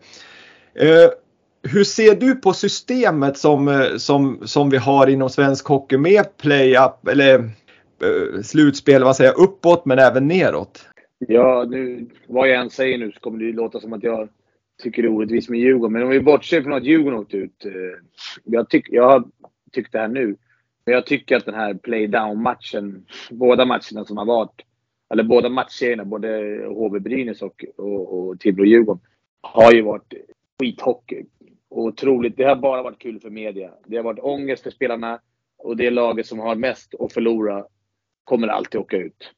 Eh, 0.76 1.10
hur 1.64 1.84
ser 1.84 2.16
du 2.16 2.36
på 2.36 2.54
systemet 2.54 3.38
som, 3.38 3.68
eh, 3.68 3.98
som, 3.98 4.40
som 4.48 4.70
vi 4.70 4.78
har 4.78 5.08
inom 5.08 5.30
svensk 5.30 5.68
hockey 5.68 5.98
med 5.98 6.38
play-up 6.38 7.08
eller 7.08 7.36
eh, 7.40 8.42
slutspel, 8.44 9.04
vad 9.04 9.16
säger 9.16 9.40
uppåt 9.40 9.86
men 9.86 10.00
även 10.00 10.28
neråt? 10.28 10.90
Ja, 11.28 11.66
nu, 11.70 12.06
vad 12.28 12.50
jag 12.50 12.62
än 12.62 12.70
säger 12.70 12.98
nu 12.98 13.12
så 13.12 13.20
kommer 13.20 13.40
det 13.40 13.52
låta 13.52 13.80
som 13.80 13.94
att 13.94 14.04
jag 14.04 14.30
tycker 14.84 15.02
det 15.02 15.08
är 15.08 15.12
orättvist 15.12 15.50
med 15.50 15.60
Djurgården. 15.60 15.94
Men 15.94 16.04
om 16.04 16.10
vi 16.10 16.20
bortser 16.20 16.62
från 16.62 16.74
att 16.74 16.84
Djurgården 16.84 17.20
åkte 17.20 17.38
ut. 17.38 17.66
Eh, 17.66 17.72
jag, 18.44 18.70
tyck, 18.70 18.86
jag 18.90 19.04
har 19.04 19.24
tyckt 19.72 19.92
det 19.92 20.00
här 20.00 20.08
nu. 20.08 20.36
Men 20.86 20.96
jag 20.96 21.06
tycker 21.06 21.38
att 21.38 21.46
den 21.46 21.56
här 21.56 21.74
play-down-matchen, 21.74 23.06
båda 23.32 23.66
matcherna 23.66 24.06
som 24.06 24.18
har 24.18 24.26
varit, 24.26 24.62
eller 25.14 25.24
båda 25.24 25.50
matcherna, 25.50 26.06
både 26.06 26.28
HV-Brynäs 26.68 27.42
och, 27.42 27.66
och, 27.78 28.20
och 28.20 28.36
Tibro-Djurgården, 28.40 29.00
har 29.42 29.72
ju 29.72 29.82
varit 29.82 30.14
skithockey 30.60 31.26
otroligt. 31.70 32.38
Det 32.38 32.44
har 32.44 32.56
bara 32.56 32.84
varit 32.84 33.00
kul 33.00 33.20
för 33.20 33.30
media. 33.30 33.72
Det 33.86 33.96
har 33.96 34.04
varit 34.04 34.24
ångest 34.24 34.64
för 34.64 34.72
spelarna 34.72 35.20
och 35.58 35.78
det 35.78 35.90
laget 35.90 36.28
som 36.28 36.40
har 36.40 36.56
mest 36.56 36.96
att 37.00 37.14
förlora 37.14 37.66
kommer 38.24 38.48
alltid 38.48 38.82
åka 38.82 38.98
ut. 38.98 39.32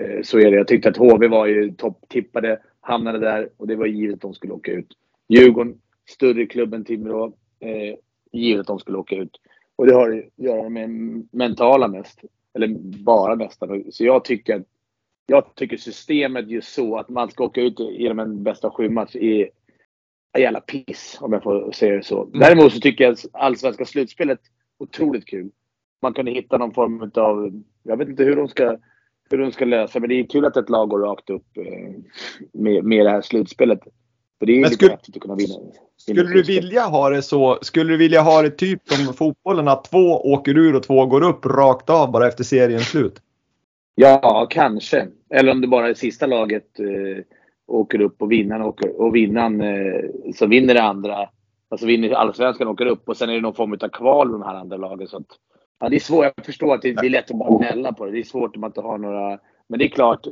Eh, 0.00 0.22
så 0.22 0.38
är 0.38 0.50
det. 0.50 0.56
Jag 0.56 0.68
tyckte 0.68 0.88
att 0.88 0.96
HV 0.96 1.28
var 1.28 1.46
ju 1.46 1.72
topptippade, 1.72 2.60
hamnade 2.80 3.18
där 3.18 3.48
och 3.56 3.66
det 3.66 3.76
var 3.76 3.86
givet 3.86 4.14
att 4.14 4.20
de 4.20 4.34
skulle 4.34 4.52
åka 4.52 4.72
ut. 4.72 4.92
Djurgården, 5.28 5.80
större 6.10 6.46
klubb 6.46 6.74
än 6.74 6.84
Timrå, 6.84 7.26
eh, 7.60 7.96
givet 8.32 8.60
att 8.60 8.66
de 8.66 8.78
skulle 8.78 8.98
åka 8.98 9.16
ut. 9.16 9.40
Och 9.76 9.86
det 9.86 9.94
har 9.94 10.10
att 10.10 10.24
göra 10.36 10.68
med 10.68 10.90
mentala 11.32 11.88
mest. 11.88 12.20
Eller 12.54 12.68
bara 13.04 13.34
nästan. 13.34 13.84
Så 13.90 14.04
jag 14.04 14.24
tycker, 14.24 14.64
jag 15.26 15.54
tycker 15.54 15.76
systemet 15.76 16.48
just 16.48 16.74
så 16.74 16.96
att 16.96 17.08
man 17.08 17.30
ska 17.30 17.44
åka 17.44 17.60
ut 17.60 17.80
genom 17.80 18.18
en 18.18 18.42
bästa 18.42 18.70
sju 18.70 18.88
match 18.88 19.16
är 19.16 19.48
jävla 20.38 20.60
piss 20.60 21.18
om 21.20 21.32
jag 21.32 21.42
får 21.42 21.72
säga 21.72 21.96
det 21.96 22.02
så. 22.02 22.24
Mm. 22.24 22.40
Däremot 22.40 22.72
så 22.72 22.80
tycker 22.80 23.04
jag 23.04 23.16
allsvenska 23.32 23.84
slutspelet 23.84 24.40
otroligt 24.78 25.26
kul. 25.26 25.50
Man 26.02 26.14
kunde 26.14 26.30
hitta 26.30 26.58
någon 26.58 26.74
form 26.74 27.10
av, 27.14 27.62
jag 27.82 27.96
vet 27.96 28.08
inte 28.08 28.24
hur 28.24 28.36
de 28.36 28.48
ska, 28.48 28.78
hur 29.30 29.38
de 29.38 29.52
ska 29.52 29.64
lösa 29.64 30.00
men 30.00 30.08
det 30.08 30.14
är 30.14 30.26
kul 30.26 30.44
att 30.44 30.56
ett 30.56 30.70
lag 30.70 30.88
går 30.88 30.98
rakt 30.98 31.30
upp 31.30 31.56
eh, 31.56 31.94
med, 32.52 32.84
med 32.84 33.06
det 33.06 33.10
här 33.10 33.20
slutspelet. 33.20 33.80
För 34.38 34.46
det 34.46 34.52
är 34.52 34.60
men 34.60 34.70
lite 34.70 34.88
häftigt 34.88 35.16
att 35.16 35.22
kunna 35.22 35.34
vinna. 35.34 35.54
Skulle 35.96 36.22
du 36.22 36.42
vilja 36.42 36.82
ha 36.82 37.10
det 37.10 37.22
så, 37.22 37.58
skulle 37.62 37.92
du 37.92 37.96
vilja 37.96 38.20
ha 38.20 38.42
det 38.42 38.50
typ 38.50 38.88
som 38.88 39.14
fotbollen 39.14 39.68
att 39.68 39.84
två 39.84 40.32
åker 40.32 40.58
ur 40.58 40.76
och 40.76 40.82
två 40.82 41.06
går 41.06 41.22
upp 41.22 41.46
rakt 41.46 41.90
av 41.90 42.12
bara 42.12 42.28
efter 42.28 42.44
seriens 42.44 42.88
slut? 42.88 43.22
Ja, 43.94 44.46
kanske. 44.50 45.08
Eller 45.30 45.52
om 45.52 45.60
det 45.60 45.66
bara 45.66 45.88
är 45.88 45.94
sista 45.94 46.26
laget 46.26 46.80
eh, 46.80 47.24
åker 47.72 48.00
upp 48.00 48.22
och 48.22 48.32
vinnaren 48.32 48.62
åker 48.62 49.00
och 49.00 49.14
vinnaren 49.14 49.60
eh, 49.60 50.04
så 50.34 50.46
vinner 50.46 50.74
det 50.74 50.82
andra. 50.82 51.28
Alltså 51.68 51.86
vinner 51.86 52.10
allsvenskan 52.10 52.68
åker 52.68 52.86
upp 52.86 53.08
och 53.08 53.16
sen 53.16 53.30
är 53.30 53.34
det 53.34 53.40
någon 53.40 53.54
form 53.54 53.72
av 53.72 53.88
kval 53.88 54.30
med 54.30 54.40
de 54.40 54.46
här 54.46 54.54
andra 54.54 54.76
lagen. 54.76 55.08
Så 55.08 55.16
att 55.16 55.26
Ja, 55.82 55.88
det 55.88 55.96
är 55.96 56.00
svårt. 56.00 56.24
Jag 56.36 56.46
förstår 56.46 56.74
att 56.74 56.82
det, 56.82 56.92
det 56.92 57.06
är 57.06 57.10
lätt 57.10 57.30
att 57.30 57.38
bara 57.38 57.58
gnälla 57.58 57.92
på 57.92 58.06
det. 58.06 58.12
Det 58.12 58.18
är 58.18 58.22
svårt 58.22 58.56
om 58.56 58.60
man 58.60 58.68
inte 58.68 58.80
har 58.80 58.98
några... 58.98 59.38
Men 59.68 59.78
det 59.78 59.84
är 59.84 59.88
klart, 59.88 60.26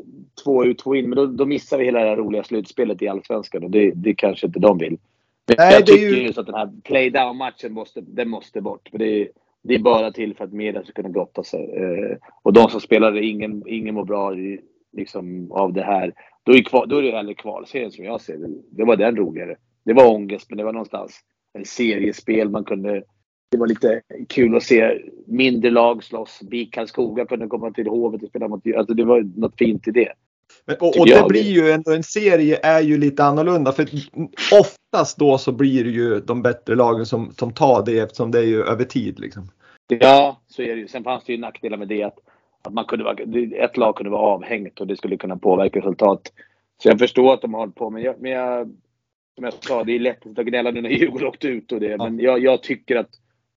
två 0.44 0.64
ut, 0.64 0.78
två 0.78 0.94
in. 0.94 1.08
Men 1.08 1.16
då, 1.16 1.26
då 1.26 1.46
missar 1.46 1.78
vi 1.78 1.84
hela 1.84 2.00
det 2.00 2.08
här 2.08 2.16
roliga 2.16 2.44
slutspelet 2.44 3.02
i 3.02 3.08
Allsvenskan 3.08 3.64
och 3.64 3.70
det, 3.70 3.90
det 3.94 4.14
kanske 4.14 4.46
inte 4.46 4.58
de 4.58 4.78
vill. 4.78 4.98
Men 5.46 5.56
Nej, 5.58 5.74
jag 5.74 5.86
tycker 5.86 6.06
ju- 6.06 6.22
just 6.22 6.38
att 6.38 6.46
den 6.46 6.54
här 6.54 6.70
play-down-matchen 6.84 7.72
måste, 7.72 8.00
den 8.00 8.28
måste 8.28 8.60
bort. 8.60 8.88
För 8.90 8.98
det, 8.98 9.06
är, 9.22 9.28
det 9.62 9.74
är 9.74 9.78
bara 9.78 10.10
till 10.12 10.36
för 10.36 10.44
att 10.44 10.52
media 10.52 10.82
ska 10.82 10.92
kunna 10.92 11.08
gotta 11.08 11.42
sig. 11.44 11.70
Eh, 11.76 12.16
och 12.42 12.52
de 12.52 12.68
som 12.70 12.80
spelar, 12.80 13.16
ingen, 13.22 13.62
ingen 13.66 13.94
mår 13.94 14.04
bra 14.04 14.32
liksom, 14.92 15.52
av 15.52 15.72
det 15.72 15.82
här. 15.82 16.12
Då 16.42 16.52
är, 16.52 16.62
kval, 16.62 16.88
då 16.88 16.96
är 16.96 17.02
det 17.02 17.10
hellre 17.10 17.34
kvalserien 17.34 17.92
som 17.92 18.04
jag 18.04 18.20
ser 18.20 18.36
det. 18.36 18.48
Det 18.70 18.84
var 18.84 18.96
den 18.96 19.16
roligare. 19.16 19.56
Det 19.84 19.92
var 19.92 20.14
ångest, 20.14 20.46
men 20.48 20.58
det 20.58 20.64
var 20.64 20.72
någonstans 20.72 21.20
en 21.52 21.64
seriespel 21.64 22.48
man 22.48 22.64
kunde 22.64 23.02
det 23.50 23.58
var 23.58 23.66
lite 23.66 24.02
kul 24.28 24.56
att 24.56 24.62
se 24.62 24.98
mindre 25.26 25.70
lag 25.70 26.04
slåss. 26.04 26.40
BIK 26.42 26.74
Karlskoga 26.74 27.26
kunde 27.26 27.46
komma 27.46 27.70
till 27.70 27.86
Hovet 27.86 28.22
och 28.22 28.28
spela 28.28 28.48
mot... 28.48 28.62
Alltså 28.76 28.94
det 28.94 29.04
var 29.04 29.40
något 29.40 29.58
fint 29.58 29.88
i 29.88 29.90
det. 29.90 30.12
Men, 30.64 30.76
och, 30.80 30.98
och 30.98 31.06
det 31.06 31.24
blir 31.28 31.42
ju 31.42 31.70
ändå, 31.70 31.92
en 31.92 32.02
serie 32.02 32.58
är 32.62 32.80
ju 32.80 32.98
lite 32.98 33.24
annorlunda 33.24 33.72
för 33.72 33.88
oftast 34.52 35.18
då 35.18 35.38
så 35.38 35.52
blir 35.52 35.84
det 35.84 35.90
ju 35.90 36.20
de 36.20 36.42
bättre 36.42 36.74
lagen 36.74 37.06
som, 37.06 37.32
som 37.32 37.52
tar 37.52 37.84
det 37.86 37.98
eftersom 37.98 38.30
det 38.30 38.38
är 38.38 38.44
ju 38.44 38.62
över 38.62 38.84
tid 38.84 39.20
liksom. 39.20 39.50
Ja, 39.88 40.40
så 40.46 40.62
är 40.62 40.74
det 40.74 40.80
ju. 40.80 40.88
Sen 40.88 41.04
fanns 41.04 41.24
det 41.24 41.32
ju 41.32 41.38
nackdelar 41.38 41.76
med 41.76 41.88
det 41.88 42.02
att, 42.02 42.18
att 42.62 42.72
man 42.72 42.84
kunde 42.84 43.04
vara, 43.04 43.16
ett 43.64 43.76
lag 43.76 43.96
kunde 43.96 44.10
vara 44.10 44.22
avhängigt 44.22 44.80
och 44.80 44.86
det 44.86 44.96
skulle 44.96 45.16
kunna 45.16 45.36
påverka 45.36 45.78
resultat. 45.78 46.32
Så 46.82 46.88
jag 46.88 46.98
förstår 46.98 47.34
att 47.34 47.42
de 47.42 47.54
har 47.54 47.60
hållit 47.60 47.74
på, 47.74 47.90
men 47.90 48.02
jag, 48.02 48.20
men 48.20 48.30
jag 48.30 48.70
som 49.34 49.44
jag 49.44 49.54
sa, 49.64 49.84
det 49.84 49.92
är 49.92 49.98
lätt 49.98 50.38
att 50.38 50.46
gnälla 50.46 50.70
nu 50.70 50.80
när 50.80 50.90
Djurgården 50.98 51.28
åkte 51.28 51.48
ut 51.48 51.72
och 51.72 51.80
det. 51.80 51.98
Men 51.98 52.18
jag, 52.18 52.38
jag 52.38 52.62
tycker 52.62 52.96
att 52.96 53.10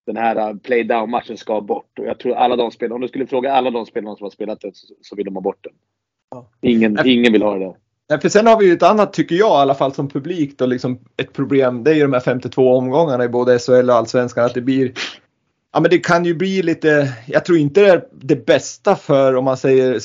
den 0.05 0.17
här 0.17 0.49
uh, 0.49 0.57
play-down-matchen 0.57 1.37
ska 1.37 1.61
bort. 1.61 1.99
Och 1.99 2.05
jag 2.05 2.19
tror 2.19 2.35
alla 2.35 2.55
de 2.55 2.71
spelarna, 2.71 2.95
om 2.95 3.01
du 3.01 3.07
skulle 3.07 3.27
fråga 3.27 3.53
alla 3.53 3.71
de 3.71 3.85
spelarna 3.85 4.15
som 4.15 4.23
har 4.23 4.31
spelat 4.31 4.61
det 4.61 4.75
så, 4.75 4.93
så 5.01 5.15
vill 5.15 5.25
de 5.25 5.35
ha 5.35 5.41
bort 5.41 5.63
den. 5.63 5.73
Ja. 6.31 6.49
Ingen, 6.61 6.97
ingen 7.05 7.33
vill 7.33 7.43
ha 7.43 7.53
det 7.53 7.59
där. 7.59 7.75
Nej, 8.09 8.19
för 8.19 8.29
sen 8.29 8.47
har 8.47 8.59
vi 8.59 8.65
ju 8.65 8.73
ett 8.73 8.83
annat, 8.83 9.13
tycker 9.13 9.35
jag 9.35 9.59
i 9.59 9.61
alla 9.61 9.75
fall 9.75 9.93
som 9.93 10.09
publik 10.09 10.57
då, 10.57 10.65
liksom 10.65 10.99
ett 11.17 11.33
problem. 11.33 11.83
Det 11.83 11.91
är 11.91 11.95
ju 11.95 12.01
de 12.01 12.13
här 12.13 12.19
52 12.19 12.75
omgångarna 12.75 13.23
i 13.23 13.29
både 13.29 13.59
SHL 13.59 13.89
och 13.89 13.95
Allsvenskan. 13.95 14.45
Att 14.45 14.53
det 14.53 14.61
blir, 14.61 14.93
ja 15.73 15.79
men 15.79 15.91
det 15.91 15.99
kan 15.99 16.25
ju 16.25 16.33
bli 16.33 16.63
lite, 16.63 17.13
jag 17.25 17.45
tror 17.45 17.57
inte 17.57 17.81
det 17.81 17.89
är 17.89 18.03
det 18.11 18.45
bästa 18.45 18.95
för 18.95 19.35
om 19.35 19.45
man 19.45 19.57
säger 19.57 19.99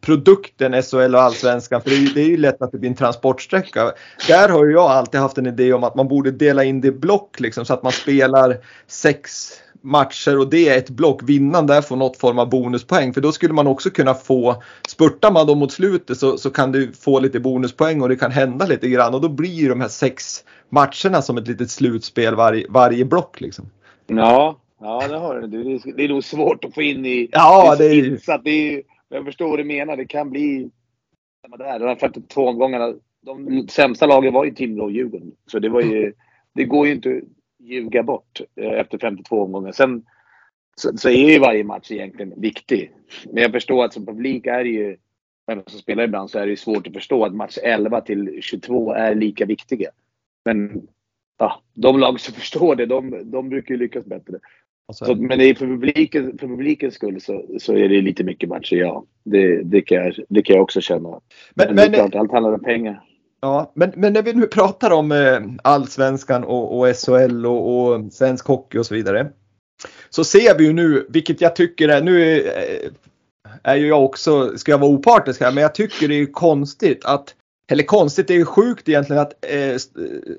produkten 0.00 0.82
SHL 0.82 1.14
och 1.14 1.22
Allsvenskan. 1.22 1.82
För 1.82 1.90
det 1.90 1.96
är, 1.96 2.00
ju, 2.00 2.08
det 2.08 2.20
är 2.20 2.28
ju 2.28 2.36
lätt 2.36 2.62
att 2.62 2.72
det 2.72 2.78
blir 2.78 2.90
en 2.90 2.96
transportsträcka. 2.96 3.92
Där 4.28 4.48
har 4.48 4.66
ju 4.66 4.72
jag 4.72 4.90
alltid 4.90 5.20
haft 5.20 5.38
en 5.38 5.46
idé 5.46 5.72
om 5.72 5.84
att 5.84 5.94
man 5.94 6.08
borde 6.08 6.30
dela 6.30 6.64
in 6.64 6.80
det 6.80 6.88
i 6.88 6.92
block 6.92 7.40
liksom 7.40 7.64
så 7.64 7.74
att 7.74 7.82
man 7.82 7.92
spelar 7.92 8.56
sex 8.86 9.50
matcher 9.82 10.38
och 10.38 10.50
det 10.50 10.68
är 10.68 10.78
ett 10.78 10.90
block. 10.90 11.22
Vinnaren 11.22 11.66
där 11.66 11.82
får 11.82 11.96
något 11.96 12.16
form 12.16 12.38
av 12.38 12.50
bonuspoäng. 12.50 13.14
För 13.14 13.20
då 13.20 13.32
skulle 13.32 13.54
man 13.54 13.66
också 13.66 13.90
kunna 13.90 14.14
få, 14.14 14.62
spurtar 14.88 15.30
man 15.30 15.46
då 15.46 15.54
mot 15.54 15.72
slutet 15.72 16.18
så, 16.18 16.38
så 16.38 16.50
kan 16.50 16.72
du 16.72 16.92
få 16.92 17.20
lite 17.20 17.40
bonuspoäng 17.40 18.02
och 18.02 18.08
det 18.08 18.16
kan 18.16 18.30
hända 18.30 18.66
lite 18.66 18.88
grann. 18.88 19.14
Och 19.14 19.20
då 19.20 19.28
blir 19.28 19.50
ju 19.50 19.68
de 19.68 19.80
här 19.80 19.88
sex 19.88 20.44
matcherna 20.68 21.22
som 21.22 21.38
ett 21.38 21.48
litet 21.48 21.70
slutspel 21.70 22.34
varje, 22.34 22.66
varje 22.68 23.04
block 23.04 23.40
liksom. 23.40 23.70
Ja, 24.06 24.60
ja 24.80 25.08
det 25.08 25.16
har 25.16 25.40
du. 25.40 25.46
Det 25.46 25.72
är, 25.72 25.96
det 25.96 26.04
är 26.04 26.08
nog 26.08 26.24
svårt 26.24 26.64
att 26.64 26.74
få 26.74 26.82
in 26.82 27.06
i... 27.06 27.28
Ja, 27.32 27.76
det 27.78 27.86
är 27.86 27.94
ju- 27.94 28.06
insatt. 28.10 28.44
Det 28.44 28.50
är, 28.50 28.82
jag 29.08 29.24
förstår 29.24 29.48
vad 29.48 29.58
du 29.58 29.64
menar. 29.64 29.96
Det 29.96 30.06
kan 30.06 30.30
bli... 30.30 30.70
där. 31.58 31.78
De 31.78 31.84
här 31.88 31.96
52 31.96 32.48
omgångarna. 32.48 32.94
De 33.20 33.68
sämsta 33.68 34.06
lagen 34.06 34.32
var 34.34 34.44
ju 34.44 34.50
Timrå 34.50 34.84
och 34.84 34.92
Djurgården. 34.92 35.32
Så 35.46 35.58
det 35.58 35.68
var 35.68 35.80
ju... 35.80 36.12
Det 36.54 36.64
går 36.64 36.86
ju 36.86 36.92
inte 36.92 37.08
att 37.10 37.22
ljuga 37.66 38.02
bort 38.02 38.40
eh, 38.60 38.72
efter 38.72 38.98
52 38.98 39.42
omgångar. 39.42 39.72
Sen 39.72 40.04
så, 40.76 40.96
så 40.96 41.08
är 41.08 41.30
ju 41.30 41.38
varje 41.38 41.64
match 41.64 41.90
egentligen 41.90 42.40
viktig. 42.40 42.92
Men 43.32 43.42
jag 43.42 43.52
förstår 43.52 43.84
att 43.84 43.92
som 43.92 44.06
publik 44.06 44.46
är 44.46 44.64
det 44.64 44.70
ju... 44.70 44.96
Även 45.50 45.64
som 45.66 45.78
spelar 45.78 46.04
ibland 46.04 46.30
så 46.30 46.38
är 46.38 46.46
det 46.46 46.56
svårt 46.56 46.86
att 46.86 46.92
förstå 46.92 47.24
att 47.24 47.34
match 47.34 47.58
11 47.62 48.00
till 48.00 48.38
22 48.42 48.92
är 48.92 49.14
lika 49.14 49.44
viktiga. 49.44 49.90
Men 50.44 50.88
ja, 51.38 51.62
de 51.74 51.98
lag 51.98 52.20
som 52.20 52.34
förstår 52.40 52.76
det, 52.76 52.86
de, 52.86 53.30
de 53.30 53.48
brukar 53.48 53.74
ju 53.74 53.78
lyckas 53.80 54.04
bättre. 54.04 54.38
Och 54.88 54.96
så- 54.96 55.04
Så, 55.04 55.14
men 55.14 55.38
för, 55.38 55.66
publiken, 55.66 56.38
för 56.38 56.48
publikens 56.48 56.94
skull 56.94 57.20
så, 57.20 57.44
så 57.58 57.72
är 57.76 57.88
det 57.88 58.00
lite 58.00 58.24
mycket 58.24 58.48
matcher, 58.48 58.76
ja. 58.76 59.04
Det, 59.24 59.62
det, 59.62 59.82
kan, 59.82 59.96
jag, 59.98 60.14
det 60.28 60.42
kan 60.42 60.56
jag 60.56 60.62
också 60.62 60.80
känna. 60.80 61.20
Men, 61.54 61.74
Men- 61.74 61.78
är 61.78 61.92
klart, 61.92 62.14
allt 62.14 62.32
handlar 62.32 62.52
om 62.52 62.62
pengar. 62.62 63.02
Ja, 63.40 63.72
men, 63.74 63.92
men 63.96 64.12
när 64.12 64.22
vi 64.22 64.32
nu 64.32 64.46
pratar 64.46 64.90
om 64.90 65.12
eh, 65.12 65.40
allsvenskan 65.64 66.44
och, 66.44 66.78
och 66.78 66.86
SHL 66.96 67.46
och, 67.46 67.86
och 67.88 68.12
svensk 68.12 68.46
hockey 68.46 68.78
och 68.78 68.86
så 68.86 68.94
vidare. 68.94 69.32
Så 70.10 70.24
ser 70.24 70.58
vi 70.58 70.64
ju 70.66 70.72
nu, 70.72 71.06
vilket 71.08 71.40
jag 71.40 71.56
tycker 71.56 71.88
är, 71.88 72.02
nu 72.02 72.22
är, 72.22 72.42
är 73.62 73.76
ju 73.76 73.86
jag 73.86 74.04
också, 74.04 74.58
ska 74.58 74.72
jag 74.72 74.78
vara 74.78 74.90
opartisk 74.90 75.40
här, 75.40 75.52
men 75.52 75.62
jag 75.62 75.74
tycker 75.74 76.08
det 76.08 76.14
är 76.14 76.26
konstigt 76.26 77.04
att, 77.04 77.34
eller 77.70 77.84
konstigt, 77.84 78.28
det 78.28 78.34
är 78.34 78.38
ju 78.38 78.44
sjukt 78.44 78.88
egentligen 78.88 79.22
att 79.22 79.44
eh, 79.44 79.70
eh 79.70 79.76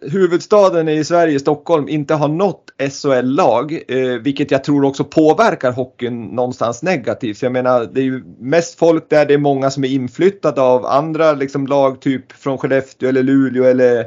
huvudstaden 0.02 0.90
i 0.90 1.04
Sverige, 1.04 1.40
Stockholm, 1.40 1.90
inte 1.90 2.14
har 2.14 2.28
något 2.28 2.64
SHL-lag, 2.92 3.84
eh, 3.88 4.22
vilket 4.22 4.52
jag 4.52 4.64
tror 4.64 4.86
också 4.86 5.04
påverkar 5.04 5.72
hockeyn 5.72 6.24
någonstans 6.24 6.84
negativt. 6.84 7.42
Jag 7.42 7.52
menar, 7.52 7.90
det 7.94 8.02
är 8.02 8.04
ju 8.04 8.24
mest 8.40 8.80
folk 8.80 9.10
där, 9.10 9.26
det 9.26 9.34
är 9.34 9.38
många 9.38 9.70
som 9.70 9.84
är 9.84 9.88
inflyttade 9.88 10.62
av 10.62 10.86
andra 10.86 11.34
liksom, 11.34 11.68
lag, 11.68 12.00
typ 12.00 12.32
från 12.32 12.58
Skellefteå 12.58 13.10
eller 13.10 13.24
Luleå 13.24 13.64
eller 13.64 14.00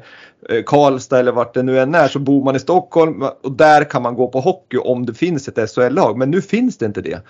eh, 0.49 0.63
Karlstad 0.67 1.19
eller 1.19 1.33
vart 1.33 1.55
det 1.55 1.63
nu 1.63 1.81
än 1.81 1.95
är, 1.95 2.09
så 2.09 2.19
bor 2.19 2.45
man 2.45 2.57
i 2.57 2.61
Stockholm 2.61 3.23
och 3.43 3.53
där 3.53 3.85
kan 3.85 4.03
man 4.03 4.15
gå 4.15 4.29
på 4.29 4.41
hockey 4.41 4.77
om 4.77 5.07
det 5.07 5.15
finns 5.15 5.49
ett 5.49 5.71
SHL-lag. 5.71 6.19
Men 6.19 6.31
nu 6.31 6.43
finns 6.43 6.79
det 6.79 6.87
inte 6.87 7.01
det. 7.01 7.21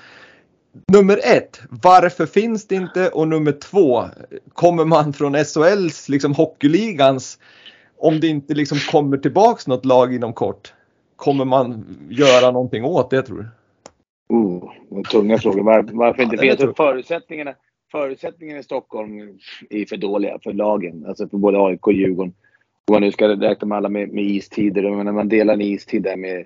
Nummer 0.93 1.21
ett, 1.25 1.61
varför 1.71 2.27
finns 2.27 2.67
det 2.67 2.75
inte? 2.75 3.09
Och 3.09 3.29
nummer 3.29 3.53
två, 3.53 4.05
kommer 4.53 4.85
man 4.85 5.13
från 5.13 5.35
SHLs, 5.35 6.09
liksom 6.09 6.35
hockeyligans, 6.35 7.39
om 7.99 8.21
det 8.21 8.27
inte 8.27 8.55
liksom 8.55 8.79
kommer 8.91 9.17
tillbaks 9.17 9.67
något 9.67 9.85
lag 9.85 10.15
inom 10.15 10.33
kort, 10.33 10.73
kommer 11.17 11.45
man 11.45 11.85
göra 12.11 12.51
någonting 12.51 12.85
åt 12.85 13.11
det 13.11 13.23
tror 13.23 13.39
du? 13.39 13.47
Oh, 14.37 15.03
tunga 15.11 15.39
frågor. 15.39 15.63
Var, 15.63 15.89
varför 15.93 16.23
inte 16.23 16.47
Ja. 16.47 16.73
Förutsättningarna, 16.77 17.55
förutsättningarna 17.93 18.61
i 18.61 18.63
Stockholm 18.63 19.39
är 19.71 19.87
för 19.87 19.97
dåliga 19.97 20.39
för 20.43 20.53
lagen. 20.53 21.05
Alltså 21.09 21.29
för 21.29 21.37
både 21.37 21.59
AIK 21.59 21.87
och 21.87 21.93
Djurgården. 21.93 22.35
Om 22.89 22.93
man 22.93 23.03
nu 23.03 23.13
ska 23.13 23.29
räkna 23.29 23.69
med 23.69 23.79
alla 23.79 23.89
med, 23.89 24.13
med 24.13 24.25
istider. 24.25 24.85
Och 24.85 25.05
när 25.05 25.13
man 25.13 25.29
delar 25.29 25.55
en 25.55 25.61
istid 25.61 26.03
där 26.03 26.17
med, 26.17 26.45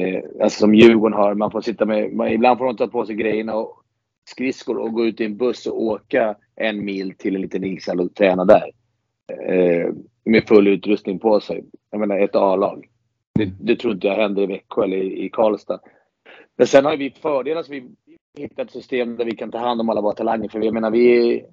Eh, 0.00 0.22
alltså 0.42 0.58
som 0.60 0.74
Djurgården 0.74 1.18
har. 1.18 1.34
Man 1.34 1.50
får 1.50 1.60
sitta 1.60 1.86
med, 1.86 2.12
man, 2.12 2.28
ibland 2.28 2.58
får 2.58 2.66
de 2.66 2.76
ta 2.76 2.86
på 2.86 3.06
sig 3.06 3.14
grejerna 3.14 3.54
och 3.54 3.82
skridskor 4.30 4.76
och 4.78 4.92
gå 4.92 5.04
ut 5.06 5.20
i 5.20 5.24
en 5.24 5.36
buss 5.36 5.66
och 5.66 5.82
åka 5.82 6.36
en 6.56 6.84
mil 6.84 7.14
till 7.18 7.34
en 7.34 7.42
liten 7.42 7.64
ishall 7.64 8.00
och 8.00 8.14
träna 8.14 8.44
där. 8.44 8.70
Eh, 9.48 9.92
med 10.24 10.48
full 10.48 10.68
utrustning 10.68 11.18
på 11.18 11.40
sig. 11.40 11.64
Jag 11.90 12.00
menar 12.00 12.18
ett 12.18 12.34
A-lag. 12.36 12.88
Det, 13.34 13.50
det 13.60 13.76
tror 13.76 13.94
inte 13.94 14.06
jag 14.06 14.14
händer 14.14 14.42
i 14.42 14.46
Växjö 14.46 14.84
eller 14.84 14.96
i, 14.96 15.24
i 15.24 15.28
Karlstad. 15.28 15.80
Men 16.56 16.66
sen 16.66 16.84
har 16.84 16.96
vi 16.96 17.10
fördelar 17.10 17.62
så 17.62 17.72
vi 17.72 17.88
hittat 18.38 18.58
ett 18.58 18.70
system 18.72 19.16
där 19.16 19.24
vi 19.24 19.36
kan 19.36 19.50
ta 19.50 19.58
hand 19.58 19.80
om 19.80 19.88
alla 19.90 20.00
våra 20.00 20.14
talanger. 20.14 20.48
För 20.48 20.60
jag 20.64 20.74
menar, 20.74 20.90
vi, 20.90 21.44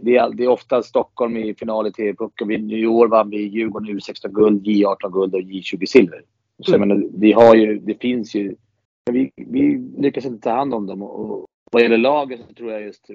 det, 0.00 0.16
är, 0.16 0.20
all- 0.20 0.36
det 0.36 0.44
är 0.44 0.48
ofta 0.48 0.82
Stockholm 0.82 1.36
i 1.36 1.54
final 1.54 1.86
i 1.86 1.92
TV-pucken. 1.92 2.70
I 2.70 2.86
år 2.86 3.08
vann 3.08 3.30
vi 3.30 3.36
Djurgården 3.36 3.88
U16-guld, 3.98 4.66
J18-guld 4.66 5.34
och 5.34 5.40
J20-silver. 5.40 6.22
Så 6.64 6.72
jag 6.72 6.80
menar, 6.80 7.02
vi 7.18 7.32
har 7.32 7.54
ju, 7.54 7.78
det 7.78 7.94
finns 8.00 8.34
ju... 8.34 8.54
Vi, 9.10 9.32
vi 9.36 9.90
lyckas 9.98 10.24
inte 10.24 10.40
ta 10.40 10.50
hand 10.50 10.74
om 10.74 10.86
dem. 10.86 11.02
Och 11.02 11.46
vad 11.72 11.82
gäller 11.82 11.98
laget 11.98 12.40
så 12.48 12.54
tror 12.54 12.72
jag 12.72 12.82
just 12.82 13.10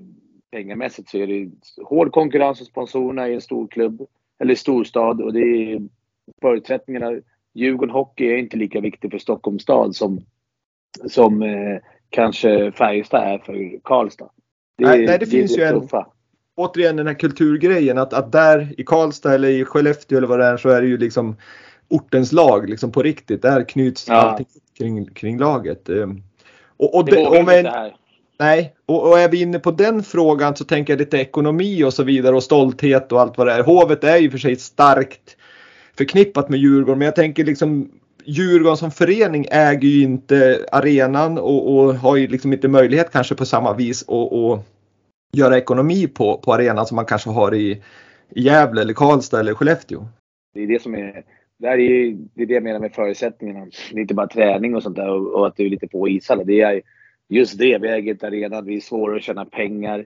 pengamässigt 0.52 1.10
så 1.10 1.18
är 1.18 1.28
det 1.28 1.52
hård 1.84 2.12
konkurrens 2.12 2.60
hos 2.60 2.68
sponsorerna 2.68 3.30
i 3.30 3.34
en 3.34 3.42
stor 3.42 3.68
klubb. 3.68 4.02
Eller 4.40 4.56
storstad. 4.56 5.22
Och 5.22 5.34
det 5.34 5.40
är 5.40 5.82
förutsättningarna. 6.42 7.20
Djurgården 7.54 7.94
Hockey 7.94 8.26
är 8.28 8.38
inte 8.38 8.58
lika 8.58 8.82
viktig 8.82 9.12
för 9.12 9.18
Stockholms 9.18 9.64
stad 9.64 9.96
som 9.96 10.22
som 11.06 11.42
eh, 11.42 11.78
kanske 12.10 12.72
Färjestad 12.72 13.24
är 13.24 13.38
för 13.38 13.80
Karlstad. 13.84 14.30
Det, 14.78 14.86
Nej, 14.86 15.06
nej, 15.06 15.20
det 15.20 15.26
finns 15.26 15.58
ju 15.58 15.64
en- 15.64 15.88
återigen 16.56 16.96
den 16.96 17.08
här 17.08 17.14
kulturgrejen 17.14 17.98
att, 17.98 18.14
att 18.14 18.32
där 18.32 18.74
i 18.78 18.84
Karlstad 18.84 19.34
eller 19.34 19.50
i 19.50 19.66
Skellefteå 19.66 20.18
eller 20.18 20.28
vad 20.28 20.40
det 20.40 20.46
är 20.46 20.58
så 20.58 20.70
är 20.70 20.82
det 20.82 20.88
ju 20.88 20.98
liksom 20.98 21.36
ortens 21.92 22.32
lag 22.32 22.70
liksom 22.70 22.92
på 22.92 23.02
riktigt. 23.04 23.42
Där 23.42 23.64
knyts 23.64 24.08
Ja. 24.08 24.14
allting 24.16 24.48
kring, 24.78 25.06
kring 25.06 25.38
laget. 25.40 25.90
Ehm, 25.90 26.24
Och, 26.78 26.96
och 26.96 27.06
Det 27.06 27.22
en, 27.22 27.36
inte 27.40 27.70
här. 27.70 27.96
nej, 28.40 28.74
och, 28.86 29.10
och 29.10 29.20
är 29.20 29.30
vi 29.30 29.42
inne 29.42 29.60
på 29.60 29.72
den 29.72 30.04
frågan 30.04 30.56
så 30.56 30.64
tänker 30.64 30.94
jag 30.94 31.00
lite 31.00 31.18
ekonomi 31.18 31.84
och 31.84 31.94
så 31.94 32.04
vidare 32.04 32.36
och 32.36 32.44
stolthet 32.44 33.12
och 33.12 33.22
allt 33.22 33.38
vad 33.38 33.48
det 33.48 33.54
är. 33.54 33.64
Hovet 33.64 34.04
är 34.04 34.18
ju 34.18 34.32
för 34.32 34.38
sig 34.38 34.56
starkt 34.56 35.38
förknippat 35.98 36.50
med 36.50 36.60
Djurgården 36.60 37.00
men 37.00 37.06
jag 37.06 37.16
tänker 37.16 37.44
liksom 37.46 37.92
Djurgården 38.26 38.78
som 38.78 38.92
förening 38.92 39.46
äger 39.52 39.88
ju 39.88 40.04
inte 40.04 40.66
arenan 40.72 41.38
och, 41.38 41.76
och 41.78 41.96
har 41.96 42.16
ju 42.16 42.28
liksom 42.28 42.54
inte 42.54 42.68
möjlighet 42.68 43.12
kanske 43.12 43.36
på 43.36 43.46
samma 43.46 43.74
vis 43.74 44.10
att 44.10 44.34
att 44.34 44.60
göra 45.34 45.58
ekonomi 45.58 46.08
på, 46.08 46.38
på 46.38 46.54
arenan 46.54 46.86
som 46.88 46.96
man 46.96 47.06
kanske 47.06 47.30
har 47.30 47.54
i, 47.56 47.82
i 48.36 48.42
Gävle 48.42 48.82
eller 48.82 48.94
Karlstad 48.94 49.40
eller 49.40 49.54
Skellefteå. 49.54 50.08
Det 50.54 50.64
är 50.64 50.68
det 50.68 50.82
som 50.82 50.96
är, 50.96 51.24
det, 51.62 51.68
är 51.68 51.78
ju, 51.78 52.18
det 52.34 52.42
är 52.42 52.46
det 52.46 52.54
jag 52.54 52.64
menar 52.64 52.80
med 52.80 52.94
förutsättningarna. 52.94 53.68
Det 53.92 53.98
är 53.98 54.02
inte 54.02 54.14
bara 54.14 54.28
träning 54.28 54.76
och 54.76 54.84
sånt 54.84 54.96
där 54.96 55.10
och, 55.10 55.36
och 55.36 55.48
att 55.48 55.56
du 55.56 55.66
är 55.66 55.70
lite 55.70 55.88
på 55.88 56.10
ishallar. 56.10 56.44
Det 56.44 56.62
är 56.62 56.82
just 57.30 57.58
det. 57.58 57.78
Vi 57.78 57.88
äger 57.88 58.12
inte 58.12 58.28
arenan. 58.28 58.66
Vi 58.66 58.76
är 58.76 58.80
svårare 58.80 59.18
att 59.18 59.24
tjäna 59.24 59.46
pengar. 59.46 60.06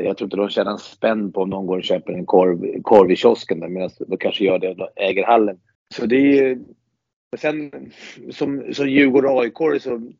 Jag 0.00 0.16
tror 0.16 0.26
inte 0.26 0.36
de 0.36 0.48
tjänar 0.48 0.72
en 0.72 0.78
spänn 0.78 1.32
på 1.32 1.40
om 1.40 1.50
någon 1.50 1.66
går 1.66 1.76
och 1.76 1.84
köper 1.84 2.12
en 2.12 2.26
korv, 2.26 2.82
korv 2.82 3.10
i 3.10 3.16
kiosken 3.16 3.60
där, 3.60 3.68
medan 3.68 3.90
de 4.06 4.16
kanske 4.16 4.44
gör 4.44 4.58
det 4.58 4.70
och 4.70 4.88
äger 4.96 5.24
hallen. 5.24 5.60
Så 5.94 6.06
det 6.06 6.16
är 6.16 6.44
ju. 6.44 6.64
Sen 7.36 7.72
som, 8.30 8.64
som 8.72 8.88
Djurgården 8.88 9.30
och 9.30 9.42
AIK 9.42 9.82
så 9.82 10.12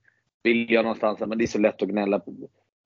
vill 0.43 0.73
jag 0.73 0.83
någonstans, 0.83 1.21
men 1.21 1.39
det 1.39 1.45
är 1.45 1.47
så 1.47 1.59
lätt 1.59 1.83
att 1.83 1.89
gnälla, 1.89 2.21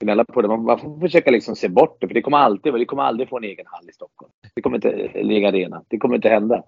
gnälla 0.01 0.25
på 0.25 0.43
det. 0.43 0.49
Man, 0.49 0.63
man 0.63 0.79
får 0.79 1.01
försöka 1.01 1.31
liksom 1.31 1.57
se 1.57 1.69
bort 1.69 2.01
det, 2.01 2.07
för 2.07 2.15
det 2.15 2.23
kommer 2.23 2.39
alltid, 2.39 2.73
vi 2.73 2.85
kommer 2.85 3.03
aldrig 3.03 3.29
få 3.29 3.37
en 3.37 3.45
egen 3.45 3.67
hall 3.69 3.89
i 3.89 3.93
Stockholm. 3.93 4.33
Det 4.55 4.63
kommer 4.63 4.77
inte, 4.77 4.91
en 4.91 5.31
egen 5.31 5.49
arena. 5.49 5.83
Det 5.89 5.99
kommer 5.99 6.15
inte 6.15 6.29
hända. 6.29 6.63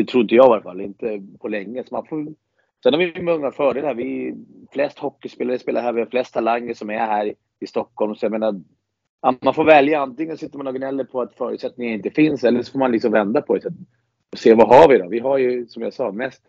Det 0.00 0.06
tror 0.06 0.22
inte 0.22 0.34
jag 0.34 0.46
i 0.46 0.52
alla 0.52 0.62
fall, 0.62 0.80
inte 0.80 1.22
på 1.40 1.48
länge. 1.48 1.84
Så 1.84 1.94
man 1.94 2.06
får, 2.06 2.26
sen 2.82 2.92
har 2.94 2.98
vi 2.98 3.22
många 3.22 3.50
fördelar. 3.50 3.94
Vi 3.94 4.34
flest 4.72 4.98
hockeyspelare 4.98 5.58
spelar 5.58 5.82
här, 5.82 5.92
vi 5.92 6.00
har 6.00 6.06
flest 6.06 6.34
talanger 6.34 6.74
som 6.74 6.90
är 6.90 6.98
här 6.98 7.34
i 7.60 7.66
Stockholm. 7.66 8.14
Så 8.14 8.24
jag 8.24 8.32
menar, 8.32 8.60
man 9.40 9.54
får 9.54 9.64
välja. 9.64 10.00
Antingen 10.00 10.38
sitter 10.38 10.58
man 10.58 10.66
och 10.66 10.74
gnäller 10.74 11.04
på 11.04 11.20
att 11.20 11.34
förutsättningar 11.34 11.94
inte 11.94 12.10
finns 12.10 12.44
eller 12.44 12.62
så 12.62 12.72
får 12.72 12.78
man 12.78 12.92
liksom 12.92 13.12
vända 13.12 13.42
på 13.42 13.56
det 13.56 13.72
och 14.32 14.38
se 14.38 14.54
vad 14.54 14.68
har 14.68 14.88
vi 14.88 14.98
då? 14.98 15.08
Vi 15.08 15.18
har 15.18 15.38
ju 15.38 15.66
som 15.66 15.82
jag 15.82 15.94
sa 15.94 16.12
mest, 16.12 16.42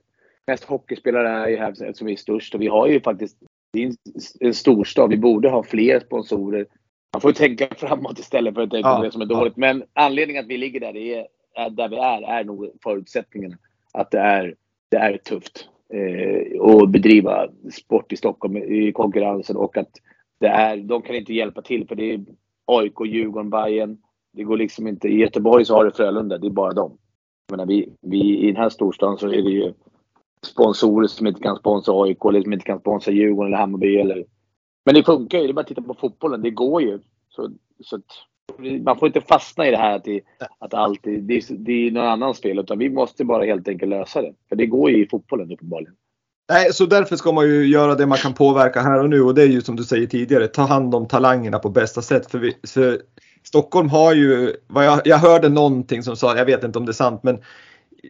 mest 0.48 0.64
hockeyspelare 0.64 1.30
är 1.30 1.48
ju 1.48 1.58
här 1.58 1.70
eftersom 1.70 2.08
vi 2.08 2.14
är 2.14 2.18
störst 2.18 2.56
och 2.56 2.62
vi 2.62 2.68
har 2.68 2.88
ju 2.88 3.02
faktiskt 3.02 3.38
det 3.74 3.84
är 3.84 3.94
en, 4.40 4.54
storstad. 4.54 5.10
Vi 5.10 5.18
borde 5.18 5.50
ha 5.50 5.64
fler 5.64 6.00
sponsorer. 6.00 6.66
Man 7.14 7.22
får 7.22 7.32
tänka 7.32 7.68
framåt 7.78 8.20
istället 8.20 8.56
för 8.56 8.62
att 8.62 8.72
tänka 8.72 8.90
ja, 8.90 8.98
på 8.98 9.04
det 9.04 9.12
som 9.12 9.22
är 9.22 9.26
dåligt. 9.26 9.54
Ja. 9.56 9.60
Men 9.60 9.84
anledningen 9.94 10.44
att 10.44 10.50
vi 10.50 10.58
ligger 10.58 10.80
där, 10.80 10.98
är, 10.98 11.18
är, 11.18 11.28
där 11.72 11.90
vi 11.90 11.96
är, 11.96 12.22
är 12.22 12.44
nog 12.44 12.72
förutsättningarna. 12.84 13.58
Att 13.94 14.12
det 14.12 14.20
är, 14.20 14.56
det 14.90 14.98
är 14.98 15.18
tufft 15.18 15.70
eh, 15.94 16.62
att 16.62 16.90
bedriva 16.90 17.48
sport 17.72 18.12
i 18.12 18.18
Stockholm 18.18 18.58
i 18.58 18.92
konkurrensen 18.92 19.56
och 19.58 19.78
att 19.78 19.90
det 20.40 20.48
är, 20.48 20.78
de 20.78 21.02
kan 21.02 21.16
inte 21.16 21.34
hjälpa 21.34 21.62
till 21.62 21.88
för 21.88 21.96
det 21.96 22.14
är 22.14 22.26
AIK, 22.66 22.94
Djurgården, 23.06 23.50
Bayern. 23.50 23.98
Det 24.34 24.44
går 24.44 24.58
liksom 24.58 24.88
inte. 24.88 25.08
I 25.08 25.18
Göteborg 25.18 25.66
så 25.66 25.76
har 25.76 25.86
du 25.86 25.92
Frölunda, 25.92 26.38
det 26.38 26.48
är 26.48 26.52
bara 26.52 26.74
dem. 26.74 26.98
Jag 27.48 27.58
menar, 27.58 27.66
vi, 27.66 27.90
vi, 28.02 28.40
I 28.40 28.48
den 28.48 28.62
här 28.62 28.70
storstaden 28.70 29.18
så 29.18 29.28
är 29.28 29.42
det 29.42 29.50
ju 29.50 29.74
sponsorer 30.46 31.08
som 31.08 31.28
inte 31.28 31.42
kan 31.42 31.58
sponsra 31.58 32.04
AIK 32.04 32.26
eller 32.26 32.42
som 32.42 32.54
inte 32.54 32.66
kan 32.66 32.80
sponsra 32.80 33.12
Djurgården 33.12 33.54
eller 33.54 33.58
Hammarby. 33.58 33.96
Eller... 33.96 34.26
Men 34.86 34.96
det 34.96 35.04
funkar 35.04 35.38
ju. 35.38 35.44
Det 35.44 35.52
är 35.52 35.54
bara 35.54 35.62
att 35.62 35.68
titta 35.68 35.82
på 35.82 35.94
fotbollen. 35.94 36.42
Det 36.42 36.50
går 36.50 36.82
ju. 36.82 37.00
Så, 37.30 37.52
så 37.84 37.96
att, 37.96 38.06
man 38.86 39.00
får 39.00 39.08
inte 39.08 39.22
fastna 39.22 39.68
i 39.68 39.72
det 39.72 39.78
här 39.78 39.96
att, 39.96 40.04
det, 40.04 40.22
att 40.60 40.74
allt 40.74 41.00
det, 41.04 41.18
det, 41.18 41.46
det 41.50 41.88
är 41.88 41.92
någon 41.92 42.08
annans 42.08 42.42
fel. 42.42 42.60
Utan 42.60 42.78
vi 42.78 42.90
måste 42.90 43.26
bara 43.26 43.46
helt 43.46 43.68
enkelt 43.68 43.90
lösa 43.90 44.22
det. 44.22 44.34
För 44.50 44.56
det 44.56 44.66
går 44.66 44.92
ju 44.92 45.04
i 45.04 45.08
fotbollen 45.08 45.52
uppenbarligen. 45.52 45.94
Nej, 46.52 46.74
så 46.74 46.86
därför 46.86 47.16
ska 47.16 47.32
man 47.32 47.46
ju 47.46 47.68
göra 47.68 47.96
det 47.96 48.06
man 48.06 48.18
kan 48.18 48.34
påverka 48.34 48.82
här 48.82 49.00
och 49.00 49.10
nu 49.10 49.22
och 49.22 49.36
det 49.36 49.42
är 49.42 49.48
ju 49.48 49.62
som 49.62 49.76
du 49.76 49.84
säger 49.84 50.08
tidigare, 50.08 50.48
ta 50.48 50.62
hand 50.62 50.96
om 50.96 51.08
talangerna 51.08 51.60
på 51.60 51.70
bästa 51.70 52.02
sätt. 52.02 52.32
För, 52.32 52.40
vi, 52.40 52.58
för 52.68 53.02
Stockholm 53.44 53.90
har 53.90 54.14
ju, 54.14 54.56
jag, 54.74 55.02
jag 55.06 55.18
hörde 55.18 55.50
någonting 55.50 56.04
som 56.04 56.16
sa, 56.16 56.38
jag 56.38 56.46
vet 56.46 56.64
inte 56.64 56.80
om 56.80 56.86
det 56.86 56.92
är 56.92 56.94
sant, 56.94 57.24
men 57.24 57.40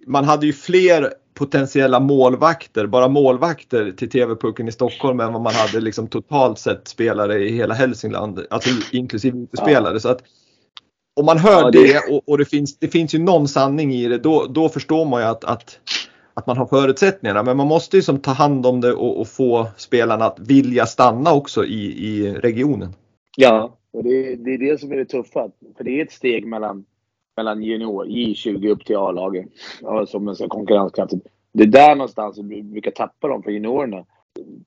man 0.08 0.24
hade 0.24 0.46
ju 0.46 0.54
fler 0.54 1.14
potentiella 1.34 2.00
målvakter, 2.00 2.88
bara 2.88 3.08
målvakter 3.08 3.92
till 3.92 4.10
TV-pucken 4.10 4.68
i 4.68 4.72
Stockholm 4.72 5.20
än 5.20 5.34
vad 5.34 5.42
man 5.42 5.54
hade 5.54 5.80
liksom 5.80 6.08
totalt 6.08 6.60
sett 6.60 6.88
spelare 6.88 7.40
i 7.40 7.56
hela 7.56 7.74
Hälsingland, 7.74 8.46
alltså 8.50 8.70
inklusive 8.92 9.38
utespelare. 9.38 9.94
Ja. 9.94 10.00
Så 10.00 10.10
att 10.10 10.24
om 11.16 11.26
man 11.26 11.38
hör 11.38 11.62
ja, 11.62 11.72
det, 11.72 11.94
det 11.94 12.14
och, 12.14 12.30
och, 12.30 12.38
det, 12.38 12.46
finns, 12.46 12.80
det 12.80 12.88
finns 12.88 13.16
ju 13.16 13.20
någon 13.20 13.48
sanning 13.48 13.94
i 13.94 14.08
det, 14.08 14.18
då, 14.18 14.46
då 14.46 14.70
förstår 14.70 15.06
man 15.06 15.22
ju 15.22 15.28
att, 15.28 15.44
att, 15.44 15.80
att 16.34 16.48
man 16.48 16.58
har 16.58 16.66
förutsättningarna. 16.66 17.44
Men 17.44 17.58
man 17.58 17.68
måste 17.68 17.98
ju 17.98 18.04
som 18.04 18.20
ta 18.20 18.32
hand 18.32 18.66
om 18.66 18.82
det 18.82 18.94
och, 18.94 19.22
och 19.22 19.28
få 19.28 19.68
spelarna 19.78 20.26
att 20.26 20.40
vilja 20.40 20.86
stanna 20.86 21.34
också 21.34 21.66
i, 21.66 22.08
i 22.08 22.34
regionen. 22.34 22.94
Ja, 23.38 23.78
och 23.94 24.04
det, 24.04 24.36
det 24.36 24.54
är 24.54 24.58
det 24.58 24.80
som 24.80 24.92
är 24.92 24.96
det 24.96 25.06
tuffa. 25.06 25.50
För 25.78 25.84
det 25.84 26.00
är 26.00 26.04
ett 26.06 26.12
steg 26.12 26.48
mellan 26.48 26.86
mellan 27.38 27.64
junior, 27.64 28.06
J20 28.06 28.68
upp 28.68 28.86
till 28.86 28.98
A-laget. 28.98 29.46
som 30.08 30.28
en 30.28 30.50
konkurrenskraftigt. 30.50 31.28
Det 31.54 31.64
är 31.64 31.68
där 31.68 31.96
någonstans 31.96 32.40
vi 32.40 32.64
brukar 32.64 32.92
tappa 32.92 33.28
dem 33.28 33.44
för 33.44 33.52
juniorerna. 33.52 34.06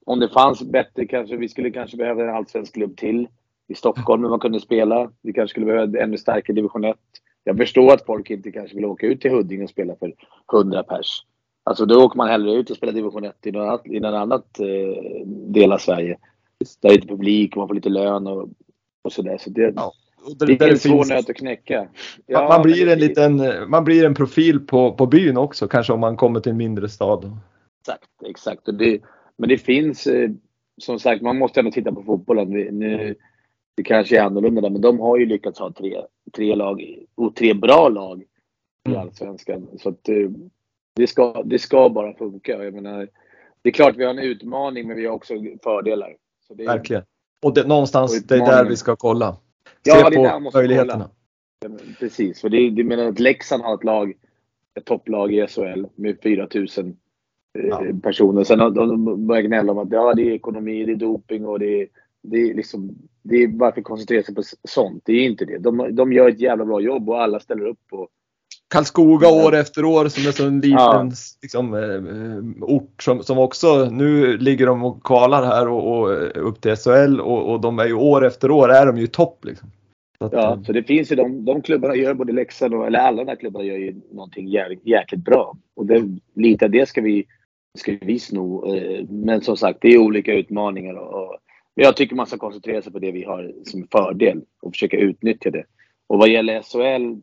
Om 0.06 0.20
det 0.20 0.28
fanns 0.28 0.62
bättre 0.62 1.06
kanske, 1.06 1.36
vi 1.36 1.48
skulle 1.48 1.70
kanske 1.70 1.96
behöva 1.96 2.22
en 2.22 2.34
allsvensk 2.34 2.74
klubb 2.74 2.96
till 2.96 3.28
i 3.68 3.74
Stockholm 3.74 4.22
där 4.22 4.30
man 4.30 4.40
kunde 4.40 4.60
spela. 4.60 5.10
Vi 5.22 5.32
kanske 5.32 5.52
skulle 5.52 5.66
behöva 5.66 5.98
ännu 5.98 6.18
starkare 6.18 6.54
division 6.54 6.84
1. 6.84 6.96
Jag 7.44 7.56
förstår 7.56 7.94
att 7.94 8.06
folk 8.06 8.30
inte 8.30 8.52
kanske 8.52 8.76
vill 8.76 8.84
åka 8.84 9.06
ut 9.06 9.20
till 9.20 9.30
Huddinge 9.30 9.64
och 9.64 9.70
spela 9.70 9.96
för 9.96 10.14
100 10.52 10.82
pers. 10.82 11.22
Alltså 11.64 11.86
då 11.86 12.04
åker 12.04 12.16
man 12.16 12.28
hellre 12.28 12.52
ut 12.52 12.70
och 12.70 12.76
spelar 12.76 12.92
division 12.92 13.24
1 13.24 13.46
i 13.46 13.52
någon 13.52 13.68
annat, 13.68 13.86
i 13.86 14.00
någon 14.00 14.14
annat 14.14 14.60
eh, 14.60 15.26
del 15.26 15.72
av 15.72 15.78
Sverige. 15.78 16.18
Där 16.58 16.66
det 16.80 16.88
är 16.88 16.92
lite 16.94 17.08
publik 17.08 17.52
och 17.52 17.56
man 17.56 17.68
får 17.68 17.74
lite 17.74 17.88
lön 17.88 18.26
och, 18.26 18.48
och 19.02 19.12
sådär. 19.12 19.38
Så 19.38 19.50
det, 19.50 19.72
ja 19.76 19.92
det, 20.38 20.46
det 20.46 20.64
är 20.64 20.70
en 20.70 20.78
svår 20.78 21.04
nöt 21.04 21.30
att 21.30 21.36
knäcka. 21.36 21.88
Ja, 22.26 22.48
man, 22.48 22.62
blir 22.62 22.88
en 22.88 22.98
liten, 22.98 23.42
man 23.70 23.84
blir 23.84 24.04
en 24.04 24.14
profil 24.14 24.60
på, 24.60 24.92
på 24.92 25.06
byn 25.06 25.36
också 25.36 25.68
kanske 25.68 25.92
om 25.92 26.00
man 26.00 26.16
kommer 26.16 26.40
till 26.40 26.52
en 26.52 26.58
mindre 26.58 26.88
stad. 26.88 27.38
Exakt, 27.80 28.10
exakt. 28.26 28.68
Och 28.68 28.74
det, 28.74 29.00
men 29.36 29.48
det 29.48 29.58
finns, 29.58 30.06
eh, 30.06 30.30
som 30.78 30.98
sagt, 30.98 31.22
man 31.22 31.38
måste 31.38 31.60
ändå 31.60 31.72
titta 31.72 31.92
på 31.92 32.02
fotbollen. 32.02 32.48
Nu, 32.50 33.14
det 33.76 33.82
kanske 33.82 34.18
är 34.18 34.22
annorlunda 34.22 34.60
där, 34.60 34.70
men 34.70 34.80
de 34.80 35.00
har 35.00 35.18
ju 35.18 35.26
lyckats 35.26 35.58
ha 35.58 35.72
tre, 35.72 36.02
tre 36.36 36.54
lag, 36.54 36.82
och 37.14 37.36
tre 37.36 37.54
bra 37.54 37.88
lag 37.88 38.22
i 38.88 38.90
mm. 38.90 39.00
Allsvenskan. 39.00 39.68
Så 39.78 39.88
att, 39.88 40.08
eh, 40.08 40.30
det, 40.96 41.06
ska, 41.06 41.42
det 41.42 41.58
ska 41.58 41.88
bara 41.88 42.14
funka. 42.14 42.64
Jag 42.64 42.74
menar, 42.74 43.08
det 43.62 43.68
är 43.68 43.72
klart 43.72 43.96
vi 43.96 44.04
har 44.04 44.10
en 44.10 44.18
utmaning, 44.18 44.88
men 44.88 44.96
vi 44.96 45.06
har 45.06 45.14
också 45.14 45.34
fördelar. 45.62 46.16
Det, 46.48 46.64
Verkligen. 46.64 47.02
Och 47.42 47.54
det, 47.54 47.66
någonstans, 47.66 48.22
det 48.26 48.34
är 48.34 48.38
där 48.38 48.64
vi 48.64 48.76
ska 48.76 48.96
kolla 48.96 49.36
ja, 49.84 50.10
se 50.10 50.18
på 50.18 50.50
möjligheterna. 50.58 51.10
Precis, 51.98 52.40
för 52.40 52.48
det, 52.48 52.70
det 52.70 52.84
menar 52.84 53.04
att 53.04 53.18
Leksand 53.18 53.62
har 53.62 53.74
ett 53.74 53.84
lag, 53.84 54.12
ett 54.74 54.84
topplag 54.84 55.34
i 55.34 55.46
SHL 55.46 55.86
med 55.94 56.20
4000 56.22 56.96
eh, 57.58 57.64
ja. 57.66 57.82
personer. 58.02 58.44
Sen 58.44 58.60
har 58.60 58.70
de 58.70 59.26
börjat 59.26 59.44
gnälla 59.44 59.72
om 59.72 59.78
att 59.78 59.92
ja, 59.92 60.14
det 60.14 60.22
är 60.22 60.32
ekonomi, 60.32 60.84
det 60.84 60.92
är 60.92 60.96
doping 60.96 61.46
och 61.46 61.58
det 61.58 61.82
är, 61.82 61.88
det 62.22 62.36
är 62.36 62.54
liksom, 62.54 62.94
det 63.22 63.36
är 63.36 63.48
varför 63.58 63.82
koncentrera 63.82 64.22
sig 64.22 64.34
på 64.34 64.42
sånt? 64.68 65.02
Det 65.04 65.12
är 65.12 65.24
inte 65.24 65.44
det. 65.44 65.58
De, 65.58 65.88
de 65.96 66.12
gör 66.12 66.28
ett 66.28 66.40
jävla 66.40 66.64
bra 66.64 66.80
jobb 66.80 67.08
och 67.08 67.22
alla 67.22 67.40
ställer 67.40 67.66
upp 67.66 67.80
på 67.90 68.08
Karlskoga 68.68 69.28
år 69.28 69.54
efter 69.54 69.84
år 69.84 70.08
som 70.08 70.26
är 70.26 70.32
så 70.32 70.46
en 70.46 70.60
liten 70.60 70.78
ja. 70.78 71.10
liksom, 71.42 71.74
eh, 71.74 72.68
ort 72.68 73.02
som, 73.02 73.22
som 73.22 73.38
också, 73.38 73.88
nu 73.92 74.38
ligger 74.38 74.66
de 74.66 74.84
och 74.84 75.04
kvalar 75.04 75.44
här 75.44 75.68
och, 75.68 75.98
och 75.98 76.48
upp 76.48 76.60
till 76.60 76.76
SHL 76.76 77.20
och, 77.20 77.52
och, 77.52 77.60
de 77.60 77.78
är 77.78 77.86
ju 77.86 77.94
år 77.94 78.26
efter 78.26 78.50
år 78.50 78.72
är 78.72 78.86
de 78.86 78.98
ju 78.98 79.06
topp. 79.06 79.44
Liksom. 79.44 79.70
Så 80.18 80.24
att, 80.24 80.32
ja, 80.32 80.52
eh, 80.52 80.62
så 80.62 80.72
det 80.72 80.82
finns 80.82 81.12
ju 81.12 81.16
de, 81.16 81.44
de 81.44 81.62
klubbarna 81.62 81.96
gör 81.96 82.14
både 82.14 82.32
Leksand 82.32 82.74
och, 82.74 82.86
eller 82.86 82.98
alla 82.98 83.24
de 83.24 83.28
här 83.28 83.36
klubbarna 83.36 83.64
gör 83.64 83.76
ju 83.76 83.94
någonting 84.12 84.48
jäkligt, 84.48 84.86
jäkligt 84.86 85.24
bra. 85.24 85.56
Och 85.76 85.86
det, 85.86 86.04
lite 86.34 86.64
av 86.64 86.70
det 86.70 86.88
ska 86.88 87.00
vi, 87.00 87.24
ska 87.78 87.96
vi 88.00 88.18
sno. 88.18 88.74
Eh, 88.76 89.04
men 89.08 89.40
som 89.40 89.56
sagt, 89.56 89.78
det 89.82 89.88
är 89.88 89.98
olika 89.98 90.34
utmaningar 90.34 90.94
och, 90.94 91.30
och 91.30 91.38
jag 91.74 91.96
tycker 91.96 92.16
man 92.16 92.26
ska 92.26 92.38
koncentrera 92.38 92.82
sig 92.82 92.92
på 92.92 92.98
det 92.98 93.12
vi 93.12 93.24
har 93.24 93.52
som 93.64 93.86
fördel 93.92 94.42
och 94.62 94.72
försöka 94.72 94.96
utnyttja 94.96 95.50
det. 95.50 95.64
Och 96.06 96.18
vad 96.18 96.28
gäller 96.28 96.62
SHL 96.62 97.20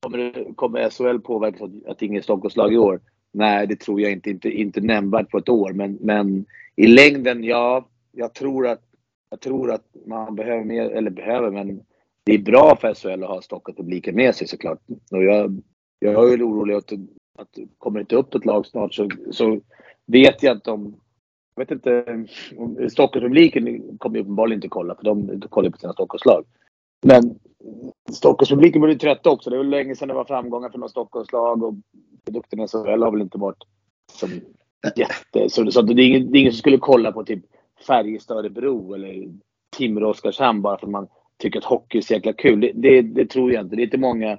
Kommer, 0.00 0.54
kommer 0.54 0.90
SHL 0.90 1.18
påverkas 1.18 1.62
att, 1.62 1.86
att 1.86 2.02
ingen 2.02 2.22
Stockholmslag 2.22 2.74
i 2.74 2.78
år? 2.78 3.00
Nej, 3.32 3.66
det 3.66 3.76
tror 3.76 4.00
jag 4.00 4.12
inte. 4.12 4.30
Inte, 4.30 4.50
inte 4.50 4.80
nämnvärt 4.80 5.30
på 5.30 5.38
ett 5.38 5.48
år. 5.48 5.72
Men, 5.72 5.98
men 6.00 6.46
i 6.76 6.86
längden, 6.86 7.44
ja. 7.44 7.88
Jag 8.12 8.34
tror 8.34 8.66
att, 8.66 8.82
jag 9.30 9.40
tror 9.40 9.70
att 9.70 9.84
man 10.06 10.34
behöver 10.34 10.64
mer, 10.64 10.90
eller 10.90 11.10
behöver, 11.10 11.50
men 11.50 11.80
det 12.24 12.34
är 12.34 12.38
bra 12.38 12.76
för 12.80 12.94
SHL 12.94 13.22
att 13.22 13.30
ha 13.30 13.42
Stockholmspubliken 13.42 14.14
med 14.14 14.34
sig 14.34 14.48
såklart. 14.48 14.78
Och 15.10 15.24
jag, 15.24 15.62
jag 15.98 16.32
är 16.32 16.42
orolig 16.42 16.74
att, 16.74 16.92
att 17.38 17.58
kommer 17.78 17.98
det 17.98 18.00
inte 18.00 18.16
upp 18.16 18.34
ett 18.34 18.44
lag 18.44 18.66
snart 18.66 18.94
så, 18.94 19.08
så 19.30 19.60
vet 20.06 20.42
jag 20.42 20.56
att 20.56 20.64
de 20.64 20.94
jag 21.54 21.66
vet 21.66 21.70
inte, 21.70 22.26
Stockholmspubliken 22.90 23.98
kommer 23.98 24.18
uppenbarligen 24.18 24.58
inte 24.58 24.68
kolla 24.68 24.94
för 24.94 25.04
de 25.04 25.40
kollar 25.40 25.70
på 25.70 25.78
sina 25.78 25.92
Stockholmslag. 25.92 26.44
Men 27.02 27.38
Stockholmspubliken 28.12 28.82
blir 28.82 28.94
trött 28.94 29.26
också. 29.26 29.50
Det 29.50 29.56
var 29.56 29.64
länge 29.64 29.96
sedan 29.96 30.08
det 30.08 30.14
var 30.14 30.24
framgångar 30.24 30.70
för 30.70 30.78
något 30.78 30.90
Stockholmslag 30.90 31.62
och 31.62 31.74
produkterna 32.24 32.64
i 32.64 32.68
SHL 32.68 33.02
har 33.02 33.10
väl 33.10 33.20
inte 33.20 33.38
varit 33.38 33.64
som 34.12 34.30
jätte... 34.96 35.50
Så, 35.50 35.70
så 35.70 35.82
det, 35.82 36.02
är 36.02 36.06
ingen, 36.06 36.32
det 36.32 36.38
är 36.38 36.40
ingen 36.40 36.52
som 36.52 36.58
skulle 36.58 36.78
kolla 36.78 37.12
på 37.12 37.24
typ 37.24 37.44
Färjestad 37.86 38.38
Örebro 38.38 38.94
eller 38.94 39.28
Timrå 39.76 40.10
Oskarshamn 40.10 40.62
bara 40.62 40.78
för 40.78 40.86
att 40.86 40.92
man 40.92 41.08
tycker 41.38 41.58
att 41.58 41.64
hockey 41.64 41.98
är 41.98 42.02
så 42.02 42.14
jäkla 42.14 42.32
kul. 42.32 42.60
Det, 42.60 42.72
det, 42.74 43.02
det, 43.02 43.26
tror 43.26 43.52
jag 43.52 43.64
inte. 43.64 43.76
Det 43.76 43.82
är 43.82 43.84
inte 43.84 43.98
många, 43.98 44.32
om 44.32 44.38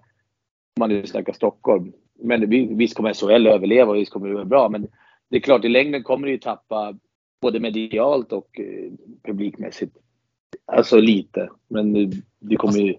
man 0.79 0.89
nu 0.89 1.05
snackar 1.05 1.33
Stockholm. 1.33 1.93
Men 2.19 2.49
visst 2.77 2.95
kommer 2.95 3.13
SHL 3.13 3.47
överleva 3.47 3.91
och 3.91 3.97
visst 3.97 4.11
kommer 4.11 4.27
det 4.27 4.33
vara 4.33 4.45
bra. 4.45 4.69
Men 4.69 4.87
det 5.29 5.37
är 5.37 5.41
klart, 5.41 5.65
i 5.65 5.69
längden 5.69 6.03
kommer 6.03 6.27
det 6.27 6.31
ju 6.31 6.39
tappa 6.39 6.97
både 7.41 7.59
medialt 7.59 8.33
och 8.33 8.59
eh, 8.59 8.91
publikmässigt. 9.23 9.97
Alltså 10.65 10.97
lite. 10.97 11.49
Men 11.67 11.93
det 12.39 12.55
kommer 12.55 12.79
ju 12.79 12.95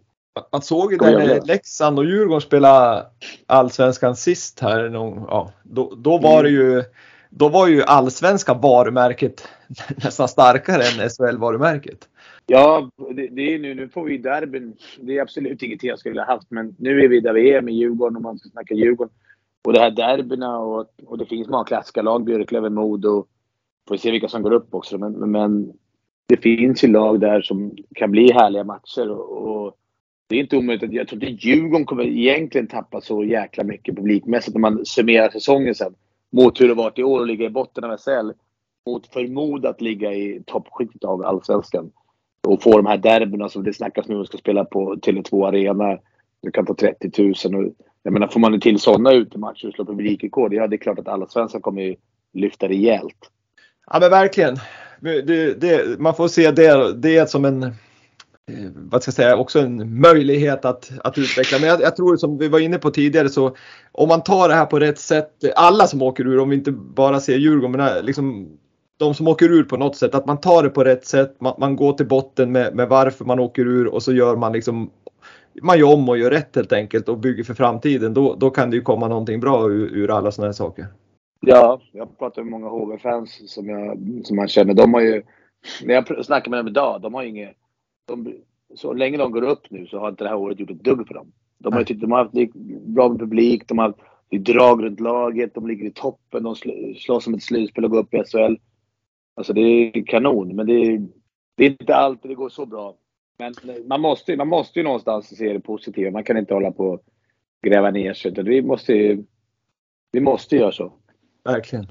man 0.52 0.62
såg 0.62 0.92
ju 0.92 0.98
när 0.98 1.46
Leksand 1.46 1.98
och 1.98 2.04
Djurgården 2.04 2.40
spelade 2.40 3.06
allsvenskan 3.46 4.16
sist 4.16 4.60
här. 4.60 4.88
Någon, 4.88 5.24
ja, 5.28 5.52
då, 5.62 5.94
då 5.96 6.18
var 6.18 6.42
det 6.42 6.50
ju 6.50 6.84
då 7.30 7.48
var 7.48 7.68
ju 7.68 7.82
allsvenska 7.82 8.54
varumärket 8.54 9.48
nästan 10.04 10.28
starkare 10.28 10.82
än 10.82 11.08
SHL-varumärket. 11.10 12.08
Ja, 12.46 12.90
det, 13.14 13.28
det, 13.28 13.54
är 13.54 13.58
nu, 13.58 13.74
nu 13.74 13.88
får 13.88 14.04
vi 14.04 14.18
derbyn. 14.18 14.76
Det 15.00 15.18
är 15.18 15.22
absolut 15.22 15.62
inget 15.62 15.84
jag 15.84 15.98
skulle 15.98 16.20
ha 16.20 16.26
haft, 16.26 16.50
men 16.50 16.74
nu 16.78 17.00
är 17.04 17.08
vi 17.08 17.20
där 17.20 17.32
vi 17.32 17.52
är 17.52 17.62
med 17.62 17.74
Djurgården 17.74 18.16
om 18.16 18.22
man 18.22 18.38
ska 18.38 18.48
snacka 18.48 18.74
Djurgården. 18.74 19.14
Och 19.64 19.72
det 19.72 19.80
här 19.80 19.90
derbyna 19.90 20.58
och, 20.58 20.86
och 21.06 21.18
det 21.18 21.26
finns 21.26 21.48
många 21.48 21.64
klassiska 21.64 22.02
lag, 22.02 22.24
Björklöven, 22.24 22.74
Modo. 22.74 23.26
Får 23.88 23.96
se 23.96 24.10
vilka 24.10 24.28
som 24.28 24.42
går 24.42 24.52
upp 24.52 24.74
också. 24.74 24.98
Men, 24.98 25.12
men 25.12 25.72
det 26.28 26.36
finns 26.36 26.84
ju 26.84 26.88
lag 26.88 27.20
där 27.20 27.42
som 27.42 27.76
kan 27.94 28.10
bli 28.10 28.32
härliga 28.32 28.64
matcher. 28.64 29.10
Och, 29.10 29.66
och 29.66 29.76
det 30.30 30.36
är 30.36 30.40
inte 30.40 30.56
omöjligt. 30.56 30.92
Jag 30.92 31.08
tror 31.08 31.24
inte 31.24 31.46
Djurgården 31.46 31.86
kommer 31.86 32.04
egentligen 32.04 32.66
tappa 32.66 33.00
så 33.00 33.24
jäkla 33.24 33.64
mycket 33.64 33.96
publikmässigt 33.96 34.54
när 34.54 34.60
man 34.60 34.86
summerar 34.86 35.30
säsongen 35.30 35.74
sen. 35.74 35.94
Mot 36.32 36.60
hur 36.60 36.68
det 36.68 36.74
varit 36.74 36.98
i 36.98 37.02
år 37.02 37.20
att 37.20 37.26
ligga 37.26 37.46
i 37.46 37.50
botten 37.50 37.84
av 37.84 37.96
SL. 37.96 38.30
Mot 38.86 39.06
förmodat 39.06 39.80
ligga 39.80 40.12
i 40.12 40.42
toppskiktet 40.46 41.04
av 41.04 41.24
Allsvenskan. 41.24 41.90
Och 42.48 42.62
få 42.62 42.76
de 42.76 42.86
här 42.86 42.96
derbyna 42.96 43.48
som 43.48 43.64
det 43.64 43.72
snackas 43.72 44.08
nu 44.08 44.16
om 44.16 44.26
ska 44.26 44.38
spela 44.38 44.64
på 44.64 44.94
Tele2 44.94 45.48
Arena. 45.48 45.98
Du 46.42 46.50
kan 46.50 46.66
få 46.66 46.74
30 46.74 47.22
000. 47.22 47.32
Och, 47.54 47.72
jag 48.02 48.12
menar, 48.12 48.28
får 48.28 48.40
man 48.40 48.60
till 48.60 48.78
sådana 48.78 49.12
utematcher 49.12 49.68
och 49.68 49.74
slå 49.74 49.84
publikrekord, 49.84 50.54
ja 50.54 50.66
det 50.66 50.76
är 50.76 50.78
klart 50.78 50.98
att 50.98 51.08
Allsvenskan 51.08 51.60
kommer 51.60 51.96
lyfta 52.32 52.68
rejält. 52.68 53.30
Ja 53.86 54.00
men 54.00 54.10
verkligen. 54.10 54.56
Det, 55.00 55.60
det, 55.60 56.00
man 56.00 56.14
får 56.14 56.28
se 56.28 56.50
det, 56.50 56.94
det 56.94 57.30
som 57.30 57.44
en 57.44 57.74
Eh, 58.58 58.70
vad 58.74 59.02
ska 59.02 59.08
jag 59.08 59.14
säga, 59.14 59.36
också 59.36 59.60
en 59.60 60.00
möjlighet 60.00 60.64
att, 60.64 60.90
att 61.04 61.18
utveckla. 61.18 61.58
Men 61.58 61.68
jag, 61.68 61.80
jag, 61.80 61.96
tror 61.96 62.16
som 62.16 62.38
vi 62.38 62.48
var 62.48 62.58
inne 62.58 62.78
på 62.78 62.90
tidigare 62.90 63.28
så 63.28 63.56
om 63.92 64.08
man 64.08 64.22
tar 64.22 64.48
det 64.48 64.54
här 64.54 64.66
på 64.66 64.78
rätt 64.78 64.98
sätt, 64.98 65.30
alla 65.56 65.86
som 65.86 66.02
åker 66.02 66.26
ur, 66.26 66.38
om 66.38 66.48
vi 66.48 66.56
inte 66.56 66.72
bara 66.72 67.20
ser 67.20 67.36
Djurgården, 67.36 67.72
men 67.72 67.96
eh, 67.96 68.02
liksom 68.02 68.48
de 68.98 69.14
som 69.14 69.28
åker 69.28 69.52
ur 69.52 69.62
på 69.62 69.76
något 69.76 69.96
sätt, 69.96 70.14
att 70.14 70.26
man 70.26 70.40
tar 70.40 70.62
det 70.62 70.68
på 70.68 70.84
rätt 70.84 71.06
sätt, 71.06 71.36
man, 71.40 71.54
man 71.58 71.76
går 71.76 71.92
till 71.92 72.08
botten 72.08 72.52
med, 72.52 72.74
med, 72.74 72.88
varför 72.88 73.24
man 73.24 73.38
åker 73.38 73.66
ur 73.66 73.86
och 73.86 74.02
så 74.02 74.12
gör 74.12 74.36
man 74.36 74.52
liksom 74.52 74.90
man 75.62 75.78
gör 75.78 75.92
om 75.94 76.08
och 76.08 76.18
gör 76.18 76.30
rätt 76.30 76.56
helt 76.56 76.72
enkelt 76.72 77.08
och 77.08 77.18
bygger 77.18 77.44
för 77.44 77.54
framtiden. 77.54 78.14
Då, 78.14 78.34
då 78.34 78.50
kan 78.50 78.70
det 78.70 78.76
ju 78.76 78.82
komma 78.82 79.08
någonting 79.08 79.40
bra 79.40 79.68
ur, 79.68 79.96
ur 79.96 80.10
alla 80.10 80.30
sådana 80.30 80.48
här 80.48 80.52
saker. 80.52 80.86
Ja, 81.40 81.80
jag 81.92 82.18
pratar 82.18 82.42
med 82.42 82.50
många 82.50 82.68
HV-fans 82.68 83.42
som, 83.46 83.68
jag, 83.68 83.98
som 84.24 84.36
man 84.36 84.48
känner. 84.48 84.74
De 84.74 84.94
har 84.94 85.00
ju, 85.00 85.22
när 85.84 85.94
jag 85.94 86.24
snackar 86.24 86.50
med 86.50 86.58
dem 86.58 86.68
idag, 86.68 87.00
de 87.02 87.14
har 87.14 87.22
inget... 87.22 87.56
De, 88.10 88.34
så 88.74 88.92
länge 88.92 89.18
de 89.18 89.32
går 89.32 89.42
upp 89.42 89.70
nu 89.70 89.86
så 89.86 89.98
har 89.98 90.08
inte 90.08 90.24
det 90.24 90.30
här 90.30 90.36
året 90.36 90.60
gjort 90.60 90.70
ett 90.70 90.84
dugg 90.84 91.06
för 91.06 91.14
dem. 91.14 91.32
De 91.58 91.72
har, 91.72 91.84
tyckt, 91.84 92.00
de 92.00 92.12
har 92.12 92.18
haft 92.18 92.54
bra 92.86 93.08
med 93.08 93.18
publik, 93.18 93.68
de 93.68 93.78
har 93.78 93.86
haft 93.86 93.98
drag 94.30 94.84
runt 94.84 95.00
laget, 95.00 95.54
de 95.54 95.66
ligger 95.66 95.86
i 95.86 95.92
toppen, 95.92 96.42
de 96.42 96.54
slåss 96.96 97.26
om 97.26 97.34
ett 97.34 97.42
slutspel 97.42 97.84
och 97.84 97.90
går 97.90 97.98
upp 97.98 98.14
i 98.14 98.22
SHL. 98.24 98.54
Alltså 99.34 99.52
det 99.52 99.60
är 99.60 100.06
kanon, 100.06 100.56
men 100.56 100.66
det 100.66 100.72
är, 100.72 101.08
det 101.56 101.64
är 101.64 101.70
inte 101.70 101.94
alltid 101.94 102.30
det 102.30 102.34
går 102.34 102.48
så 102.48 102.66
bra. 102.66 102.96
Men 103.38 103.54
man 103.86 104.00
måste, 104.00 104.36
man 104.36 104.48
måste 104.48 104.78
ju 104.78 104.84
någonstans 104.84 105.36
se 105.36 105.52
det 105.52 105.60
positiva. 105.60 106.10
Man 106.10 106.24
kan 106.24 106.36
inte 106.36 106.54
hålla 106.54 106.72
på 106.72 106.84
och 106.84 107.02
gräva 107.62 107.90
ner 107.90 108.14
sig. 108.14 108.32
Vi 108.42 108.62
måste, 108.62 109.24
vi 110.12 110.20
måste 110.20 110.56
göra 110.56 110.72
så. 110.72 110.92
Verkligen. 111.44 111.86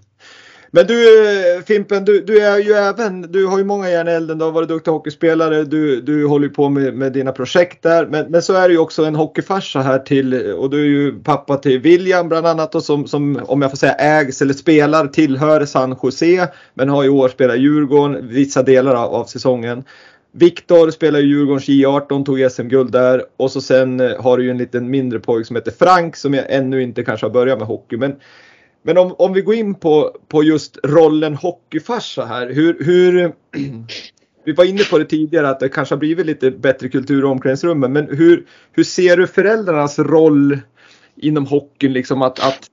Men 0.71 0.87
du 0.87 1.29
eh, 1.29 1.63
Fimpen, 1.63 2.05
du, 2.05 2.21
du, 2.21 2.39
är 2.39 2.57
ju 2.57 2.71
även, 2.73 3.21
du 3.21 3.45
har 3.45 3.57
ju 3.57 3.63
många 3.63 3.89
järn 3.89 4.07
i 4.07 4.11
elden, 4.11 4.37
du 4.37 4.45
har 4.45 4.51
varit 4.51 4.69
duktig 4.69 4.91
hockeyspelare, 4.91 5.63
du, 5.63 6.01
du 6.01 6.25
håller 6.25 6.47
ju 6.47 6.53
på 6.53 6.69
med, 6.69 6.93
med 6.93 7.13
dina 7.13 7.31
projekt 7.31 7.83
där. 7.83 8.05
Men, 8.05 8.31
men 8.31 8.41
så 8.41 8.53
är 8.53 8.67
du 8.67 8.73
ju 8.73 8.79
också 8.79 9.05
en 9.05 9.15
hockeyfarsa 9.15 9.81
här 9.81 9.99
till, 9.99 10.53
och 10.53 10.69
du 10.69 10.81
är 10.81 10.85
ju 10.85 11.19
pappa 11.23 11.57
till 11.57 11.79
William 11.79 12.29
bland 12.29 12.47
annat 12.47 12.75
och 12.75 12.83
som, 12.83 13.07
som 13.07 13.39
om 13.47 13.61
jag 13.61 13.71
får 13.71 13.77
säga 13.77 13.93
ägs 13.93 14.41
eller 14.41 14.53
spelar, 14.53 15.07
tillhör 15.07 15.65
San 15.65 15.95
Jose. 16.03 16.47
Men 16.73 16.89
har 16.89 17.03
i 17.03 17.09
år 17.09 17.29
spelat 17.29 17.55
i 17.55 17.59
Djurgården 17.59 18.27
vissa 18.27 18.63
delar 18.63 18.95
av, 18.95 19.13
av 19.13 19.25
säsongen. 19.25 19.83
Viktor 20.31 20.91
spelar 20.91 21.19
i 21.19 21.23
Djurgårdens 21.23 21.67
J18, 21.67 22.25
tog 22.25 22.51
SM-guld 22.51 22.91
där. 22.91 23.23
Och 23.37 23.51
så 23.51 23.61
sen 23.61 23.99
eh, 23.99 24.21
har 24.21 24.37
du 24.37 24.43
ju 24.43 24.51
en 24.51 24.57
liten 24.57 24.89
mindre 24.89 25.19
pojk 25.19 25.47
som 25.47 25.55
heter 25.55 25.71
Frank 25.71 26.15
som 26.15 26.33
jag 26.33 26.45
ännu 26.49 26.81
inte 26.81 27.03
kanske 27.03 27.25
har 27.25 27.31
börjat 27.31 27.59
med 27.59 27.67
hockey. 27.67 27.97
Men 27.97 28.15
men 28.83 28.97
om, 28.97 29.15
om 29.17 29.33
vi 29.33 29.41
går 29.41 29.55
in 29.55 29.75
på, 29.75 30.15
på 30.27 30.43
just 30.43 30.77
rollen 30.83 31.35
hockeyfarsa 31.35 32.25
här. 32.25 32.49
Hur, 32.49 32.83
hur, 32.83 33.33
vi 34.45 34.51
var 34.51 34.65
inne 34.65 34.83
på 34.83 34.97
det 34.97 35.05
tidigare 35.05 35.49
att 35.49 35.59
det 35.59 35.69
kanske 35.69 35.95
har 35.95 35.99
blivit 35.99 36.25
lite 36.25 36.51
bättre 36.51 36.89
kultur 36.89 37.21
i 37.21 37.25
omklädningsrummen. 37.25 37.93
Men 37.93 38.07
hur, 38.07 38.45
hur 38.71 38.83
ser 38.83 39.17
du 39.17 39.27
föräldrarnas 39.27 39.99
roll 39.99 40.59
inom 41.15 41.45
hockeyn? 41.45 41.93
Liksom 41.93 42.21
att, 42.21 42.39
att 42.39 42.69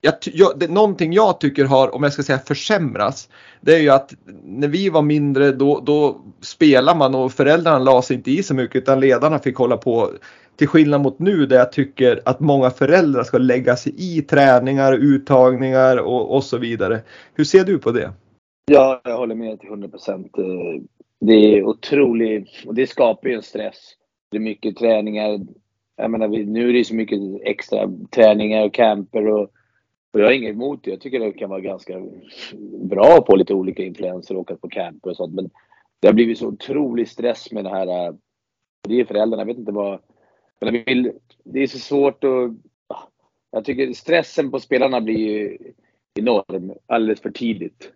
jag, 0.00 0.14
jag, 0.22 0.58
det, 0.58 0.70
någonting 0.70 1.12
jag 1.12 1.40
tycker 1.40 1.64
har, 1.64 1.94
om 1.94 2.02
jag 2.02 2.12
ska 2.12 2.22
säga 2.22 2.38
försämras, 2.38 3.28
det 3.60 3.74
är 3.74 3.80
ju 3.80 3.90
att 3.90 4.14
när 4.44 4.68
vi 4.68 4.88
var 4.88 5.02
mindre 5.02 5.52
då, 5.52 5.80
då 5.80 6.20
spelade 6.40 6.98
man 6.98 7.14
och 7.14 7.32
föräldrarna 7.32 7.78
la 7.78 8.02
sig 8.02 8.16
inte 8.16 8.30
i 8.30 8.42
så 8.42 8.54
mycket 8.54 8.76
utan 8.76 9.00
ledarna 9.00 9.38
fick 9.38 9.56
hålla 9.56 9.76
på 9.76 10.10
till 10.56 10.68
skillnad 10.68 11.00
mot 11.00 11.18
nu 11.18 11.46
där 11.46 11.56
jag 11.56 11.72
tycker 11.72 12.20
att 12.24 12.40
många 12.40 12.70
föräldrar 12.70 13.22
ska 13.22 13.38
lägga 13.38 13.76
sig 13.76 13.94
i 13.96 14.22
träningar, 14.22 14.92
uttagningar 14.92 15.96
och, 15.96 16.34
och 16.34 16.44
så 16.44 16.58
vidare. 16.58 17.00
Hur 17.34 17.44
ser 17.44 17.64
du 17.64 17.78
på 17.78 17.90
det? 17.90 18.12
Ja, 18.70 19.00
jag 19.04 19.16
håller 19.16 19.34
med 19.34 19.60
till 19.60 19.68
100 19.68 19.88
procent. 19.88 20.38
Eh, 20.38 20.82
det 21.20 21.32
är 21.34 21.64
otroligt 21.64 22.48
och 22.66 22.74
det 22.74 22.86
skapar 22.86 23.28
ju 23.28 23.34
en 23.34 23.42
stress. 23.42 23.94
Det 24.30 24.36
är 24.36 24.40
mycket 24.40 24.76
träningar. 24.76 25.40
Jag 25.96 26.10
menar, 26.10 26.28
nu 26.28 26.68
är 26.68 26.72
det 26.72 26.84
så 26.84 26.94
mycket 26.94 27.20
extra 27.42 27.90
träningar 28.10 28.64
och 28.64 28.74
camper 28.74 29.26
och, 29.28 29.42
och 30.12 30.20
jag 30.20 30.24
har 30.24 30.32
inget 30.32 30.54
emot 30.54 30.84
det. 30.84 30.90
Jag 30.90 31.00
tycker 31.00 31.20
det 31.20 31.32
kan 31.32 31.50
vara 31.50 31.60
ganska 31.60 32.02
bra 32.82 33.20
på 33.20 33.36
lite 33.36 33.54
olika 33.54 33.82
influenser 33.82 34.34
och 34.34 34.40
åka 34.40 34.56
på 34.56 34.68
camper 34.68 35.10
och 35.10 35.16
sånt. 35.16 35.34
Men 35.34 35.50
det 36.00 36.08
har 36.08 36.14
blivit 36.14 36.38
så 36.38 36.46
otrolig 36.46 37.08
stress 37.08 37.52
med 37.52 37.64
det 37.64 37.70
här. 37.70 37.86
Eh, 37.86 38.14
det 38.88 39.00
är 39.00 39.04
föräldrarna. 39.04 39.40
Jag 39.40 39.46
vet 39.46 39.58
inte 39.58 39.72
vad 39.72 40.00
men 40.60 40.74
jag 40.74 40.84
vill, 40.86 41.12
det 41.44 41.62
är 41.62 41.66
så 41.66 41.78
svårt 41.78 42.24
att... 42.24 42.50
Ah, 42.86 43.08
jag 43.50 43.64
tycker 43.64 43.92
stressen 43.92 44.50
på 44.50 44.60
spelarna 44.60 45.00
blir 45.00 45.18
ju 45.18 45.58
enorm 46.14 46.72
alldeles 46.86 47.20
för 47.20 47.30
tidigt. 47.30 47.92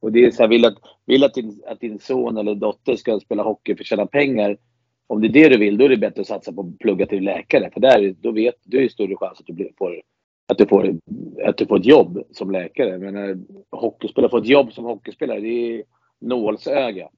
Och 0.00 0.12
det 0.12 0.24
är 0.24 0.30
så 0.30 0.42
här, 0.42 0.48
vill 0.48 0.64
att, 0.64 0.78
vill 1.04 1.24
att, 1.24 1.34
din, 1.34 1.62
att 1.66 1.80
din 1.80 1.98
son 1.98 2.36
eller 2.36 2.54
dotter 2.54 2.96
ska 2.96 3.20
spela 3.20 3.42
hockey 3.42 3.74
för 3.74 3.82
att 3.82 3.86
tjäna 3.86 4.06
pengar. 4.06 4.58
Om 5.06 5.20
det 5.20 5.26
är 5.26 5.32
det 5.32 5.48
du 5.48 5.58
vill, 5.58 5.78
då 5.78 5.84
är 5.84 5.88
det 5.88 5.96
bättre 5.96 6.20
att 6.20 6.26
satsa 6.26 6.52
på 6.52 6.60
att 6.60 6.78
plugga 6.78 7.06
till 7.06 7.24
läkare. 7.24 7.70
För 7.70 7.80
där, 7.80 8.14
då 8.20 8.32
vet 8.32 8.54
du, 8.62 8.84
är 8.84 8.88
större 8.88 9.16
chans 9.16 9.40
att 9.40 9.46
du, 9.46 9.52
blir, 9.52 9.70
får, 9.78 10.02
att, 10.48 10.58
du 10.58 10.66
får, 10.66 10.98
att 11.44 11.56
du 11.56 11.66
får 11.66 11.78
ett 11.78 11.86
jobb 11.86 12.22
som 12.30 12.50
läkare. 12.50 12.98
Men 12.98 13.46
hockeyspelare 13.70 14.30
får 14.30 14.38
ett 14.38 14.46
jobb 14.46 14.72
som 14.72 14.84
hockeyspelare, 14.84 15.40
det 15.40 15.48
är 15.48 15.84
nålsöga. 16.20 17.08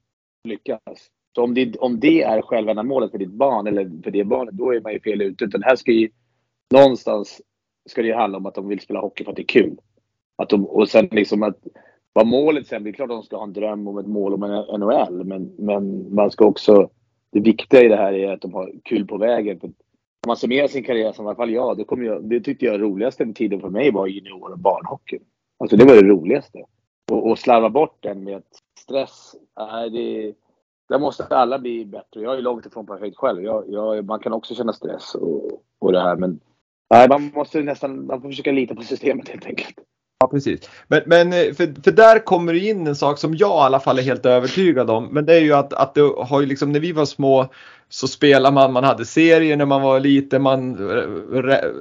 Lyckas. 0.43 1.09
Så 1.37 1.43
om 1.43 1.53
det, 1.53 1.77
om 1.77 1.99
det 1.99 2.23
är 2.23 2.41
själva 2.41 2.83
målet 2.83 3.11
för 3.11 3.17
ditt 3.17 3.31
barn 3.31 3.67
eller 3.67 4.03
för 4.03 4.11
det 4.11 4.23
barnet, 4.23 4.53
då 4.53 4.73
är 4.73 4.81
man 4.81 4.93
ju 4.93 4.99
fel 4.99 5.21
ute. 5.21 5.43
Utan 5.43 5.63
här 5.63 5.75
ska 5.75 5.91
ju 5.91 6.09
någonstans 6.73 7.41
ska 7.89 8.01
det 8.01 8.07
ju 8.07 8.13
handla 8.13 8.37
om 8.37 8.45
att 8.45 8.55
de 8.55 8.67
vill 8.67 8.79
spela 8.79 8.99
hockey 8.99 9.23
för 9.23 9.31
att 9.31 9.35
det 9.35 9.41
är 9.41 9.61
kul. 9.61 9.77
Att 10.35 10.49
de, 10.49 10.65
och 10.65 10.89
sen 10.89 11.07
liksom 11.11 11.43
att 11.43 11.57
vad 12.13 12.27
målet 12.27 12.67
sen 12.67 12.83
blir, 12.83 12.93
klart 12.93 13.09
att 13.09 13.15
de 13.15 13.23
ska 13.23 13.37
ha 13.37 13.43
en 13.43 13.53
dröm 13.53 13.87
om 13.87 13.97
ett 13.97 14.07
mål 14.07 14.33
om 14.33 14.43
en 14.43 14.79
NHL. 14.79 15.23
Men, 15.23 15.55
men 15.57 16.15
man 16.15 16.31
ska 16.31 16.45
också, 16.45 16.89
det 17.31 17.39
viktiga 17.39 17.83
i 17.83 17.87
det 17.87 17.97
här 17.97 18.13
är 18.13 18.33
att 18.33 18.41
de 18.41 18.53
har 18.53 18.71
kul 18.83 19.07
på 19.07 19.17
vägen. 19.17 19.59
För 19.59 19.67
om 19.67 19.73
man 20.27 20.37
summerar 20.37 20.67
sin 20.67 20.83
karriär 20.83 21.11
som 21.11 21.25
i 21.25 21.27
alla 21.27 21.35
fall 21.35 21.51
jag, 21.51 21.77
då 21.77 21.83
kommer 21.83 22.05
jag, 22.05 22.29
det 22.29 22.41
tyckte 22.41 22.65
jag 22.65 22.81
roligaste 22.81 23.25
med 23.25 23.35
tiden 23.35 23.61
för 23.61 23.69
mig 23.69 23.91
var 23.91 24.07
junior 24.07 24.51
och 24.51 24.59
barnhockey. 24.59 25.19
Alltså 25.59 25.77
det 25.77 25.85
var 25.85 25.95
det 25.95 26.07
roligaste. 26.07 26.63
Och, 27.11 27.29
och 27.29 27.39
slarva 27.39 27.69
bort 27.69 27.97
den 27.99 28.23
med 28.23 28.43
stress, 28.79 29.35
nej 29.59 29.89
det 29.89 30.33
där 30.89 30.99
måste 30.99 31.23
alla 31.23 31.59
bli 31.59 31.85
bättre. 31.85 32.21
Jag 32.21 32.37
är 32.37 32.41
långt 32.41 32.65
ifrån 32.65 32.85
perfekt 32.85 33.17
själv. 33.17 33.43
Jag, 33.43 33.63
jag, 33.67 34.05
man 34.05 34.19
kan 34.19 34.33
också 34.33 34.55
känna 34.55 34.73
stress 34.73 35.15
och, 35.15 35.63
och 35.79 35.91
det 35.91 36.01
här 36.01 36.15
men 36.15 36.39
nej, 36.89 37.09
man 37.09 37.31
måste 37.35 37.61
nästan 37.61 38.05
man 38.05 38.21
får 38.21 38.29
försöka 38.29 38.51
lita 38.51 38.75
på 38.75 38.81
systemet 38.81 39.29
helt 39.29 39.45
enkelt. 39.45 39.79
Ja 40.19 40.27
precis. 40.27 40.69
Men, 40.87 41.01
men 41.05 41.33
eh, 41.33 41.53
för, 41.53 41.83
för 41.83 41.91
där 41.91 42.25
kommer 42.25 42.53
det 42.53 42.59
in 42.59 42.87
en 42.87 42.95
sak 42.95 43.17
som 43.17 43.35
jag 43.35 43.49
i 43.49 43.65
alla 43.65 43.79
fall 43.79 43.99
är 43.99 44.03
helt 44.03 44.25
övertygad 44.25 44.89
om. 44.89 45.07
Men 45.11 45.25
det 45.25 45.33
är 45.33 45.41
ju 45.41 45.53
att, 45.53 45.73
att 45.73 45.93
det 45.93 46.01
har 46.01 46.41
ju 46.41 46.47
liksom 46.47 46.71
när 46.71 46.79
vi 46.79 46.91
var 46.91 47.05
små 47.05 47.47
så 47.89 48.07
spelade 48.07 48.53
man, 48.53 48.73
man 48.73 48.83
hade 48.83 49.05
serier 49.05 49.57
när 49.57 49.65
man 49.65 49.81
var 49.81 49.99
liten, 49.99 50.41
man 50.41 50.77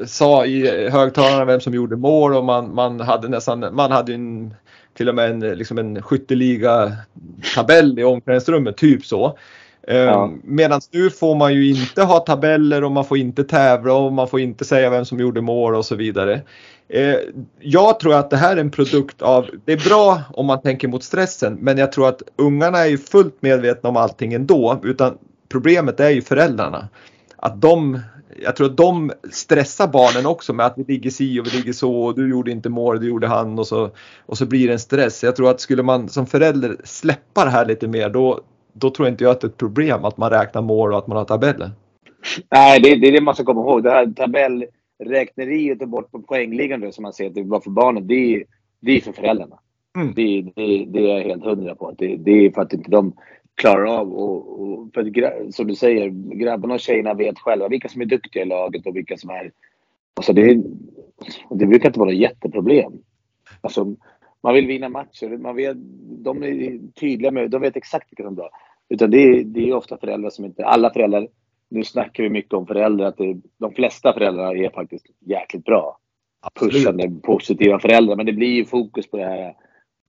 sa 0.07 0.47
i 0.47 0.89
högtalarna 0.89 1.45
vem 1.45 1.61
som 1.61 1.75
gjorde 1.75 1.97
mål 1.97 2.35
och 2.35 2.45
man, 2.45 2.75
man 2.75 3.01
hade 3.01 3.29
nästan, 3.29 3.75
man 3.75 3.91
hade 3.91 4.15
en 4.15 4.55
till 4.97 5.09
och 5.09 5.15
med 5.15 5.31
en, 5.31 5.41
liksom 5.41 5.79
en 5.79 6.03
skytteliga-tabell 6.03 7.99
i 7.99 8.05
omklädningsrummet, 8.05 8.77
typ 8.77 9.05
så. 9.05 9.39
Ehm, 9.89 10.07
ja. 10.07 10.33
Medan 10.45 10.81
nu 10.91 11.11
får 11.11 11.35
man 11.35 11.55
ju 11.55 11.69
inte 11.71 12.03
ha 12.03 12.21
tabeller 12.21 12.85
och 12.85 12.93
man 12.93 13.05
får 13.05 13.19
inte 13.19 13.45
tävla 13.45 13.93
och 13.93 14.13
man 14.13 14.29
får 14.29 14.41
inte 14.41 14.65
säga 14.65 14.91
vem 14.91 15.05
som 15.05 15.21
gjorde 15.21 15.41
mål 15.41 15.75
och 15.75 15.85
så 15.85 15.95
vidare. 15.95 16.41
Ehm, 16.89 17.17
jag 17.61 18.01
tror 18.01 18.15
att 18.15 18.31
det 18.31 18.37
här 18.37 18.57
är 18.57 18.61
en 18.61 18.71
produkt 18.71 19.23
av, 19.23 19.47
det 19.65 19.73
är 19.73 19.89
bra 19.89 20.23
om 20.33 20.47
man 20.47 20.63
tänker 20.63 20.89
mot 20.89 21.05
stressen, 21.05 21.59
men 21.61 21.79
jag 21.79 21.93
tror 21.93 22.09
att 22.09 22.23
ungarna 22.37 22.79
är 22.79 22.87
ju 22.87 22.99
fullt 22.99 23.43
medvetna 23.43 23.89
om 23.89 23.97
allting 23.97 24.35
ändå, 24.35 24.81
utan 24.85 25.19
problemet 25.49 26.01
är 26.01 26.11
ju 26.11 26.23
föräldrarna. 26.23 26.89
att 27.37 27.61
de, 27.61 28.01
jag 28.43 28.57
tror 28.57 28.67
att 28.67 28.77
de 28.77 29.13
stressar 29.31 29.89
barnen 29.89 30.27
också 30.27 30.53
med 30.53 30.67
att 30.67 30.75
vi 30.77 30.85
ligger 30.85 31.11
si 31.11 31.41
och 31.41 31.47
vi 31.47 31.51
ligger 31.51 31.73
så 31.73 32.03
och 32.03 32.15
du 32.15 32.31
gjorde 32.31 32.51
inte 32.51 32.69
mål, 32.69 33.01
det 33.01 33.07
gjorde 33.07 33.27
han 33.27 33.59
och 33.59 33.67
så, 33.67 33.91
och 34.27 34.39
så 34.39 34.47
blir 34.47 34.67
det 34.67 34.73
en 34.73 34.79
stress. 34.79 35.23
Jag 35.23 35.37
tror 35.37 35.51
att 35.51 35.61
skulle 35.61 35.83
man 35.83 36.09
som 36.09 36.27
förälder 36.27 36.77
släppa 36.85 37.45
det 37.45 37.51
här 37.51 37.67
lite 37.67 37.89
mer 37.89 38.11
då, 38.11 38.41
då 38.73 38.91
tror 38.91 39.09
inte 39.09 39.25
jag 39.25 39.31
att 39.31 39.41
det 39.41 39.47
är 39.47 39.49
ett 39.49 39.57
problem 39.57 40.05
att 40.05 40.17
man 40.17 40.31
räknar 40.31 40.63
mål 40.63 40.93
och 40.93 40.99
att 40.99 41.07
man 41.07 41.17
har 41.17 41.25
tabeller. 41.25 41.71
Nej, 42.51 42.81
det, 42.81 42.97
det 42.97 43.09
är 43.09 43.13
det 43.13 43.21
man 43.21 43.35
ska 43.35 43.45
komma 43.45 43.61
ihåg. 43.61 43.83
Det 43.83 43.91
här 43.91 44.07
tabellräkneriet 44.07 45.83
och 45.83 45.89
bort 45.89 46.11
på 46.11 46.23
poängliggande 46.23 46.93
som 46.93 47.03
man 47.03 47.13
säger 47.13 47.31
att 47.31 47.37
det 47.37 47.43
var 47.43 47.61
för 47.61 47.71
barnen, 47.71 48.07
det 48.07 48.35
är, 48.35 48.45
det 48.81 48.97
är 48.97 49.01
för 49.01 49.13
föräldrarna. 49.13 49.59
Mm. 49.97 50.13
Det, 50.15 50.43
det, 50.57 50.85
det, 50.85 50.99
är 50.99 51.19
jag 51.19 51.25
helt 51.25 51.45
hundra 51.45 51.75
på. 51.75 51.95
Det, 51.99 52.17
det 52.17 52.31
är 52.31 52.51
för 52.51 52.63
att 52.63 52.73
inte 52.73 52.91
de 52.91 53.13
klarar 53.57 53.85
av 53.85 54.13
och, 54.13 54.61
och 54.61 54.89
för 54.95 55.25
att, 55.25 55.55
som 55.55 55.67
du 55.67 55.75
säger, 55.75 56.09
grabbarna 56.35 56.75
och 56.75 56.81
tjejerna 56.81 57.15
vet 57.15 57.39
själva 57.39 57.69
vilka 57.69 57.89
som 57.89 58.01
är 58.01 58.07
duktiga 58.07 58.43
i 58.43 58.47
laget 58.47 58.87
och 58.87 58.97
vilka 58.97 59.17
som 59.17 59.31
är... 59.31 59.53
Alltså 60.15 60.33
det, 60.33 60.63
det 61.51 61.67
brukar 61.67 61.89
inte 61.89 61.99
vara 61.99 62.11
något 62.11 62.19
jätteproblem. 62.19 62.93
Alltså, 63.61 63.97
man 64.41 64.55
vill 64.55 64.67
vinna 64.67 64.89
matcher. 64.89 65.39
Man 65.39 65.57
vet, 65.57 65.77
de 66.25 66.43
är 66.43 66.79
tydliga 67.01 67.31
med 67.31 67.51
De 67.51 67.63
vet 67.63 67.77
exakt 67.77 68.13
vilka 68.13 68.23
som 68.23 68.33
är 68.33 68.37
bra. 68.37 68.51
Utan 68.89 69.11
det 69.11 69.19
är, 69.19 69.45
det 69.45 69.69
är 69.69 69.75
ofta 69.75 69.99
föräldrar 69.99 70.31
som 70.31 70.45
inte... 70.45 70.65
Alla 70.65 70.93
föräldrar... 70.93 71.29
Nu 71.69 71.85
snackar 71.85 72.23
vi 72.23 72.29
mycket 72.29 72.53
om 72.53 72.67
föräldrar. 72.67 73.07
Att 73.07 73.17
det, 73.17 73.37
de 73.59 73.73
flesta 73.73 74.13
föräldrar 74.13 74.57
är 74.57 74.71
faktiskt 74.71 75.07
jäkligt 75.21 75.65
bra. 75.65 75.99
Pushande, 76.61 77.11
positiva 77.23 77.79
föräldrar. 77.79 78.17
Men 78.17 78.27
det 78.27 78.33
blir 78.33 78.55
ju 78.55 78.65
fokus 78.65 79.11
på 79.11 79.17
det 79.17 79.25
här 79.25 79.55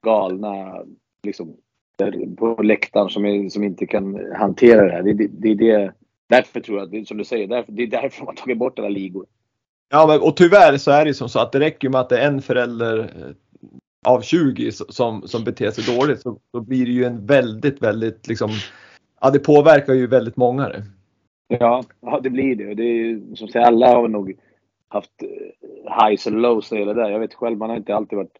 galna 0.02 0.84
liksom, 1.24 1.58
på 2.38 2.64
läktaren 2.64 3.10
som, 3.10 3.26
är, 3.26 3.50
som 3.50 3.64
inte 3.64 3.86
kan 3.86 4.34
hantera 4.36 4.86
det 4.86 4.91
här. 4.91 5.04
Det, 5.04 5.14
det, 5.14 5.28
det 5.28 5.56
det, 5.56 5.93
därför 6.30 6.60
tror 6.60 6.80
jag, 6.80 6.91
det, 6.91 7.08
som 7.08 7.18
du 7.18 7.24
säger, 7.24 7.48
därför, 7.48 7.72
det 7.72 7.84
är 7.84 7.88
därför 7.88 8.26
man 8.26 8.36
tagit 8.36 8.58
bort 8.58 8.80
alla 8.80 8.89
ligor. 8.89 9.26
Ja, 9.89 10.08
men, 10.08 10.22
och 10.22 10.38
tyvärr 10.38 10.78
så 10.78 10.91
är 10.91 11.06
det 11.06 11.14
som 11.14 11.30
så 11.30 11.39
att 11.39 11.52
det 11.52 11.60
räcker 11.60 11.89
med 11.89 12.02
att 12.02 12.10
det 12.10 12.20
är 12.20 12.28
en 12.28 12.41
förälder 12.41 13.00
eh, 13.00 13.36
av 14.06 14.22
20 14.22 14.72
som, 14.72 15.28
som 15.28 15.43
beter 15.43 15.72
sig 15.72 15.98
dåligt 15.98 16.22
så, 16.22 16.39
så 16.52 16.62
blir 16.62 16.86
det 16.86 16.91
ju 16.91 17.04
en 17.04 17.26
väldigt, 17.26 17.82
väldigt 17.82 18.28
liksom, 18.28 18.50
ja 19.22 19.30
det 19.30 19.39
påverkar 19.39 19.93
ju 19.93 20.08
väldigt 20.08 20.38
många 20.38 20.70
det. 20.70 20.84
Ja, 21.48 21.84
ja 22.02 22.20
det 22.24 22.30
blir 22.30 22.56
det. 22.56 22.74
det 22.74 22.84
är, 22.84 23.36
som 23.36 23.48
säger, 23.48 23.66
alla 23.66 23.88
har 23.88 24.08
nog 24.08 24.38
haft 24.88 25.24
eh, 25.24 26.04
highs 26.04 26.26
och 26.26 26.32
lows 26.32 26.72
när 26.72 26.86
det 26.86 26.93
där. 26.93 27.10
Jag 27.10 27.20
vet 27.20 27.34
själv, 27.34 27.58
man 27.58 27.70
har 27.70 27.78
inte 27.78 27.95
alltid 27.95 28.18
varit 28.18 28.38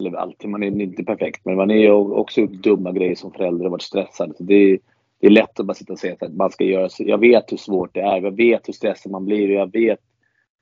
eller 0.00 0.18
alltid, 0.18 0.50
man 0.50 0.62
är 0.62 0.80
inte 0.80 1.04
perfekt, 1.04 1.44
men 1.44 1.56
man 1.56 1.70
är 1.70 1.90
också 1.90 2.40
gjort 2.40 2.50
dumma 2.50 2.92
grejer 2.92 3.14
som 3.14 3.32
förälder 3.32 3.64
och 3.64 3.70
varit 3.70 3.82
stressad. 3.82 4.36
Så 4.36 4.42
det, 4.42 4.54
är, 4.54 4.78
det 5.20 5.26
är 5.26 5.30
lätt 5.30 5.60
att 5.60 5.66
bara 5.66 5.74
sitta 5.74 5.92
och 5.92 5.98
säga 5.98 6.16
att 6.20 6.34
man 6.34 6.50
ska 6.50 6.64
göra 6.64 6.88
så. 6.88 7.04
Jag 7.06 7.18
vet 7.18 7.52
hur 7.52 7.56
svårt 7.56 7.94
det 7.94 8.00
är, 8.00 8.20
jag 8.22 8.36
vet 8.36 8.68
hur 8.68 8.72
stressad 8.72 9.12
man 9.12 9.24
blir 9.24 9.48
och 9.48 9.54
jag 9.54 9.72
vet 9.72 9.98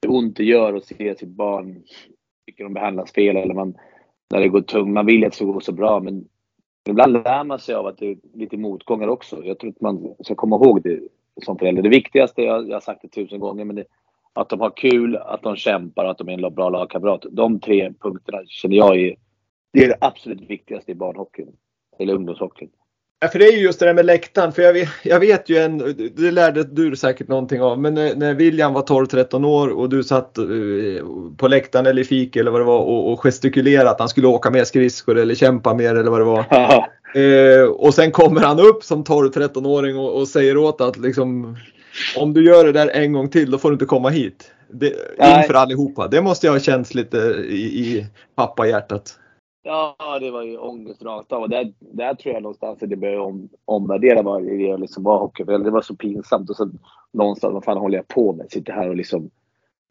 hur 0.02 0.14
ont 0.14 0.36
det 0.36 0.44
gör 0.44 0.74
att 0.74 0.84
se 0.84 1.14
sitt 1.14 1.28
barn, 1.28 1.82
tycker 2.46 2.64
de 2.64 2.74
behandlas 2.74 3.12
fel 3.12 3.36
eller 3.36 3.54
man, 3.54 3.74
när 4.30 4.40
det 4.40 4.48
går 4.48 4.60
tungt. 4.60 4.92
Man 4.92 5.06
vill 5.06 5.24
att 5.24 5.30
det 5.30 5.36
ska 5.36 5.44
gå 5.44 5.60
så 5.60 5.72
bra, 5.72 6.00
men 6.00 6.24
ibland 6.88 7.12
lär 7.12 7.44
man 7.44 7.58
sig 7.58 7.74
av 7.74 7.86
att 7.86 7.98
det 7.98 8.06
är 8.06 8.16
lite 8.34 8.56
motgångar 8.56 9.08
också. 9.08 9.44
Jag 9.44 9.58
tror 9.58 9.70
att 9.70 9.80
man 9.80 10.14
ska 10.20 10.34
komma 10.34 10.56
ihåg 10.56 10.82
det 10.82 11.00
som 11.44 11.58
förälder. 11.58 11.82
Det 11.82 11.88
viktigaste, 11.88 12.42
jag, 12.42 12.68
jag 12.68 12.76
har 12.76 12.80
sagt 12.80 13.02
det 13.02 13.08
tusen 13.08 13.40
gånger, 13.40 13.64
men 13.64 13.76
det, 13.76 13.84
att 14.32 14.48
de 14.48 14.60
har 14.60 14.70
kul, 14.70 15.16
att 15.16 15.42
de 15.42 15.56
kämpar 15.56 16.04
och 16.04 16.10
att 16.10 16.18
de 16.18 16.28
är 16.28 16.44
en 16.44 16.54
bra 16.54 16.68
lagkamrat. 16.68 17.24
De 17.30 17.60
tre 17.60 17.92
punkterna 18.00 18.38
känner 18.46 18.76
jag 18.76 18.96
är 18.96 19.16
det 19.72 19.84
är 19.84 19.88
det 19.88 19.98
absolut 20.00 20.50
viktigaste 20.50 20.92
i 20.92 20.94
barnhockeyn. 20.94 21.52
Eller 21.98 22.14
ungdomshockeyn. 22.14 22.70
Ja, 23.20 23.28
för 23.28 23.38
det 23.38 23.46
är 23.46 23.52
ju 23.52 23.58
just 23.58 23.80
det 23.80 23.86
där 23.86 23.94
med 23.94 24.06
läktaren. 24.06 24.52
För 24.52 24.62
jag 24.62 24.72
vet, 24.72 24.88
jag 25.02 25.20
vet 25.20 25.48
ju 25.48 25.56
en, 25.56 25.78
det 26.16 26.30
lärde 26.30 26.64
du 26.64 26.96
säkert 26.96 27.28
någonting 27.28 27.62
av, 27.62 27.80
men 27.80 27.94
när, 27.94 28.14
när 28.14 28.34
William 28.34 28.72
var 28.72 28.82
12-13 28.82 29.46
år 29.46 29.68
och 29.68 29.88
du 29.88 30.04
satt 30.04 30.38
uh, 30.38 31.02
på 31.36 31.48
läktaren 31.48 31.86
eller 31.86 32.02
i 32.02 32.04
fik 32.04 32.36
eller 32.36 32.50
vad 32.50 32.60
det 32.60 32.64
var 32.64 32.78
och, 32.78 33.12
och 33.12 33.20
gestikulerade 33.20 33.90
att 33.90 33.98
han 33.98 34.08
skulle 34.08 34.26
åka 34.26 34.50
mer 34.50 34.64
skridskor 34.64 35.18
eller 35.18 35.34
kämpa 35.34 35.74
mer 35.74 35.94
eller 35.94 36.10
vad 36.10 36.20
det 36.20 36.24
var. 36.24 36.44
uh, 37.16 37.70
och 37.70 37.94
sen 37.94 38.10
kommer 38.10 38.40
han 38.40 38.60
upp 38.60 38.84
som 38.84 39.04
12-13-åring 39.04 39.98
och, 39.98 40.20
och, 40.20 40.28
säger 40.28 40.56
åt 40.56 40.80
att 40.80 40.96
liksom, 40.96 41.56
om 42.16 42.32
du 42.32 42.44
gör 42.44 42.64
det 42.64 42.72
där 42.72 42.88
en 42.88 43.12
gång 43.12 43.30
till 43.30 43.50
då 43.50 43.58
får 43.58 43.70
du 43.70 43.74
inte 43.74 43.84
komma 43.84 44.08
hit. 44.08 44.52
Det, 44.70 44.86
inför 45.18 45.54
allihopa. 45.54 46.08
Det 46.08 46.22
måste 46.22 46.46
jag 46.46 46.52
ha 46.52 46.60
känts 46.60 46.94
lite 46.94 47.18
i, 47.48 47.62
i 47.62 48.06
pappahjärtat. 48.34 49.18
Ja, 49.68 50.18
det 50.20 50.30
var 50.30 50.42
ju 50.42 50.56
ångest 50.56 51.02
rakt 51.02 51.32
av. 51.32 51.42
Och 51.42 51.48
där, 51.48 51.72
där 51.78 52.14
tror 52.14 52.34
jag 52.34 52.42
någonstans 52.42 52.82
att 52.82 52.90
det 52.90 52.96
började 52.96 53.20
om, 53.20 53.48
omvärdera 53.64 54.22
vad 54.22 54.42
det 54.42 54.76
liksom 54.76 55.02
var 55.02 55.18
hockeyförälder. 55.18 55.64
Det 55.64 55.70
var 55.70 55.80
så 55.80 55.96
pinsamt. 55.96 56.50
Och 56.50 56.56
så 56.56 56.70
någonstans, 57.12 57.54
vad 57.54 57.64
fan 57.64 57.78
håller 57.78 57.96
jag 57.96 58.08
på 58.08 58.32
med? 58.32 58.50
Sitter 58.50 58.72
här 58.72 58.88
och 58.88 58.96
liksom 58.96 59.30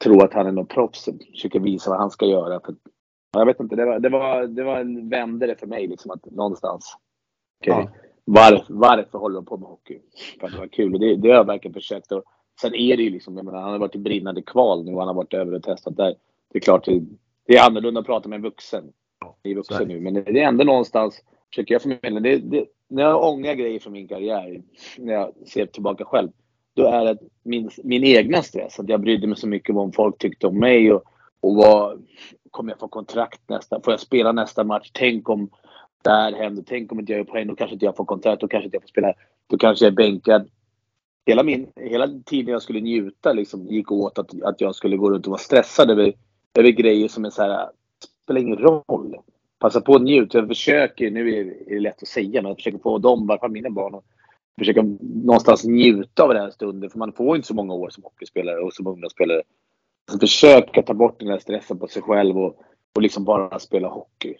tror 0.03 0.25
att 0.25 0.33
han 0.33 0.47
är 0.47 0.51
någon 0.51 0.65
proffs. 0.65 1.09
Försöker 1.31 1.59
visa 1.59 1.89
vad 1.89 1.99
han 1.99 2.11
ska 2.11 2.25
göra. 2.25 2.59
För, 2.59 2.75
jag 3.31 3.45
vet 3.45 3.59
inte, 3.59 3.75
det 3.75 3.85
var, 3.85 3.99
det 3.99 4.09
var, 4.09 4.47
det 4.47 4.63
var 4.63 4.77
en 4.77 5.09
vändare 5.09 5.55
för 5.55 5.67
mig 5.67 5.87
liksom 5.87 6.11
att 6.11 6.25
någonstans. 6.25 6.97
Okay, 7.59 7.73
ja. 7.73 7.89
var, 8.25 8.65
varför 8.69 9.17
håller 9.17 9.35
de 9.35 9.45
på 9.45 9.57
med 9.57 9.69
hockey? 9.69 9.99
För 10.39 10.47
att 10.47 10.53
det 10.53 10.59
var 10.59 10.67
kul. 10.67 10.93
Och 10.93 10.99
det, 10.99 11.15
det 11.15 11.29
har 11.29 11.35
jag 11.35 11.47
verkligen 11.47 11.73
försökt. 11.73 12.11
Och 12.11 12.23
sen 12.61 12.75
är 12.75 12.97
det 12.97 13.03
ju 13.03 13.09
liksom, 13.09 13.37
jag 13.37 13.45
menar, 13.45 13.61
han 13.61 13.71
har 13.71 13.79
varit 13.79 13.95
i 13.95 13.99
brinnande 13.99 14.41
kval 14.41 14.85
nu 14.85 14.93
och 14.93 14.99
han 14.99 15.07
har 15.07 15.15
varit 15.15 15.33
över 15.33 15.53
och 15.53 15.63
testat 15.63 15.97
där. 15.97 16.15
Det 16.51 16.57
är 16.57 16.61
klart, 16.61 16.85
det, 16.85 17.01
det 17.45 17.57
är 17.57 17.67
annorlunda 17.67 17.99
att 17.99 18.05
prata 18.05 18.29
med 18.29 18.35
en 18.35 18.43
vuxen 18.43 18.93
i 19.43 19.53
vuxen 19.53 19.87
nu. 19.87 19.99
Men 19.99 20.13
det 20.13 20.41
är 20.41 20.47
ändå 20.47 20.63
någonstans, 20.63 21.21
försöker 21.49 21.75
jag 21.75 21.81
förmedla, 21.81 22.19
det, 22.19 22.37
det, 22.37 22.65
när 22.87 23.03
jag 23.03 23.23
ångrar 23.23 23.53
grejer 23.53 23.79
från 23.79 23.93
min 23.93 24.07
karriär, 24.07 24.61
när 24.97 25.13
jag 25.13 25.33
ser 25.47 25.65
tillbaka 25.65 26.05
själv, 26.05 26.29
då 26.73 26.87
är 26.87 27.05
det 27.05 27.17
min, 27.43 27.69
min 27.83 28.03
egna 28.03 28.41
stress. 28.41 28.79
Att 28.79 28.89
jag 28.89 29.01
brydde 29.01 29.27
mig 29.27 29.37
så 29.37 29.47
mycket 29.47 29.69
om 29.69 29.75
vad 29.75 29.95
folk 29.95 30.17
tyckte 30.17 30.47
om 30.47 30.59
mig 30.59 30.93
och, 30.93 31.03
och 31.39 31.55
vad, 31.55 32.05
kommer 32.51 32.71
jag 32.71 32.79
få 32.79 32.87
kontrakt 32.87 33.41
nästa, 33.49 33.81
får 33.81 33.93
jag 33.93 33.99
spela 33.99 34.31
nästa 34.31 34.63
match? 34.63 34.89
Tänk 34.93 35.29
om 35.29 35.49
det 36.01 36.09
här 36.09 36.33
händer, 36.33 36.63
tänk 36.67 36.91
om 36.91 36.99
inte 36.99 37.11
jag 37.11 37.17
gör 37.17 37.25
poäng, 37.25 37.47
då 37.47 37.55
kanske 37.55 37.73
inte 37.73 37.85
jag 37.85 37.95
får 37.95 38.05
kontrakt, 38.05 38.41
då 38.41 38.47
kanske 38.47 38.65
inte 38.65 38.75
jag 38.75 38.81
får 38.83 38.89
spela, 38.89 39.13
då 39.47 39.57
kanske 39.57 39.85
jag 39.85 39.91
är 39.91 39.95
bänkad. 39.95 40.49
Hela, 41.25 41.43
min, 41.43 41.71
hela 41.75 42.07
tiden 42.25 42.51
jag 42.51 42.61
skulle 42.61 42.79
njuta 42.79 43.33
liksom, 43.33 43.67
gick 43.67 43.91
åt 43.91 44.19
att, 44.19 44.41
att 44.43 44.61
jag 44.61 44.75
skulle 44.75 44.97
gå 44.97 45.11
runt 45.11 45.25
och 45.25 45.31
vara 45.31 45.39
stressad 45.39 45.91
över, 45.91 46.13
över 46.53 46.69
grejer 46.69 47.07
som 47.07 47.25
är 47.25 47.29
så 47.29 47.41
här, 47.41 47.69
spelar 48.27 48.41
ingen 48.41 48.57
roll. 48.57 49.15
Passa 49.59 49.81
på 49.81 49.95
att 49.95 50.01
njuta. 50.01 50.37
Jag 50.37 50.47
försöker, 50.47 51.11
nu 51.11 51.35
är 51.35 51.43
det 51.67 51.79
lätt 51.79 52.01
att 52.01 52.07
säga, 52.07 52.41
men 52.41 52.49
jag 52.49 52.57
försöker 52.57 52.77
få 52.77 52.97
dem, 52.97 53.23
i 53.23 53.27
varje 53.27 53.39
fall 53.39 53.51
mina 53.51 53.69
barn, 53.69 53.95
att 53.95 54.03
försöka 54.59 54.81
någonstans 55.01 55.65
njuta 55.65 56.23
av 56.23 56.29
den 56.29 56.43
här 56.43 56.49
stunden. 56.49 56.89
För 56.89 56.99
man 56.99 57.13
får 57.13 57.35
inte 57.35 57.47
så 57.47 57.53
många 57.53 57.73
år 57.73 57.89
som 57.89 58.03
hockeyspelare 58.03 58.59
och 58.59 58.73
som 58.73 58.87
ungdomsspelare. 58.87 59.41
Så 60.11 60.19
försöka 60.19 60.81
ta 60.81 60.93
bort 60.93 61.19
den 61.19 61.27
här 61.27 61.39
stressen 61.39 61.79
på 61.79 61.87
sig 61.87 62.01
själv 62.01 62.37
och, 62.37 62.59
och 62.95 63.01
liksom 63.01 63.23
bara 63.23 63.59
spela 63.59 63.87
hockey. 63.87 64.35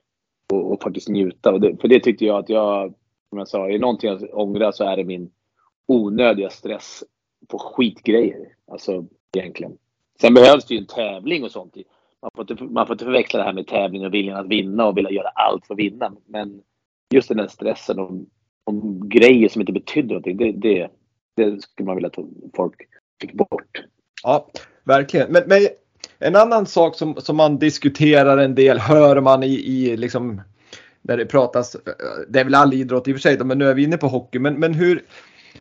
Och, 0.54 0.72
och 0.72 0.84
faktiskt 0.84 1.10
njuta. 1.10 1.52
Och 1.54 1.62
det, 1.62 1.82
för 1.82 1.88
det 1.88 2.00
tyckte 2.00 2.26
jag 2.26 2.38
att 2.40 2.50
jag, 2.50 2.94
som 3.30 3.38
jag 3.38 3.48
sa, 3.48 3.68
är 3.68 3.72
det 3.72 3.80
någonting 3.80 4.10
jag 4.10 4.40
ångrar 4.40 4.72
så 4.72 4.84
är 4.84 4.98
det 4.98 5.04
min 5.04 5.32
onödiga 5.88 6.50
stress 6.50 7.04
på 7.48 7.60
skitgrejer. 7.60 8.48
Alltså 8.72 9.06
egentligen. 9.38 9.78
Sen 10.22 10.34
behövs 10.34 10.66
det 10.66 10.74
ju 10.74 10.80
en 10.80 10.88
tävling 10.88 11.44
och 11.44 11.52
sånt 11.52 11.78
man 12.22 12.32
får, 12.36 12.52
inte, 12.52 12.64
man 12.64 12.88
får 12.88 12.94
inte 12.94 13.06
förväxla 13.06 13.40
det 13.40 13.46
här 13.46 13.54
med 13.54 13.68
tävling 13.68 14.06
och 14.06 14.14
viljan 14.14 14.38
att 14.38 14.48
vinna 14.48 14.86
och 14.86 14.98
vilja 14.98 15.12
göra 15.12 15.28
allt 15.28 15.66
för 15.68 15.74
att 15.74 15.80
vinna. 15.80 16.14
Men 16.26 16.62
just 17.14 17.28
den 17.28 17.38
där 17.38 17.48
stressen 17.48 18.00
och, 18.00 18.12
och 18.64 19.10
grejer 19.10 19.50
som 19.50 19.62
inte 19.62 19.74
betyder 19.74 20.08
någonting, 20.08 20.38
det, 20.38 20.52
det, 20.52 20.90
det 21.36 21.62
skulle 21.62 21.86
man 21.86 21.96
vilja 21.96 22.08
att 22.08 22.26
folk 22.56 22.74
fick 23.22 23.34
bort. 23.34 23.84
Ja, 24.24 24.48
verkligen. 24.84 25.32
Men, 25.32 25.44
men 25.48 25.68
en 26.20 26.36
annan 26.36 26.66
sak 26.66 26.96
som, 26.96 27.16
som 27.16 27.38
man 27.38 27.60
diskuterar 27.60 28.38
en 28.38 28.56
del, 28.56 28.80
hör 28.80 29.22
man 29.22 29.44
i, 29.44 29.54
i 29.54 29.98
liksom 29.98 30.42
när 31.02 31.18
det 31.18 31.26
pratas, 31.26 31.76
det 32.30 32.40
är 32.40 32.44
väl 32.44 32.56
all 32.56 32.74
idrott 32.74 33.08
i 33.08 33.12
och 33.12 33.16
för 33.16 33.22
sig, 33.22 33.44
men 33.44 33.58
nu 33.58 33.66
är 33.66 33.74
vi 33.74 33.84
inne 33.84 33.98
på 33.98 34.08
hockey, 34.08 34.40
men, 34.40 34.60
men 34.60 34.74
hur, 34.74 35.04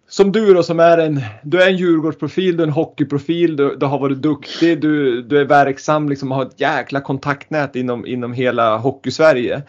som 0.08 0.32
du 0.32 0.54
då 0.54 0.62
som 0.62 0.80
är 0.80 0.98
en, 0.98 1.20
du 1.42 1.62
är 1.62 1.68
en 1.68 1.76
Djurgårdsprofil, 1.76 2.56
du 2.56 2.62
är 2.62 2.66
en 2.66 2.72
hockeyprofil, 2.72 3.56
du, 3.56 3.76
du 3.76 3.86
har 3.86 3.98
varit 3.98 4.22
duktig, 4.22 4.80
du, 4.80 5.22
du 5.22 5.40
är 5.40 5.44
verksam, 5.44 6.08
liksom 6.08 6.30
har 6.30 6.42
ett 6.42 6.60
jäkla 6.60 7.00
kontaktnät 7.00 7.76
inom, 7.76 8.06
inom 8.06 8.32
hela 8.32 8.76
hockeysverige. 8.76 9.62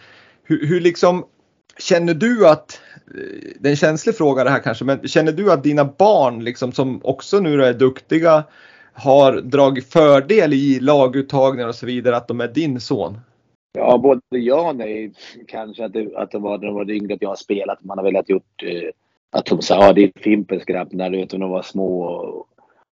Hur, 0.43 0.67
hur 0.67 0.81
liksom, 0.81 1.25
känner 1.79 2.13
du 2.13 2.47
att, 2.47 2.81
eh, 2.95 3.51
det 3.59 3.69
är 3.69 3.71
en 3.71 3.75
känslig 3.75 4.17
fråga 4.17 4.43
det 4.43 4.49
här 4.49 4.59
kanske, 4.59 4.85
men 4.85 5.07
känner 5.07 5.31
du 5.31 5.51
att 5.51 5.63
dina 5.63 5.85
barn 5.85 6.43
liksom 6.43 6.71
som 6.71 6.99
också 7.03 7.39
nu 7.39 7.63
är 7.63 7.73
duktiga 7.73 8.43
har 8.93 9.33
dragit 9.33 9.91
fördel 9.91 10.53
i 10.53 10.79
laguttagningar 10.79 11.67
och 11.67 11.75
så 11.75 11.85
vidare, 11.85 12.17
att 12.17 12.27
de 12.27 12.41
är 12.41 12.47
din 12.47 12.79
son? 12.79 13.19
Ja, 13.73 13.97
både 13.97 14.21
ja 14.29 14.69
och 14.69 14.75
nej. 14.75 15.13
Kanske 15.47 15.85
att 15.85 15.93
det, 15.93 16.15
att 16.15 16.31
det 16.31 16.39
var 16.39 16.57
när 16.57 16.65
de 16.65 16.75
var 16.75 16.91
yngre 16.91 17.13
att 17.13 17.21
jag 17.21 17.29
har 17.29 17.35
spelat. 17.35 17.83
Man 17.83 17.97
har 17.97 18.05
velat 18.05 18.29
gjort 18.29 18.63
eh, 18.63 18.89
att 19.29 19.45
de 19.45 19.61
sa 19.61 19.77
att 19.77 19.89
ah, 19.89 19.93
det 19.93 20.03
är 20.03 20.11
Fimpens 20.15 20.65
grabb 20.65 20.93
när 20.93 21.09
du 21.09 21.17
vet, 21.17 21.29
de 21.29 21.49
var 21.49 21.61
små. 21.61 22.45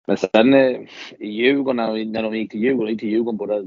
Men 0.07 0.17
sen 0.17 0.53
eh, 0.53 0.79
i 1.19 1.27
Djurgården, 1.27 2.11
när 2.11 2.23
de 2.23 2.35
gick 2.35 2.51
till 2.51 2.63
Djurgården, 2.63 2.91
gick 2.91 2.99
till 2.99 3.09
Djurgården 3.09 3.37
båda, 3.37 3.59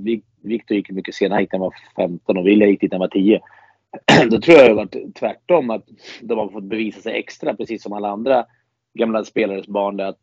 Viktor 0.43 0.77
gick 0.77 0.91
mycket 0.91 1.15
senare 1.15 1.41
hit 1.41 1.53
när 1.53 1.59
han 1.59 1.65
var 1.65 1.75
15 1.97 2.37
och 2.37 2.47
William 2.47 2.71
gick 2.71 2.81
dit 2.81 2.91
när 2.91 2.99
han 2.99 3.09
var 3.09 3.09
10. 3.09 3.41
Då 4.31 4.41
tror 4.41 4.57
jag 4.57 4.67
det 4.67 4.71
har 4.71 4.77
varit 4.77 5.15
tvärtom, 5.15 5.71
att 5.71 5.85
de 6.23 6.39
har 6.39 6.49
fått 6.49 6.65
bevisa 6.65 7.01
sig 7.01 7.19
extra, 7.19 7.55
precis 7.55 7.83
som 7.83 7.93
alla 7.93 8.09
andra 8.09 8.47
gamla 8.95 9.25
spelares 9.25 9.67
barn. 9.67 9.97
Där, 9.97 10.05
att, 10.05 10.21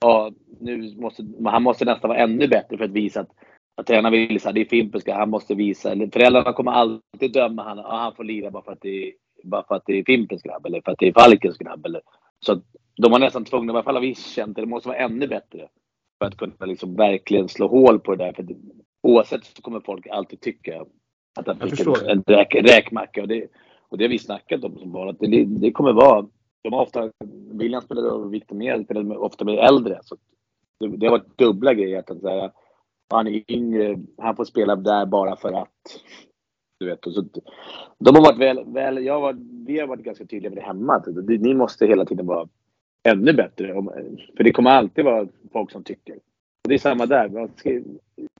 ja, 0.00 0.32
nu 0.60 0.94
måste, 0.96 1.26
han 1.44 1.62
måste 1.62 1.84
nästan 1.84 2.08
vara 2.08 2.18
ännu 2.18 2.48
bättre 2.48 2.76
för 2.76 2.84
att 2.84 2.90
visa 2.90 3.20
att, 3.20 3.30
att 3.74 3.86
tränaren 3.86 4.12
vill 4.12 4.40
så 4.40 4.48
här, 4.48 4.52
det 4.52 4.60
är 4.60 4.64
Fimpen 4.64 5.00
han 5.06 5.30
måste 5.30 5.54
visa, 5.54 5.88
föräldrarna 6.12 6.52
kommer 6.52 6.72
alltid 6.72 7.32
döma 7.32 7.62
honom, 7.62 7.84
ja, 7.88 7.96
han 7.96 8.14
får 8.14 8.24
lira 8.24 8.50
bara 8.50 8.62
för 8.62 8.72
att 8.72 8.82
det 8.82 9.08
är, 9.08 9.12
bara 9.46 9.64
för 9.68 9.74
att 9.74 9.82
det 9.86 9.98
är 9.98 10.04
Fimpens 10.04 10.42
grabb 10.42 10.66
eller 10.66 10.80
för 10.84 10.92
att 10.92 10.98
det 10.98 11.08
är 11.08 11.12
Falkens 11.12 11.58
grabb. 11.58 11.86
Eller, 11.86 12.00
så 12.40 12.60
de 12.96 13.10
var 13.12 13.18
nästan 13.18 13.44
tvungna, 13.44 13.72
i 13.72 13.76
alla 13.76 13.82
fall 13.82 13.94
har 13.94 14.02
vi 14.02 14.14
känt 14.14 14.56
det, 14.56 14.66
måste 14.66 14.88
vara 14.88 14.98
ännu 14.98 15.26
bättre. 15.26 15.68
För 16.18 16.26
att 16.26 16.36
kunna 16.36 16.66
liksom 16.66 16.96
verkligen 16.96 17.48
slå 17.48 17.68
hål 17.68 18.00
på 18.00 18.14
det 18.14 18.24
där. 18.24 18.32
För 18.32 18.42
det, 18.42 18.56
oavsett 19.02 19.44
så 19.44 19.62
kommer 19.62 19.80
folk 19.80 20.06
alltid 20.06 20.40
tycka 20.40 20.84
att 21.38 21.46
han 21.46 21.70
fick 21.70 21.80
en, 21.80 22.08
en 22.08 22.22
räk, 22.26 22.54
räkmacka. 22.54 23.22
Och 23.22 23.28
det, 23.28 23.48
och 23.88 23.98
det 23.98 24.04
har 24.04 24.08
vi 24.08 24.18
snackat 24.18 24.64
om 24.64 24.78
som 24.78 24.92
barn. 24.92 25.08
Att 25.08 25.18
det, 25.18 25.44
det 25.44 25.72
kommer 25.72 25.92
vara... 25.92 26.26
De 26.62 26.72
har 26.72 26.82
ofta... 26.82 27.10
William 27.52 27.82
spelade 27.82 28.10
och 28.10 28.34
Victor 28.34 28.56
Mer 28.56 28.84
spelade 28.84 29.16
ofta 29.16 29.44
med 29.44 29.58
äldre. 29.58 29.98
Så 30.02 30.16
det, 30.80 30.96
det 30.96 31.06
har 31.06 31.18
varit 31.18 31.38
dubbla 31.38 31.74
grejer. 31.74 31.98
Att 31.98 32.20
säga, 32.20 32.52
han 33.10 33.26
är 33.26 33.52
yngre, 33.52 33.98
han 34.18 34.36
får 34.36 34.44
spela 34.44 34.76
där 34.76 35.06
bara 35.06 35.36
för 35.36 35.52
att. 35.52 36.02
Du 36.78 36.86
vet, 36.86 37.06
och 37.06 37.12
så, 37.12 37.24
de 37.98 38.14
har 38.14 38.22
varit 38.22 38.38
väl, 38.38 38.64
väl 38.64 39.04
jag 39.04 39.20
var, 39.20 39.36
vi 39.66 39.80
har 39.80 39.86
varit 39.86 40.04
ganska 40.04 40.24
tydliga 40.24 40.50
med 40.50 40.58
det 40.58 40.66
hemma. 40.66 41.04
Ni 41.28 41.54
måste 41.54 41.86
hela 41.86 42.04
tiden 42.04 42.26
vara 42.26 42.48
ännu 43.08 43.32
bättre. 43.32 43.74
För 44.36 44.44
det 44.44 44.52
kommer 44.52 44.70
alltid 44.70 45.04
vara 45.04 45.28
folk 45.52 45.70
som 45.70 45.84
tycker. 45.84 46.14
Och 46.14 46.68
det 46.68 46.74
är 46.74 46.78
samma 46.78 47.06
där. 47.06 47.48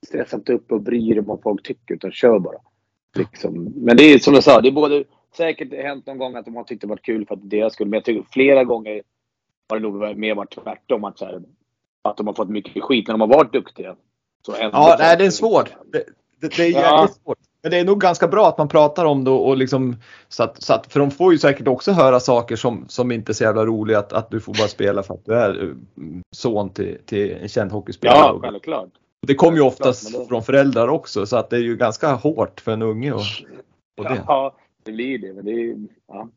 Stressa 0.07 0.37
inte 0.37 0.53
upp 0.53 0.73
och 0.73 0.81
bry 0.81 1.09
dig 1.09 1.19
om 1.19 1.25
vad 1.25 1.43
folk 1.43 1.63
tycker, 1.63 1.95
utan 1.95 2.13
kör 2.13 2.39
bara. 2.39 2.59
Liksom. 3.19 3.73
Men 3.77 3.97
det 3.97 4.03
är 4.03 4.19
som 4.19 4.35
jag 4.35 4.43
sa, 4.43 4.61
det 4.61 4.69
är 4.69 4.73
både 4.73 5.05
säkert 5.37 5.73
hänt 5.73 6.07
någon 6.07 6.19
gång 6.19 6.37
att 6.37 6.45
de 6.45 6.57
har 6.57 6.65
tyckt 6.65 6.81
det 6.81 6.87
varit 6.87 7.03
kul 7.05 7.27
för 7.27 7.35
att 7.35 7.51
deras 7.51 7.73
skull. 7.73 7.89
Men 7.89 7.97
jag 7.97 8.05
tycker 8.05 8.27
flera 8.31 8.65
gånger 8.65 9.03
har 9.69 9.81
det 9.81 9.83
nog 9.83 10.19
mer 10.19 10.35
varit 10.35 10.55
tvärtom. 10.55 11.05
Att, 11.05 11.19
så 11.19 11.25
här, 11.25 11.43
att 12.03 12.17
de 12.17 12.27
har 12.27 12.35
fått 12.35 12.49
mycket 12.49 12.83
skit 12.83 13.09
när 13.09 13.15
de 13.15 13.21
har 13.21 13.29
varit 13.29 13.53
duktiga. 13.53 13.97
Så 14.47 14.55
ja, 14.61 14.97
nej, 14.99 15.17
det 15.17 15.27
är 15.27 15.31
svårt. 15.31 15.71
Det, 15.93 16.05
det, 16.41 16.57
det 16.57 16.63
är 16.63 16.71
jävligt 16.71 16.77
ja. 16.83 17.09
svårt. 17.25 17.39
Men 17.67 17.71
det 17.71 17.79
är 17.79 17.85
nog 17.85 18.01
ganska 18.01 18.29
bra 18.29 18.49
att 18.49 18.59
man 18.59 18.69
pratar 18.69 19.05
om 19.05 19.25
det 19.25 19.31
och 19.31 19.57
liksom 19.57 19.97
så 20.29 20.43
att, 20.43 20.63
så 20.63 20.73
att, 20.73 20.93
för 20.93 21.01
de 21.01 21.11
får 21.11 21.33
ju 21.33 21.39
säkert 21.39 21.69
också 21.69 21.93
höra 21.93 22.21
saker 22.21 22.57
som, 22.57 22.85
som 22.89 23.13
inte 23.13 23.33
är 23.33 23.35
så 23.35 23.45
jävla 23.45 23.67
roliga 23.67 23.99
att, 23.99 24.13
att 24.13 24.31
du 24.31 24.41
får 24.41 24.53
bara 24.53 24.69
spela 24.69 25.03
för 25.03 25.15
att 25.15 25.25
du 25.25 25.35
är 25.35 25.65
eh, 25.65 25.75
son 26.31 26.71
till, 26.71 26.99
till 27.07 27.33
en 27.33 27.49
känd 27.49 27.73
hockeyspelare. 27.73 28.19
Ja, 28.19 28.39
självklart. 28.43 28.89
Det 29.27 29.35
kommer 29.35 29.59
ju 29.59 29.65
oftast 29.65 30.13
det... 30.13 30.27
från 30.27 30.43
föräldrar 30.43 30.89
också 30.89 31.27
så 31.27 31.37
att 31.37 31.51
det 31.51 31.57
är 31.57 31.61
ju 31.61 31.77
ganska 31.77 32.13
hårt 32.13 32.61
för 32.61 32.73
en 32.73 32.83
unge. 32.83 33.13
Och, 33.13 33.21
och 33.99 34.05
det. 34.05 34.23
Ja, 34.27 34.57
det 34.83 34.93
blir 34.93 35.19
det. 35.19 35.33
Men 35.33 35.45
det 35.45 35.53
är, 35.53 35.77
ja, 36.09 36.29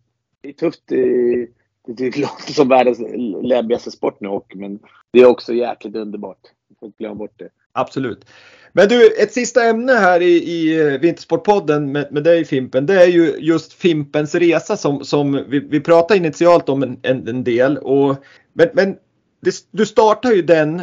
det 0.42 0.50
är 0.50 0.54
tufft. 0.54 0.84
Det, 0.88 1.48
det 1.86 2.18
låter 2.18 2.54
som 2.54 2.68
världens 2.68 3.00
läbbigaste 3.42 3.92
sport 3.92 4.20
nu 4.20 4.28
hockey 4.28 4.58
men 4.58 4.80
det 5.14 5.20
är 5.20 5.26
också 5.26 5.54
jäkligt 5.54 5.96
underbart. 5.96 6.42
Jag 6.70 6.78
får 6.80 6.86
inte 6.86 6.98
glömma 6.98 7.16
bort 7.16 7.34
det. 7.36 7.50
Absolut. 7.74 8.26
Men 8.74 8.88
du, 8.88 9.14
ett 9.18 9.34
sista 9.34 9.64
ämne 9.64 9.94
här 9.94 10.22
i, 10.22 10.32
i 10.32 10.80
eh, 10.82 11.00
Vintersportpodden 11.00 11.92
med, 11.92 12.08
med 12.12 12.24
dig 12.24 12.46
Fimpen, 12.46 12.86
det 12.86 13.04
är 13.04 13.08
ju 13.08 13.36
just 13.40 13.74
Fimpens 13.74 14.36
resa 14.36 14.78
som, 14.78 15.06
som 15.06 15.46
vi, 15.48 15.60
vi 15.60 15.80
pratade 15.80 16.18
initialt 16.18 16.70
om 16.70 16.84
en, 16.84 17.00
en, 17.02 17.28
en 17.28 17.44
del. 17.44 17.78
Och, 17.78 18.16
men 18.54 18.70
men 18.74 18.96
det, 19.42 19.56
du 19.72 19.86
startar 19.86 20.32
ju 20.32 20.42
den 20.42 20.82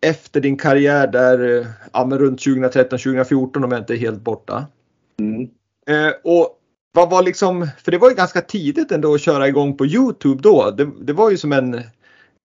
efter 0.00 0.40
din 0.40 0.56
karriär 0.56 1.06
där, 1.06 1.58
eh, 1.58 1.66
ja, 1.92 2.06
men 2.06 2.18
runt 2.18 2.40
2013-2014 2.40 3.64
om 3.64 3.72
jag 3.72 3.80
inte 3.80 3.94
är 3.94 3.98
helt 3.98 4.20
borta. 4.20 4.66
Mm. 5.20 5.48
Eh, 5.86 6.12
och 6.24 6.58
vad 6.92 7.10
var 7.10 7.22
liksom, 7.22 7.68
för 7.84 7.90
det 7.90 7.98
var 7.98 8.10
ju 8.10 8.16
ganska 8.16 8.40
tidigt 8.40 8.92
ändå 8.92 9.14
att 9.14 9.20
köra 9.20 9.48
igång 9.48 9.76
på 9.76 9.86
Youtube 9.86 10.42
då. 10.42 10.70
Det, 10.70 10.90
det 11.00 11.12
var 11.12 11.30
ju 11.30 11.36
som 11.36 11.52
en 11.52 11.80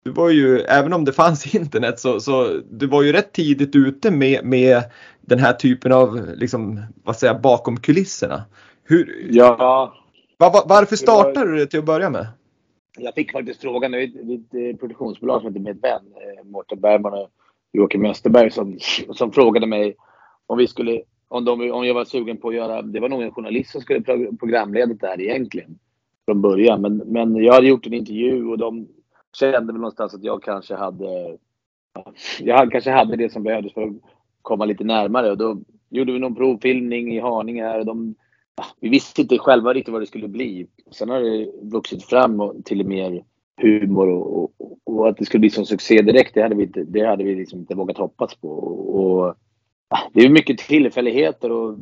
du 0.03 0.11
var 0.11 0.29
ju, 0.29 0.59
även 0.59 0.93
om 0.93 1.05
det 1.05 1.13
fanns 1.13 1.55
internet 1.55 1.99
så, 1.99 2.19
så 2.19 2.61
du 2.71 2.87
var 2.87 3.03
ju 3.03 3.11
rätt 3.11 3.31
tidigt 3.31 3.75
ute 3.75 4.11
med, 4.11 4.45
med 4.45 4.83
den 5.21 5.39
här 5.39 5.53
typen 5.53 5.91
av, 5.91 6.29
liksom, 6.35 6.81
vad 7.03 7.15
säger 7.15 7.39
bakom 7.39 7.79
kulisserna. 7.79 8.43
Hur, 8.83 9.27
ja. 9.29 9.93
Var, 10.37 10.63
varför 10.67 10.95
startade 10.95 11.51
du 11.51 11.57
det 11.57 11.67
till 11.67 11.79
att 11.79 11.85
börja 11.85 12.09
med? 12.09 12.27
Jag 12.97 13.13
fick 13.13 13.31
faktiskt 13.31 13.61
frågan, 13.61 13.91
det 13.91 13.97
är 13.97 14.73
ett 14.73 14.79
produktionsbolag 14.79 15.41
som 15.41 15.47
heter 15.47 15.59
Medvän, 15.59 16.01
eh, 16.15 16.43
Mårten 16.43 16.79
Bergman 16.79 17.13
och 17.13 17.29
Joakim 17.73 18.05
Österberg 18.05 18.51
som, 18.51 18.77
som 19.13 19.31
frågade 19.31 19.67
mig 19.67 19.95
om 20.47 20.57
vi 20.57 20.67
skulle, 20.67 21.01
om, 21.27 21.45
de, 21.45 21.71
om 21.71 21.85
jag 21.85 21.93
var 21.93 22.05
sugen 22.05 22.37
på 22.37 22.49
att 22.49 22.55
göra, 22.55 22.81
det 22.81 22.99
var 22.99 23.09
nog 23.09 23.21
en 23.21 23.31
journalist 23.31 23.71
som 23.71 23.81
skulle 23.81 24.01
programleda 24.39 24.93
det 24.93 25.07
här 25.07 25.21
egentligen 25.21 25.79
från 26.25 26.41
början. 26.41 26.81
Men, 26.81 26.97
men 26.97 27.35
jag 27.35 27.53
hade 27.53 27.67
gjort 27.67 27.85
en 27.85 27.93
intervju 27.93 28.45
och 28.45 28.57
de 28.57 28.87
kände 29.33 29.73
väl 29.73 29.81
någonstans 29.81 30.13
att 30.13 30.23
jag 30.23 30.43
kanske 30.43 30.75
hade 30.75 31.37
jag 32.39 32.71
kanske 32.71 32.91
hade 32.91 33.15
det 33.15 33.31
som 33.31 33.43
behövdes 33.43 33.73
för 33.73 33.83
att 33.83 33.93
komma 34.41 34.65
lite 34.65 34.83
närmare 34.83 35.31
och 35.31 35.37
då 35.37 35.61
gjorde 35.89 36.13
vi 36.13 36.19
någon 36.19 36.35
provfilmning 36.35 37.15
i 37.15 37.19
Haninge 37.19 37.63
här 37.63 37.79
och 37.79 37.85
de, 37.85 38.15
vi 38.79 38.89
visste 38.89 39.21
inte 39.21 39.37
själva 39.37 39.73
riktigt 39.73 39.91
vad 39.91 40.01
det 40.01 40.07
skulle 40.07 40.27
bli. 40.27 40.67
Sen 40.91 41.09
har 41.09 41.19
det 41.19 41.51
vuxit 41.61 42.03
fram 42.03 42.63
till 42.63 42.87
mer 42.87 43.23
humor 43.61 44.07
och, 44.07 44.43
och, 44.59 44.79
och, 44.83 45.09
att 45.09 45.17
det 45.17 45.25
skulle 45.25 45.39
bli 45.39 45.49
sån 45.49 45.65
succé 45.65 46.01
direkt, 46.01 46.33
det 46.33 46.41
hade 46.41 46.55
vi 46.55 46.63
inte, 46.63 46.83
det 46.83 47.05
hade 47.05 47.23
vi 47.23 47.35
liksom 47.35 47.59
inte 47.59 47.75
vågat 47.75 47.97
hoppas 47.97 48.35
på. 48.35 48.49
Och, 48.49 49.35
det 50.13 50.21
är 50.25 50.29
mycket 50.29 50.57
tillfälligheter 50.57 51.51
och 51.51 51.77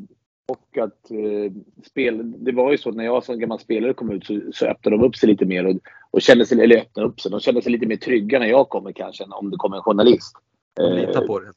och 0.51 0.77
att 0.77 1.11
eh, 1.11 1.51
spel, 1.83 2.33
det 2.43 2.51
var 2.51 2.71
ju 2.71 2.77
så 2.77 2.89
att 2.89 2.95
när 2.95 3.03
jag 3.03 3.23
som 3.23 3.39
gammal 3.39 3.59
spelare 3.59 3.93
kom 3.93 4.11
ut 4.11 4.25
så, 4.25 4.41
så 4.53 4.65
öppnade 4.65 4.97
de 4.97 5.03
upp 5.03 5.15
sig 5.15 5.29
lite 5.29 5.45
mer 5.45 5.65
och, 5.65 5.75
och 6.11 6.21
kände 6.21 6.45
sig, 6.45 6.61
eller 6.61 6.77
öppnade 6.77 7.07
upp 7.09 7.21
sig, 7.21 7.31
de 7.31 7.39
kände 7.39 7.61
sig 7.61 7.71
lite 7.71 7.85
mer 7.85 7.95
trygga 7.95 8.39
när 8.39 8.47
jag 8.47 8.69
kommer 8.69 8.91
kanske 8.91 9.23
än 9.23 9.31
om 9.31 9.51
det 9.51 9.57
kommer 9.57 9.77
en 9.77 9.83
journalist. 9.83 10.35
De 10.73 10.93
litar 10.93 11.27
på 11.27 11.39
det. 11.39 11.51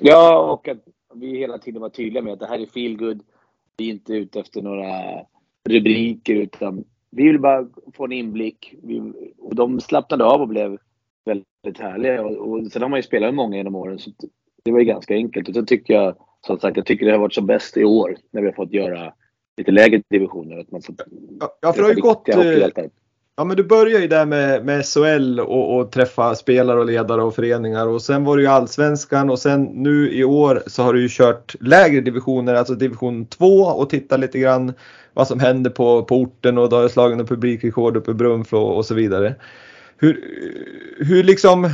Ja, 0.00 0.52
och 0.52 0.68
att 0.68 0.78
vi 1.14 1.38
hela 1.38 1.58
tiden 1.58 1.82
var 1.82 1.88
tydliga 1.88 2.22
med 2.22 2.32
att 2.32 2.40
det 2.40 2.46
här 2.46 2.58
är 2.58 2.66
feel 2.66 2.96
good. 2.96 3.22
Vi 3.76 3.86
är 3.86 3.90
inte 3.90 4.12
ute 4.12 4.40
efter 4.40 4.62
några 4.62 4.92
rubriker 5.68 6.34
utan 6.34 6.84
vi 7.10 7.22
vill 7.22 7.40
bara 7.40 7.66
få 7.94 8.04
en 8.04 8.12
inblick. 8.12 8.74
Vi, 8.82 9.12
och 9.38 9.54
de 9.54 9.80
slappnade 9.80 10.24
av 10.24 10.40
och 10.40 10.48
blev 10.48 10.78
väldigt 11.24 11.78
härliga. 11.78 12.22
Och, 12.22 12.36
och 12.36 12.72
sen 12.72 12.82
har 12.82 12.88
man 12.88 12.98
ju 12.98 13.02
spelat 13.02 13.26
med 13.26 13.34
många 13.34 13.56
genom 13.56 13.74
åren 13.74 13.98
så 13.98 14.10
det 14.64 14.72
var 14.72 14.78
ju 14.78 14.84
ganska 14.84 15.14
enkelt. 15.14 15.48
Och 15.48 15.54
så 15.54 15.62
tycker 15.62 15.94
jag 15.94 16.16
som 16.46 16.60
sagt, 16.60 16.76
jag 16.76 16.86
tycker 16.86 17.06
det 17.06 17.12
har 17.12 17.18
varit 17.18 17.34
som 17.34 17.46
bäst 17.46 17.76
i 17.76 17.84
år 17.84 18.16
när 18.30 18.40
vi 18.40 18.46
har 18.46 18.54
fått 18.54 18.72
göra 18.72 19.12
lite 19.56 19.70
lägre 19.70 20.02
divisioner. 20.10 20.58
Att 20.58 20.70
man 20.70 20.82
får 20.82 20.94
ja, 21.60 21.72
för 21.72 21.82
det 21.82 21.88
har 21.88 21.94
ju 21.94 22.00
gått... 22.00 22.28
Ja, 23.40 23.44
men 23.44 23.56
du 23.56 23.62
började 23.62 24.02
ju 24.02 24.08
där 24.08 24.26
med, 24.26 24.64
med 24.64 24.86
SHL 24.86 25.40
och, 25.40 25.76
och, 25.76 25.92
träffa 25.92 26.34
spelare 26.34 26.78
och 26.78 26.86
ledare 26.86 27.22
och 27.22 27.34
föreningar 27.34 27.86
och 27.86 28.02
sen 28.02 28.24
var 28.24 28.36
det 28.36 28.42
ju 28.42 28.48
allsvenskan 28.48 29.30
och 29.30 29.38
sen 29.38 29.64
nu 29.64 30.12
i 30.12 30.24
år 30.24 30.62
så 30.66 30.82
har 30.82 30.92
du 30.92 31.02
ju 31.02 31.08
kört 31.10 31.54
lägre 31.60 32.00
divisioner, 32.00 32.54
alltså 32.54 32.74
division 32.74 33.26
2 33.26 33.46
och 33.46 33.90
tittat 33.90 34.20
lite 34.20 34.38
grann 34.38 34.72
vad 35.14 35.28
som 35.28 35.40
händer 35.40 35.70
på, 35.70 36.04
på 36.04 36.16
orten 36.16 36.58
och 36.58 36.68
då 36.68 36.76
har 36.76 36.82
du 36.82 36.88
slagit 36.88 37.28
publikrekord 37.28 37.96
uppe 37.96 38.10
i 38.10 38.14
Brunflo 38.14 38.58
och 38.58 38.86
så 38.86 38.94
vidare. 38.94 39.34
Hur, 39.96 40.24
hur 40.98 41.22
liksom 41.22 41.70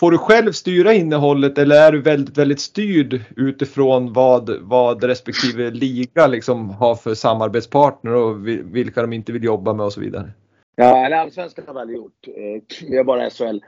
Får 0.00 0.10
du 0.10 0.18
själv 0.18 0.52
styra 0.52 0.92
innehållet 0.92 1.58
eller 1.58 1.76
är 1.76 1.92
du 1.92 2.00
väldigt, 2.00 2.38
väldigt 2.38 2.60
styrd 2.60 3.20
utifrån 3.36 4.12
vad, 4.12 4.50
vad 4.60 5.04
respektive 5.04 5.70
liga 5.70 6.26
liksom 6.26 6.70
har 6.70 6.94
för 6.94 7.14
samarbetspartner 7.14 8.14
och 8.14 8.46
vilka 8.46 9.02
de 9.02 9.12
inte 9.12 9.32
vill 9.32 9.44
jobba 9.44 9.72
med 9.72 9.86
och 9.86 9.92
så 9.92 10.00
vidare? 10.00 10.32
Ja, 10.80 11.06
eller 11.06 11.16
allsvenskan 11.16 11.64
har 11.66 11.74
vi 11.74 11.80
aldrig 11.80 11.98
gjort. 11.98 12.28
Eh, 12.28 12.86
vi 12.90 12.96
har 12.96 13.04
bara 13.04 13.30
SHL. 13.30 13.60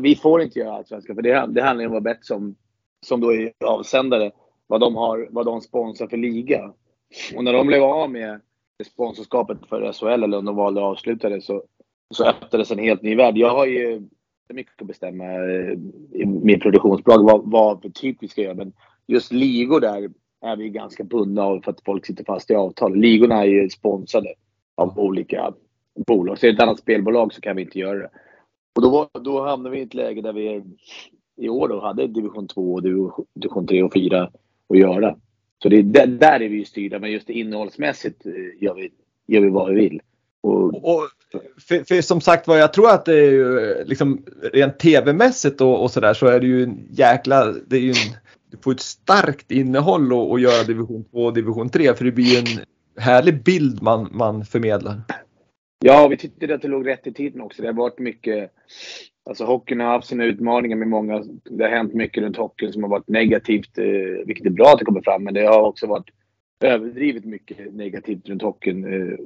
Vi 0.00 0.16
får 0.16 0.42
inte 0.42 0.58
göra 0.58 0.72
allsvenskan 0.72 1.16
för 1.16 1.22
det, 1.22 1.46
det 1.48 1.62
handlar 1.62 1.86
om 1.86 1.92
vad 1.92 2.02
Bett 2.02 2.24
som, 2.24 2.56
som 3.06 3.20
då 3.20 3.32
är 3.32 3.52
avsändare, 3.64 4.32
vad 4.66 4.80
de, 4.80 4.96
har, 4.96 5.28
vad 5.30 5.46
de 5.46 5.60
sponsrar 5.60 6.08
för 6.08 6.16
liga. 6.16 6.72
Och 7.36 7.44
när 7.44 7.52
de 7.52 7.66
blev 7.66 7.82
av 7.82 8.10
med 8.10 8.40
sponsorskapet 8.86 9.58
för 9.68 9.92
SHL, 9.92 10.22
eller 10.22 10.38
om 10.38 10.44
de 10.44 10.56
valde 10.56 10.80
att 10.80 10.86
avsluta 10.86 11.28
det, 11.28 11.40
så, 11.40 11.62
så 12.14 12.24
öppnades 12.24 12.70
en 12.70 12.78
helt 12.78 13.02
ny 13.02 13.16
värld. 13.16 13.36
Jag 13.36 13.50
har 13.50 13.66
ju 13.66 14.08
mycket 14.52 14.80
att 14.80 14.86
bestämma 14.86 15.24
eh, 15.24 15.72
i 16.12 16.26
min 16.26 16.60
produktionsbolag 16.60 17.22
vad, 17.22 17.50
vad 17.50 17.82
för 17.82 17.88
typ 17.88 18.16
vi 18.20 18.28
ska 18.28 18.42
göra. 18.42 18.54
Men 18.54 18.72
just 19.06 19.32
ligor 19.32 19.80
där 19.80 20.10
är 20.40 20.56
vi 20.56 20.68
ganska 20.68 21.04
bundna 21.04 21.42
av 21.42 21.60
för 21.60 21.70
att 21.70 21.84
folk 21.84 22.06
sitter 22.06 22.24
fast 22.24 22.50
i 22.50 22.54
avtal. 22.54 22.96
Ligorna 22.96 23.42
är 23.42 23.48
ju 23.48 23.70
sponsrade 23.70 24.34
av 24.74 24.98
olika 24.98 25.54
bolag. 26.06 26.38
Så 26.38 26.46
är 26.46 26.50
det 26.50 26.56
ett 26.56 26.62
annat 26.62 26.78
spelbolag 26.78 27.32
så 27.32 27.40
kan 27.40 27.56
vi 27.56 27.62
inte 27.62 27.78
göra 27.78 27.98
det. 27.98 28.10
Och 28.76 28.82
då, 28.82 29.08
då 29.20 29.46
hamnar 29.46 29.70
vi 29.70 29.78
i 29.78 29.82
ett 29.82 29.94
läge 29.94 30.22
där 30.22 30.32
vi 30.32 30.62
i 31.36 31.48
år 31.48 31.68
då 31.68 31.80
hade 31.80 32.06
division 32.06 32.48
2, 32.48 32.80
division 32.80 33.66
3 33.66 33.82
och 33.82 33.92
4 33.92 34.30
att 34.68 34.78
göra. 34.78 35.16
Så 35.62 35.68
det, 35.68 35.82
där 36.06 36.40
är 36.40 36.48
vi 36.48 36.56
ju 36.56 36.64
styrda, 36.64 36.98
men 36.98 37.12
just 37.12 37.30
innehållsmässigt 37.30 38.26
eh, 38.26 38.32
gör 38.64 38.74
vi, 38.74 38.92
gör 39.26 39.40
vi 39.40 39.48
vad 39.48 39.68
vi 39.68 39.74
vill. 39.74 40.00
Och, 40.40 40.94
och 40.94 41.08
för, 41.68 41.84
för, 41.84 42.02
som 42.02 42.20
sagt 42.20 42.48
var, 42.48 42.56
jag 42.56 42.72
tror 42.72 42.90
att 42.90 43.04
det 43.04 43.18
är 43.18 43.30
ju 43.30 43.74
liksom 43.84 44.22
rent 44.52 44.78
tv-mässigt 44.78 45.60
och, 45.60 45.82
och 45.82 45.90
sådär 45.90 46.14
så 46.14 46.26
är 46.26 46.40
det 46.40 46.46
ju 46.46 46.62
en 46.62 46.88
jäkla, 46.90 47.52
det 47.66 47.76
är 47.76 47.80
ju 47.80 47.90
en, 47.90 48.16
du 48.50 48.56
får 48.56 48.72
ett 48.72 48.80
starkt 48.80 49.50
innehåll 49.50 50.34
att 50.34 50.40
göra 50.40 50.64
division 50.64 51.04
2 51.04 51.24
och 51.24 51.34
division 51.34 51.68
3 51.68 51.94
för 51.94 52.04
det 52.04 52.12
blir 52.12 52.24
ju 52.24 52.38
en 52.38 52.64
härlig 52.96 53.42
bild 53.42 53.82
man, 53.82 54.08
man 54.12 54.44
förmedlar. 54.44 55.00
Ja, 55.86 56.08
vi 56.08 56.16
tyckte 56.16 56.54
att 56.54 56.62
det 56.62 56.68
låg 56.68 56.86
rätt 56.86 57.06
i 57.06 57.12
tiden 57.12 57.40
också. 57.40 57.62
Det 57.62 57.68
har 57.68 57.72
varit 57.72 57.98
mycket 57.98 58.50
Alltså 59.26 59.44
hockeyn 59.44 59.80
har 59.80 59.86
haft 59.86 60.08
sina 60.08 60.24
utmaningar 60.24 60.76
med 60.76 60.88
många. 60.88 61.24
Det 61.50 61.64
har 61.64 61.70
hänt 61.70 61.94
mycket 61.94 62.22
runt 62.22 62.36
hockeyn 62.36 62.72
som 62.72 62.82
har 62.82 62.90
varit 62.90 63.08
negativt, 63.08 63.78
eh, 63.78 64.26
vilket 64.26 64.46
är 64.46 64.50
bra 64.50 64.66
att 64.66 64.78
det 64.78 64.84
kommer 64.84 65.00
fram. 65.00 65.24
Men 65.24 65.34
det 65.34 65.46
har 65.46 65.62
också 65.62 65.86
varit 65.86 66.10
överdrivet 66.60 67.24
mycket 67.24 67.74
negativt 67.74 68.28
runt 68.28 68.42
hockeyn. 68.42 68.84
Eh, 68.84 69.18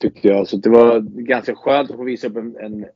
tyckte 0.00 0.28
jag. 0.28 0.48
Så 0.48 0.56
det 0.56 0.70
var 0.70 1.00
ganska 1.00 1.54
skönt 1.54 1.90
att 1.90 1.96
få 1.96 2.04
visa 2.04 2.26
upp 2.26 2.36
en, 2.36 2.56
en, 2.56 2.86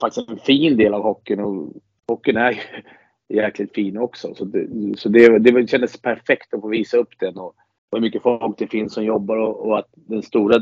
faktiskt 0.00 0.30
en 0.30 0.38
fin 0.38 0.76
del 0.76 0.94
av 0.94 1.02
hockeyn. 1.02 1.40
Och 1.40 1.72
hockeyn 2.08 2.36
är 2.36 2.52
ju 2.52 2.58
jäkligt 3.36 3.74
fin 3.74 3.98
också. 3.98 4.34
Så 4.34 4.44
det, 4.44 4.68
så 4.96 5.08
det, 5.08 5.38
det 5.38 5.70
kändes 5.70 6.02
perfekt 6.02 6.54
att 6.54 6.60
få 6.60 6.68
visa 6.68 6.96
upp 6.96 7.18
den. 7.18 7.36
Och, 7.36 7.54
hur 7.92 8.00
mycket 8.00 8.22
folk 8.22 8.58
det 8.58 8.66
finns 8.66 8.94
som 8.94 9.04
jobbar 9.04 9.36
och, 9.36 9.66
och 9.66 9.78
att 9.78 9.88
den 9.94 10.22
stora 10.22 10.60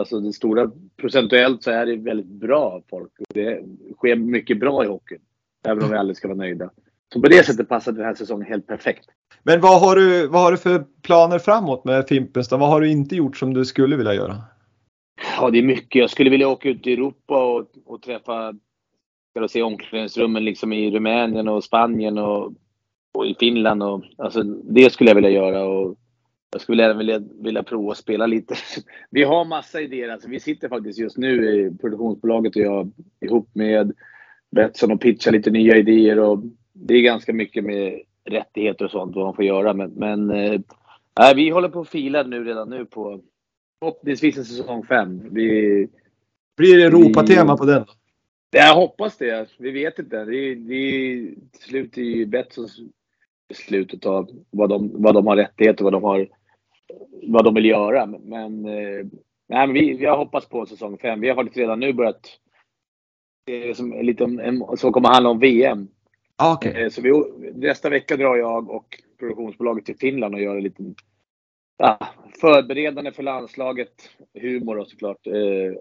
Alltså 0.00 0.20
det 0.20 0.32
stora 0.32 0.70
procentuellt 0.96 1.62
så 1.62 1.70
är 1.70 1.86
det 1.86 1.96
väldigt 1.96 2.26
bra 2.26 2.82
folk. 2.90 3.12
Det 3.34 3.62
sker 3.96 4.16
mycket 4.16 4.60
bra 4.60 4.84
i 4.84 4.86
hockeyn. 4.86 5.20
Även 5.64 5.84
om 5.84 5.90
vi 5.90 5.96
aldrig 5.96 6.16
ska 6.16 6.28
vara 6.28 6.38
nöjda. 6.38 6.70
Så 7.12 7.20
på 7.20 7.28
det 7.28 7.46
sättet 7.46 7.68
passade 7.68 7.96
den 7.96 8.06
här 8.06 8.14
säsongen 8.14 8.46
helt 8.46 8.66
perfekt. 8.66 9.04
Men 9.42 9.60
vad 9.60 9.80
har 9.80 9.96
du, 9.96 10.26
vad 10.26 10.42
har 10.42 10.52
du 10.52 10.58
för 10.58 10.84
planer 11.02 11.38
framåt 11.38 11.84
med 11.84 12.08
Fimpens? 12.08 12.50
Vad 12.50 12.68
har 12.68 12.80
du 12.80 12.90
inte 12.90 13.16
gjort 13.16 13.36
som 13.36 13.54
du 13.54 13.64
skulle 13.64 13.96
vilja 13.96 14.14
göra? 14.14 14.36
Ja, 15.36 15.50
det 15.50 15.58
är 15.58 15.62
mycket. 15.62 16.00
Jag 16.00 16.10
skulle 16.10 16.30
vilja 16.30 16.48
åka 16.48 16.68
ut 16.68 16.86
i 16.86 16.92
Europa 16.92 17.44
och, 17.44 17.66
och 17.86 18.02
träffa, 18.02 18.54
ska 19.30 19.48
se 19.48 19.62
omklädningsrummen 19.62 20.44
liksom 20.44 20.72
i 20.72 20.90
Rumänien 20.90 21.48
och 21.48 21.64
Spanien 21.64 22.18
och, 22.18 22.52
och 23.14 23.26
i 23.26 23.34
Finland. 23.40 23.82
Och, 23.82 24.04
alltså, 24.18 24.42
det 24.42 24.92
skulle 24.92 25.10
jag 25.10 25.14
vilja 25.14 25.30
göra. 25.30 25.64
Och 25.64 25.96
jag 26.50 26.60
skulle 26.60 26.84
även 26.84 26.98
vilja, 26.98 27.22
vilja 27.40 27.62
prova 27.62 27.92
att 27.92 27.98
spela 27.98 28.26
lite. 28.26 28.54
Vi 29.10 29.22
har 29.22 29.44
massa 29.44 29.80
idéer. 29.80 30.08
Alltså, 30.08 30.28
vi 30.28 30.40
sitter 30.40 30.68
faktiskt 30.68 30.98
just 30.98 31.16
nu 31.16 31.44
i 31.44 31.78
produktionsbolaget 31.80 32.56
och 32.56 32.62
jag 32.62 32.90
ihop 33.20 33.50
med 33.54 33.92
Betsson 34.50 34.92
och 34.92 35.00
pitchar 35.00 35.32
lite 35.32 35.50
nya 35.50 35.76
idéer. 35.76 36.18
Och 36.18 36.42
det 36.72 36.94
är 36.94 37.00
ganska 37.00 37.32
mycket 37.32 37.64
med 37.64 38.00
rättigheter 38.24 38.84
och 38.84 38.90
sånt 38.90 39.16
vad 39.16 39.24
man 39.24 39.34
får 39.34 39.44
göra. 39.44 39.74
Men, 39.74 39.90
men 39.90 40.30
äh, 40.30 41.34
vi 41.34 41.50
håller 41.50 41.68
på 41.68 41.80
att 41.80 41.88
fila 41.88 42.22
nu 42.22 42.44
redan 42.44 42.70
nu 42.70 42.84
på 42.84 43.20
förhoppningsvis 43.78 44.38
en 44.38 44.44
säsong 44.44 44.84
5. 44.84 45.34
Vi, 45.34 45.88
Blir 46.56 46.76
det 46.76 46.84
Europatema 46.84 47.56
på 47.56 47.64
den? 47.64 47.84
Jag 48.50 48.74
hoppas 48.74 49.16
det. 49.16 49.48
Vi 49.58 49.70
vet 49.70 49.98
inte. 49.98 50.24
Det, 50.24 50.54
det, 50.54 51.34
till 51.52 51.62
slut 51.68 51.98
är 51.98 52.02
ju 52.02 52.26
Betssons 52.26 52.80
beslutet 53.48 54.06
av 54.06 54.30
vad 54.50 54.68
de, 54.68 54.90
vad 55.02 55.14
de 55.14 55.26
har 55.26 55.36
rättigheter, 55.36 55.84
vad 55.84 55.92
de 55.92 56.02
har 56.02 56.28
vad 57.22 57.44
de 57.44 57.54
vill 57.54 57.64
göra. 57.64 58.06
Men, 58.06 58.64
eh, 58.64 59.06
nej, 59.48 59.66
men 59.66 59.72
vi, 59.72 60.06
har 60.06 60.16
hoppats 60.16 60.48
på 60.48 60.66
säsong 60.66 60.98
5. 60.98 61.20
Vi 61.20 61.28
har 61.28 61.36
faktiskt 61.36 61.56
redan 61.56 61.80
nu 61.80 61.92
börjat 61.92 62.38
det 63.46 63.76
som, 63.76 63.92
lite 63.92 64.24
om, 64.24 64.74
som 64.78 64.92
kommer 64.92 65.08
handla 65.08 65.30
om 65.30 65.38
VM. 65.38 65.88
Ah, 66.36 66.54
okay. 66.54 66.82
Eh, 66.82 66.88
så 66.88 67.02
vi, 67.02 67.12
nästa 67.54 67.88
vecka 67.88 68.16
drar 68.16 68.36
jag 68.36 68.70
och 68.70 68.98
produktionsbolaget 69.18 69.84
till 69.84 69.98
Finland 69.98 70.34
och 70.34 70.40
gör 70.40 70.56
en 70.56 70.62
liten 70.62 70.94
ja, 71.78 71.98
förberedande 72.40 73.12
för 73.12 73.22
landslaget, 73.22 74.10
humor 74.40 74.78
och 74.78 74.88
såklart, 74.88 75.26
eh, 75.26 75.78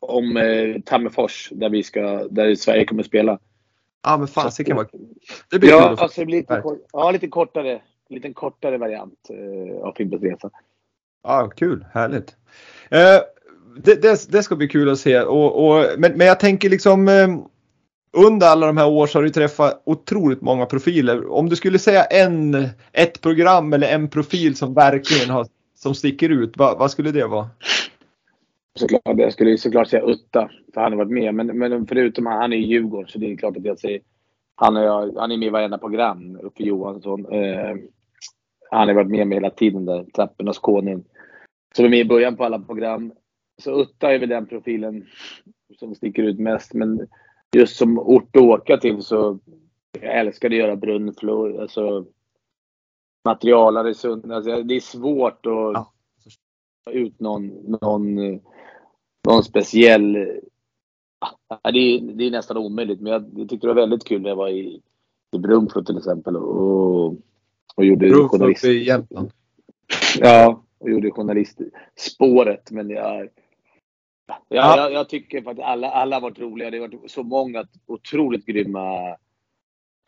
om 0.00 0.36
eh, 0.36 0.80
Tammerfors 0.80 1.48
där, 1.52 1.70
vi 1.70 1.82
ska, 1.82 2.28
där 2.30 2.54
Sverige 2.54 2.84
kommer 2.84 3.02
spela. 3.02 3.38
Ja 4.02 4.16
men 4.16 4.28
fasiken 4.28 4.76
vad. 4.76 4.88
Det 5.50 5.58
blir 5.58 5.70
ja, 5.70 5.88
kul. 5.88 5.98
Alltså, 5.98 6.20
det 6.20 6.26
blir 6.26 6.36
lite, 6.36 6.60
kort, 6.60 6.78
ja, 6.92 7.10
lite 7.10 7.28
kortare 7.28 7.82
liten 8.08 8.34
kortare 8.34 8.78
variant 8.78 9.30
eh, 9.30 9.86
av 9.86 9.92
Fimpens 9.96 10.22
Resa. 10.22 10.50
Ja, 11.22 11.50
kul, 11.56 11.86
härligt. 11.92 12.36
Eh, 12.90 13.20
det, 13.76 14.02
det, 14.02 14.32
det, 14.32 14.42
ska 14.42 14.56
bli 14.56 14.68
kul 14.68 14.90
att 14.90 14.98
se. 14.98 15.20
Och, 15.20 15.68
och 15.68 15.84
men, 15.98 16.12
men 16.12 16.26
jag 16.26 16.40
tänker 16.40 16.70
liksom 16.70 17.08
eh, 17.08 17.28
under 18.12 18.46
alla 18.46 18.66
de 18.66 18.76
här 18.76 18.88
åren 18.88 19.08
så 19.08 19.18
har 19.18 19.22
du 19.22 19.30
träffat 19.30 19.82
otroligt 19.86 20.40
många 20.40 20.66
profiler. 20.66 21.32
Om 21.32 21.48
du 21.48 21.56
skulle 21.56 21.78
säga 21.78 22.04
en, 22.04 22.54
ett 22.92 23.20
program 23.20 23.72
eller 23.72 23.88
en 23.88 24.08
profil 24.08 24.56
som 24.56 24.74
verkligen 24.74 25.30
har, 25.30 25.46
som 25.74 25.94
sticker 25.94 26.28
ut, 26.28 26.56
vad, 26.56 26.78
vad 26.78 26.90
skulle 26.90 27.10
det 27.10 27.26
vara? 27.26 27.48
Såklart, 28.78 29.02
jag 29.04 29.32
skulle 29.32 29.58
såklart 29.58 29.88
säga 29.88 30.02
Utta, 30.02 30.50
för 30.74 30.80
han 30.80 30.92
har 30.92 30.98
varit 30.98 31.12
med. 31.12 31.34
Men, 31.34 31.58
men 31.58 31.86
förutom 31.86 32.26
han, 32.26 32.40
han 32.40 32.52
är 32.52 32.56
i 32.56 32.66
Djurgården 32.66 33.08
så 33.08 33.18
det 33.18 33.32
är 33.32 33.36
klart 33.36 33.56
att 33.56 33.64
jag 33.64 33.78
säger 33.78 34.00
han, 34.54 34.76
är, 34.76 35.20
han 35.20 35.32
är 35.32 35.36
med 35.36 35.46
i 35.46 35.50
varenda 35.50 35.78
program, 35.78 36.38
Uffe 36.42 36.62
Johansson. 36.62 37.26
Eh, 37.32 37.76
han 38.70 38.88
har 38.88 38.94
varit 38.94 39.10
med 39.10 39.26
mig 39.26 39.36
hela 39.36 39.50
tiden 39.50 39.84
där, 39.84 40.04
Trappornas 40.04 40.58
konung. 40.58 41.04
Som 41.76 41.84
är 41.84 41.88
med 41.88 41.98
i 41.98 42.04
början 42.04 42.36
på 42.36 42.44
alla 42.44 42.58
program. 42.58 43.12
Så 43.62 43.80
Utta 43.80 44.14
är 44.14 44.18
väl 44.18 44.28
den 44.28 44.46
profilen 44.46 45.06
som 45.78 45.94
sticker 45.94 46.22
ut 46.22 46.38
mest. 46.38 46.74
Men 46.74 47.08
just 47.56 47.76
som 47.76 47.98
ort 47.98 48.36
att 48.36 48.42
åka 48.42 48.76
till 48.76 49.02
så 49.02 49.38
jag 50.00 50.18
älskar 50.18 50.50
att 50.50 50.56
göra 50.56 50.76
Brunflo. 50.76 51.60
Alltså, 51.60 52.06
materialare 53.24 53.94
Sund. 53.94 54.32
Alltså, 54.32 54.62
det 54.62 54.74
är 54.74 54.80
svårt 54.80 55.46
att 55.46 55.52
ja. 55.52 55.92
ta 56.84 56.90
ut 56.90 57.20
någon, 57.20 57.46
någon, 57.48 58.14
någon 59.28 59.44
speciell... 59.44 60.12
det, 60.12 61.78
är, 61.78 62.00
det 62.00 62.26
är 62.26 62.30
nästan 62.30 62.56
omöjligt, 62.56 63.00
men 63.00 63.12
jag, 63.12 63.24
jag 63.36 63.48
tyckte 63.48 63.66
det 63.66 63.74
var 63.74 63.80
väldigt 63.82 64.04
kul 64.04 64.22
när 64.22 64.28
jag 64.28 64.36
var 64.36 64.48
i, 64.48 64.82
i 65.32 65.38
Brunflo 65.38 65.84
till 65.84 65.98
exempel. 65.98 66.36
Och, 66.36 67.16
och 67.78 67.84
gjorde 67.84 68.08
Brunflo 68.08 68.28
journalist... 68.28 68.64
i 68.64 68.84
Jämtland. 68.84 69.30
Ja, 70.20 70.64
och 70.78 70.90
gjorde 70.90 71.10
journalistspåret. 71.10 72.70
Men 72.70 72.90
jag, 72.90 73.28
ja, 74.26 74.42
ja. 74.48 74.76
Jag, 74.76 74.92
jag, 74.92 75.08
tycker 75.08 75.42
faktiskt 75.42 75.66
alla, 75.66 75.90
alla 75.90 76.16
har 76.16 76.20
varit 76.20 76.38
roliga. 76.38 76.70
Det 76.70 76.78
har 76.78 76.88
varit 76.88 77.10
så 77.10 77.22
många 77.22 77.66
otroligt 77.86 78.46
grymma 78.46 79.16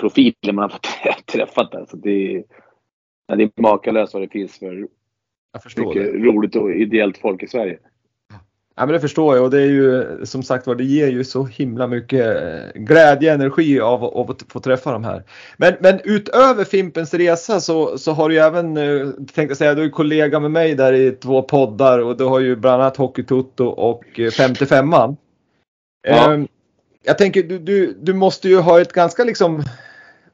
profiler 0.01 0.53
man 0.53 0.63
har 0.63 0.69
fått 0.69 1.27
träffat 1.27 1.73
där. 1.73 1.87
Så 1.91 1.97
det, 1.97 2.45
ja, 3.27 3.37
det 3.37 3.43
är 3.43 3.63
makalöst 3.63 4.15
vad 4.15 4.23
det 4.23 4.29
finns 4.29 4.59
för 4.59 4.89
mycket 5.77 6.15
roligt 6.15 6.57
och 6.57 6.73
ideellt 6.73 7.19
folk 7.19 7.43
i 7.43 7.47
Sverige. 7.47 7.79
Ja 8.81 8.87
men 8.87 8.93
det 8.93 9.01
förstår 9.01 9.37
jag 9.37 9.45
och 9.45 9.51
det 9.51 9.61
är 9.63 9.67
ju 9.67 10.07
som 10.27 10.43
sagt 10.43 10.67
var 10.67 10.75
det 10.75 10.85
ger 10.85 11.09
ju 11.09 11.25
så 11.25 11.45
himla 11.45 11.87
mycket 11.87 12.43
eh, 12.43 12.81
glädje, 12.83 13.35
energi 13.35 13.81
av, 13.81 14.05
av 14.05 14.31
att 14.31 14.45
få 14.49 14.61
träffa 14.61 14.93
de 14.93 15.05
här. 15.05 15.25
Men, 15.57 15.75
men 15.81 16.01
utöver 16.05 16.65
Fimpens 16.65 17.15
Resa 17.15 17.61
så, 17.61 17.99
så 17.99 18.13
har 18.13 18.29
du 18.29 18.35
ju 18.35 18.41
även, 18.41 18.77
eh, 18.77 19.09
tänkte 19.35 19.57
säga, 19.57 19.75
du 19.75 19.85
är 19.85 19.91
kollega 19.91 20.41
med 20.41 20.51
mig 20.51 20.75
där 20.75 20.93
i 20.93 21.11
två 21.11 21.43
poddar 21.43 21.99
och 21.99 22.17
du 22.17 22.25
har 22.25 22.41
ju 22.41 22.57
bland 22.57 22.83
annat 22.83 22.97
Hockeytoto 22.97 23.65
och 23.65 24.05
55an. 24.17 25.17
Eh, 26.07 26.17
ja. 26.17 26.33
Ehm, 26.33 26.49
jag 27.05 27.19
tänker 27.19 27.43
du, 27.43 27.59
du, 27.59 27.97
du 28.01 28.13
måste 28.13 28.49
ju 28.49 28.59
ha 28.59 28.81
ett 28.81 28.93
ganska 28.93 29.25
liksom 29.25 29.63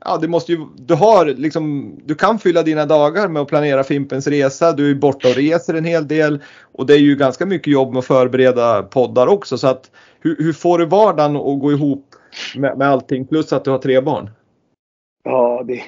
ja, 0.06 0.18
du 0.20 0.28
måste 0.28 0.52
ju, 0.52 0.58
du 0.76 0.94
har 0.94 1.26
liksom, 1.26 1.94
du 2.04 2.14
kan 2.14 2.38
fylla 2.38 2.62
dina 2.62 2.86
dagar 2.86 3.28
med 3.28 3.42
att 3.42 3.48
planera 3.48 3.84
Fimpens 3.84 4.26
Resa. 4.26 4.72
Du 4.72 4.90
är 4.90 4.94
borta 4.94 5.28
och 5.28 5.34
reser 5.34 5.74
en 5.74 5.84
hel 5.84 6.08
del 6.08 6.42
och 6.72 6.86
det 6.86 6.94
är 6.94 6.98
ju 6.98 7.16
ganska 7.16 7.46
mycket 7.46 7.72
jobb 7.72 7.92
med 7.92 7.98
att 7.98 8.06
förbereda 8.06 8.82
poddar 8.82 9.26
också. 9.26 9.58
Så 9.58 9.68
att 9.68 9.90
hur, 10.20 10.36
hur 10.38 10.52
får 10.52 10.78
du 10.78 10.86
vardagen 10.86 11.36
att 11.36 11.60
gå 11.60 11.72
ihop 11.72 12.06
med, 12.56 12.78
med 12.78 12.88
allting 12.88 13.26
plus 13.26 13.52
att 13.52 13.64
du 13.64 13.70
har 13.70 13.78
tre 13.78 14.00
barn? 14.00 14.30
Ja, 15.24 15.62
det, 15.66 15.82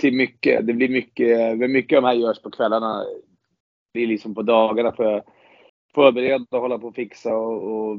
det 0.00 0.08
är 0.08 0.12
mycket. 0.12 0.66
Det 0.66 0.72
blir 0.72 0.88
mycket. 0.88 1.58
Mycket 1.70 1.96
av 1.96 2.02
de 2.02 2.08
här 2.08 2.14
görs 2.14 2.42
på 2.42 2.50
kvällarna. 2.50 3.04
Det 3.94 4.02
är 4.02 4.06
liksom 4.06 4.34
på 4.34 4.42
dagarna 4.42 4.92
för 4.92 5.22
förbereda 5.94 6.44
och 6.50 6.60
hålla 6.60 6.78
på 6.78 6.86
och 6.86 6.94
fixa 6.94 7.36
och, 7.36 7.62
och, 7.62 7.98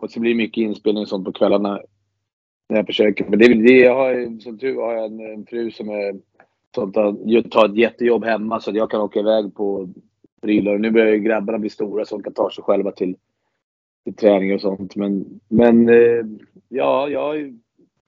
och 0.00 0.10
så 0.10 0.20
blir 0.20 0.30
det 0.30 0.36
mycket 0.36 0.62
inspelning 0.62 1.02
och 1.02 1.08
sånt 1.08 1.24
på 1.24 1.32
kvällarna 1.32 1.80
när 2.68 2.76
jag 2.76 2.86
försöker. 2.86 3.24
Men 3.24 3.38
det, 3.38 3.54
det, 3.54 3.78
jag 3.78 3.94
har, 3.94 4.40
som 4.40 4.58
tur 4.58 4.80
har 4.80 4.94
jag 4.94 5.04
en, 5.04 5.20
en 5.20 5.46
fru 5.46 5.70
som 5.70 5.88
är, 5.88 6.14
som 6.74 6.92
tar, 6.92 7.42
tar 7.42 7.68
ett 7.68 7.76
jättejobb 7.76 8.24
hemma 8.24 8.60
så 8.60 8.70
att 8.70 8.76
jag 8.76 8.90
kan 8.90 9.00
åka 9.00 9.20
iväg 9.20 9.54
på 9.54 9.88
prylar. 10.42 10.78
Nu 10.78 10.90
börjar 10.90 11.16
grabbarna 11.16 11.58
bli 11.58 11.70
stora 11.70 12.04
så 12.04 12.16
de 12.16 12.22
kan 12.22 12.32
ta 12.32 12.50
sig 12.50 12.64
själva 12.64 12.92
till, 12.92 13.16
till 14.04 14.14
träning 14.14 14.54
och 14.54 14.60
sånt. 14.60 14.96
Men, 14.96 15.40
men 15.48 15.88
eh, 15.88 16.24
ja, 16.68 17.08
jag 17.08 17.58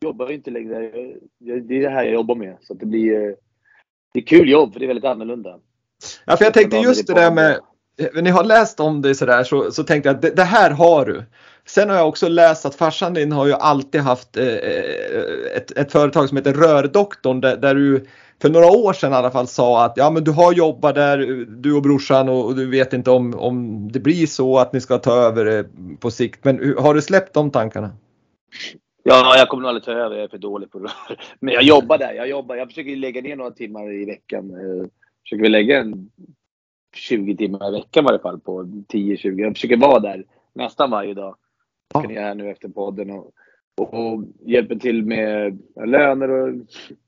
jobbar 0.04 0.32
inte 0.32 0.50
längre. 0.50 0.90
Det 1.38 1.76
är 1.76 1.82
det 1.82 1.88
här 1.88 2.04
jag 2.04 2.14
jobbar 2.14 2.34
med. 2.34 2.56
Så 2.60 2.74
det 2.74 2.86
blir 2.86 3.28
eh, 3.28 3.34
det 4.12 4.20
är 4.20 4.24
kul 4.24 4.48
jobb 4.48 4.72
för 4.72 4.80
det 4.80 4.86
är 4.86 4.88
väldigt 4.88 5.04
annorlunda. 5.04 5.58
Ja, 6.26 6.36
för 6.36 6.44
jag 6.44 6.54
tänkte 6.54 6.76
just 6.76 7.06
det 7.06 7.14
där 7.14 7.34
med, 7.34 7.58
när 8.14 8.22
ni 8.22 8.30
har 8.30 8.44
läst 8.44 8.80
om 8.80 9.02
det 9.02 9.14
sådär 9.14 9.44
så, 9.44 9.70
så 9.70 9.84
tänkte 9.84 10.08
jag 10.08 10.16
att 10.16 10.22
det, 10.22 10.36
det, 10.36 10.44
här 10.44 10.70
har 10.70 11.06
du. 11.06 11.24
Sen 11.74 11.88
har 11.90 11.96
jag 11.96 12.08
också 12.08 12.28
läst 12.28 12.66
att 12.66 12.74
farsan 12.74 13.14
din 13.14 13.32
har 13.32 13.46
ju 13.46 13.52
alltid 13.52 14.00
haft 14.00 14.36
eh, 14.36 14.46
eh, 14.46 15.56
ett, 15.56 15.70
ett, 15.78 15.92
företag 15.92 16.28
som 16.28 16.36
heter 16.36 16.52
Rördoktorn 16.52 17.40
där, 17.40 17.56
där, 17.56 17.74
du 17.74 18.06
för 18.42 18.50
några 18.50 18.66
år 18.66 18.92
sedan 18.92 19.12
i 19.12 19.14
alla 19.14 19.30
fall 19.30 19.46
sa 19.46 19.84
att 19.84 19.92
ja 19.96 20.10
men 20.10 20.24
du 20.24 20.30
har 20.30 20.52
jobbat 20.52 20.94
där 20.94 21.18
du 21.46 21.76
och 21.76 21.82
brorsan 21.82 22.28
och, 22.28 22.46
och, 22.46 22.56
du 22.56 22.70
vet 22.70 22.92
inte 22.92 23.10
om, 23.10 23.34
om 23.34 23.88
det 23.92 24.00
blir 24.00 24.26
så 24.26 24.58
att 24.58 24.72
ni 24.72 24.80
ska 24.80 24.98
ta 24.98 25.12
över 25.12 25.58
eh, 25.58 25.64
på 26.00 26.10
sikt. 26.10 26.44
Men 26.44 26.74
har 26.78 26.94
du 26.94 27.02
släppt 27.02 27.34
de 27.34 27.50
tankarna? 27.50 27.90
Ja, 29.02 29.34
jag 29.38 29.48
kommer 29.48 29.62
nog 29.62 29.68
aldrig 29.68 29.84
ta 29.84 29.92
över. 29.92 30.16
Jag 30.16 30.24
är 30.24 30.28
för 30.28 30.38
dålig 30.38 30.70
på 30.70 30.78
det. 30.78 30.90
Men 31.40 31.54
jag 31.54 31.62
jobbar 31.62 31.98
där. 31.98 32.12
Jag 32.12 32.28
jobbar. 32.28 32.56
Jag 32.56 32.68
försöker 32.68 32.96
lägga 32.96 33.20
ner 33.22 33.36
några 33.36 33.50
timmar 33.50 33.92
i 33.92 34.04
veckan. 34.04 34.50
Jag 34.50 34.90
försöker 35.22 35.48
lägga 35.48 35.80
en 35.80 36.10
20 36.94 37.36
timmar 37.36 37.68
i 37.68 37.72
veckan 37.72 38.04
i 38.04 38.06
varje 38.06 38.18
fall 38.18 38.40
på 38.40 38.62
10-20. 38.62 39.40
Jag 39.40 39.54
försöker 39.54 39.76
vara 39.76 40.00
där 40.00 40.24
nästan 40.54 40.90
varje 40.90 41.14
dag. 41.14 41.36
Jag 41.94 42.12
är 42.12 42.20
här 42.20 42.34
nu 42.34 42.50
efter 42.50 42.68
podden 42.68 43.10
och, 43.10 43.32
och 43.76 44.24
hjälper 44.40 44.76
till 44.76 45.06
med 45.06 45.58
löner 45.86 46.30
och 46.30 46.54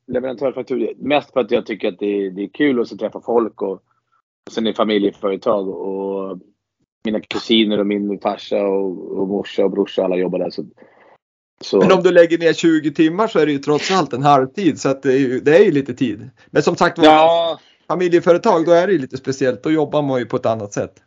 leverantörsfakturor. 0.07 0.95
Mest 0.97 1.33
för 1.33 1.41
att 1.41 1.51
jag 1.51 1.67
tycker 1.67 1.89
att 1.89 1.99
det 1.99 2.27
är, 2.27 2.31
det 2.31 2.43
är 2.43 2.49
kul 2.49 2.81
att 2.81 2.99
träffa 2.99 3.21
folk 3.21 3.63
och, 3.63 3.73
och 4.47 4.53
sen 4.53 4.67
är 4.67 4.73
familjeföretag 4.73 5.69
och 5.69 6.39
mina 7.05 7.21
kusiner 7.21 7.79
och 7.79 7.87
min 7.87 8.19
farsa 8.21 8.63
och, 8.67 9.19
och 9.19 9.29
morsa 9.29 9.65
och 9.65 9.71
brorsa 9.71 10.05
alla 10.05 10.17
jobbar 10.17 10.39
där. 10.39 10.51
Så, 10.51 10.65
så. 11.61 11.79
Men 11.79 11.93
om 11.93 12.03
du 12.03 12.13
lägger 12.13 12.39
ner 12.39 12.53
20 12.53 12.93
timmar 12.93 13.27
så 13.27 13.39
är 13.39 13.47
det 13.47 13.53
ju 13.53 13.59
trots 13.59 13.91
allt 13.91 14.13
en 14.13 14.23
halvtid 14.23 14.81
så 14.81 14.89
att 14.89 15.03
det, 15.03 15.13
är 15.13 15.19
ju, 15.19 15.41
det 15.41 15.57
är 15.57 15.65
ju 15.65 15.71
lite 15.71 15.95
tid. 15.95 16.31
Men 16.51 16.63
som 16.63 16.77
sagt 16.77 16.99
ja. 17.03 17.61
familjeföretag 17.89 18.67
då 18.67 18.73
är 18.73 18.87
det 18.87 18.93
ju 18.93 18.99
lite 18.99 19.17
speciellt. 19.17 19.63
Då 19.63 19.71
jobbar 19.71 20.03
man 20.03 20.19
ju 20.19 20.27
på 20.27 20.37
ett 20.37 20.47
annat 20.47 20.73
sätt. 20.73 21.03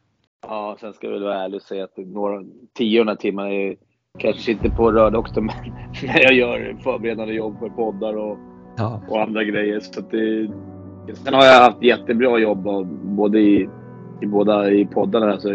Ja, 0.47 0.77
sen 0.79 0.93
ska 0.93 1.07
jag 1.07 1.13
väl 1.13 1.23
vara 1.23 1.43
ärlig 1.43 1.55
och 1.55 1.61
säga 1.61 1.83
att 1.83 1.97
några, 1.97 2.43
tio 2.77 3.15
timmar 3.15 3.47
är 3.47 3.75
kanske 4.17 4.51
inte 4.51 4.69
på 4.69 5.11
också 5.13 5.41
men 5.41 5.55
när 6.03 6.21
jag 6.21 6.33
gör 6.33 6.77
förberedande 6.83 7.33
jobb 7.33 7.59
för 7.59 7.69
poddar 7.69 8.17
och, 8.17 8.37
ja. 8.77 9.01
och 9.09 9.21
andra 9.21 9.43
grejer. 9.43 9.79
Så 9.79 10.01
det, 10.01 10.49
sen 11.13 11.33
har 11.33 11.45
jag 11.45 11.61
haft 11.61 11.83
jättebra 11.83 12.39
jobb 12.39 12.67
både 13.03 13.39
i, 13.39 13.69
i 14.21 14.25
båda 14.25 14.71
i 14.71 14.85
poddarna. 14.85 15.31
Alltså, 15.31 15.49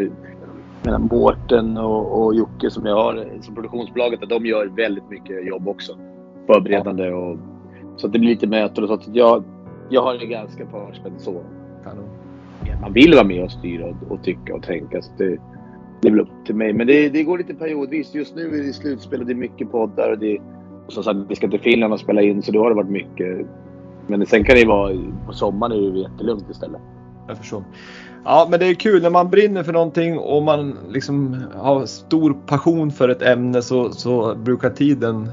menar 0.82 0.99
Mårten 0.99 1.76
och, 1.76 2.22
och 2.22 2.34
Jocke 2.34 2.70
som 2.70 2.86
jag 2.86 2.95
har 2.95 3.28
som 3.41 3.55
produktionsbolaget, 3.55 4.20
de 4.28 4.47
gör 4.47 4.66
väldigt 4.66 5.11
mycket 5.11 5.47
jobb 5.47 5.68
också. 5.68 5.99
Förberedande 6.47 7.12
och 7.12 7.38
så 7.97 8.07
att 8.07 8.12
det 8.12 8.18
blir 8.18 8.30
lite 8.30 8.47
möten 8.47 8.84
och 8.84 8.88
så. 8.88 8.95
Att 8.95 9.16
jag, 9.16 9.45
jag 9.88 10.03
har 10.03 10.14
det 10.14 10.26
ganska 10.26 10.66
förspänt 10.66 11.20
så. 11.20 11.43
Man 12.80 12.92
vill 12.92 13.14
vara 13.14 13.24
med 13.24 13.44
och 13.44 13.50
styra 13.50 13.86
och, 13.86 14.12
och 14.12 14.24
tycka 14.24 14.54
och 14.54 14.62
tänka. 14.62 15.02
Så 15.02 15.10
det, 15.18 15.36
det 16.00 16.08
är 16.08 16.12
väl 16.12 16.20
upp 16.20 16.46
till 16.46 16.54
mig. 16.54 16.72
Men 16.72 16.86
det, 16.86 17.08
det 17.08 17.22
går 17.22 17.38
lite 17.38 17.54
periodvis. 17.54 18.14
Just 18.14 18.36
nu 18.36 18.46
är 18.46 18.62
det 18.66 18.72
slutspel 18.72 19.20
och 19.20 19.26
det 19.26 19.32
är 19.32 19.36
mycket 19.36 19.70
poddar. 19.70 20.10
Och 20.10 20.18
det, 20.18 20.38
och 20.86 20.92
som 20.92 21.04
sagt, 21.04 21.18
vi 21.28 21.36
ska 21.36 21.48
till 21.48 21.60
Finland 21.60 21.92
och 21.92 22.00
spela 22.00 22.22
in 22.22 22.42
så 22.42 22.52
då 22.52 22.62
har 22.62 22.70
det 22.70 22.76
varit 22.76 22.90
mycket. 22.90 23.46
Men 24.06 24.26
sen 24.26 24.44
kan 24.44 24.56
det 24.56 24.64
vara 24.64 24.96
på 25.26 25.32
sommaren 25.32 25.72
är 25.72 25.92
det 25.92 25.98
jättelugnt 25.98 26.50
istället. 26.50 26.80
Jag 27.28 27.38
förstår. 27.38 27.64
Ja, 28.24 28.46
men 28.50 28.60
det 28.60 28.66
är 28.66 28.74
kul 28.74 29.02
när 29.02 29.10
man 29.10 29.30
brinner 29.30 29.62
för 29.62 29.72
någonting 29.72 30.18
och 30.18 30.42
man 30.42 30.78
liksom 30.88 31.44
har 31.54 31.86
stor 31.86 32.36
passion 32.46 32.90
för 32.90 33.08
ett 33.08 33.22
ämne 33.22 33.62
så, 33.62 33.92
så 33.92 34.34
brukar 34.34 34.70
tiden 34.70 35.28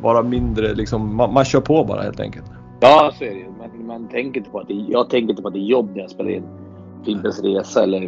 vara 0.00 0.22
mindre. 0.22 0.74
Liksom, 0.74 1.16
man, 1.16 1.32
man 1.32 1.44
kör 1.44 1.60
på 1.60 1.84
bara 1.84 2.02
helt 2.02 2.20
enkelt. 2.20 2.46
Ja, 2.80 3.12
så 3.18 3.24
är 3.24 3.34
det 3.34 3.44
man, 3.58 3.86
man 3.86 4.08
tänker 4.08 4.40
inte 4.40 4.50
på 4.50 4.60
att 4.60 4.68
det, 4.68 4.74
Jag 4.74 5.10
tänker 5.10 5.30
inte 5.30 5.42
på 5.42 5.48
att 5.48 5.54
det 5.54 5.60
är 5.60 5.70
jobb 5.70 5.90
när 5.94 6.00
jag 6.00 6.10
spelar 6.10 6.30
in. 6.30 6.42
Fimpens 7.04 7.42
Resa 7.42 7.82
eller 7.82 8.00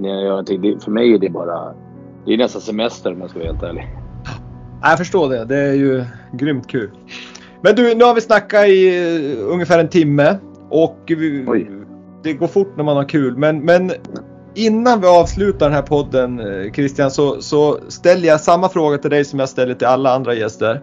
när 0.00 0.08
jag 0.08 0.22
gör 0.22 0.28
någonting. 0.28 0.60
Det, 0.60 0.84
för 0.84 0.90
mig 0.90 1.14
är 1.14 1.18
det 1.18 1.30
bara... 1.30 1.74
Det 2.26 2.34
är 2.34 2.38
nästan 2.38 2.62
semester 2.62 3.12
om 3.12 3.20
jag 3.20 3.30
ska 3.30 3.38
vara 3.38 3.48
helt 3.48 3.62
ärlig. 3.62 3.88
Jag 4.82 4.98
förstår 4.98 5.28
det. 5.28 5.44
Det 5.44 5.56
är 5.56 5.74
ju 5.74 6.04
grymt 6.32 6.66
kul. 6.66 6.90
Men 7.62 7.74
du, 7.74 7.94
nu 7.94 8.04
har 8.04 8.14
vi 8.14 8.20
snackat 8.20 8.66
i 8.66 9.00
uh, 9.40 9.52
ungefär 9.52 9.78
en 9.78 9.88
timme. 9.88 10.38
Och 10.70 10.98
vi, 11.06 11.66
det 12.22 12.32
går 12.32 12.46
fort 12.46 12.76
när 12.76 12.84
man 12.84 12.96
har 12.96 13.08
kul. 13.08 13.36
Men, 13.36 13.64
men 13.64 13.92
innan 14.54 15.00
vi 15.00 15.06
avslutar 15.06 15.66
den 15.66 15.74
här 15.74 15.82
podden 15.82 16.40
uh, 16.40 16.72
Christian 16.72 17.10
så, 17.10 17.42
så 17.42 17.78
ställer 17.88 18.28
jag 18.28 18.40
samma 18.40 18.68
fråga 18.68 18.98
till 18.98 19.10
dig 19.10 19.24
som 19.24 19.38
jag 19.38 19.48
ställer 19.48 19.74
till 19.74 19.86
alla 19.86 20.14
andra 20.14 20.34
gäster. 20.34 20.82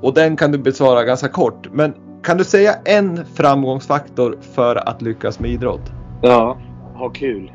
Och 0.00 0.14
den 0.14 0.36
kan 0.36 0.52
du 0.52 0.58
besvara 0.58 1.04
ganska 1.04 1.28
kort. 1.28 1.68
Men 1.72 1.94
kan 2.22 2.38
du 2.38 2.44
säga 2.44 2.74
en 2.84 3.24
framgångsfaktor 3.34 4.38
för 4.54 4.76
att 4.88 5.02
lyckas 5.02 5.40
med 5.40 5.50
idrott? 5.50 5.92
Ja, 6.22 6.58
ha 6.94 7.08
kul. 7.08 7.52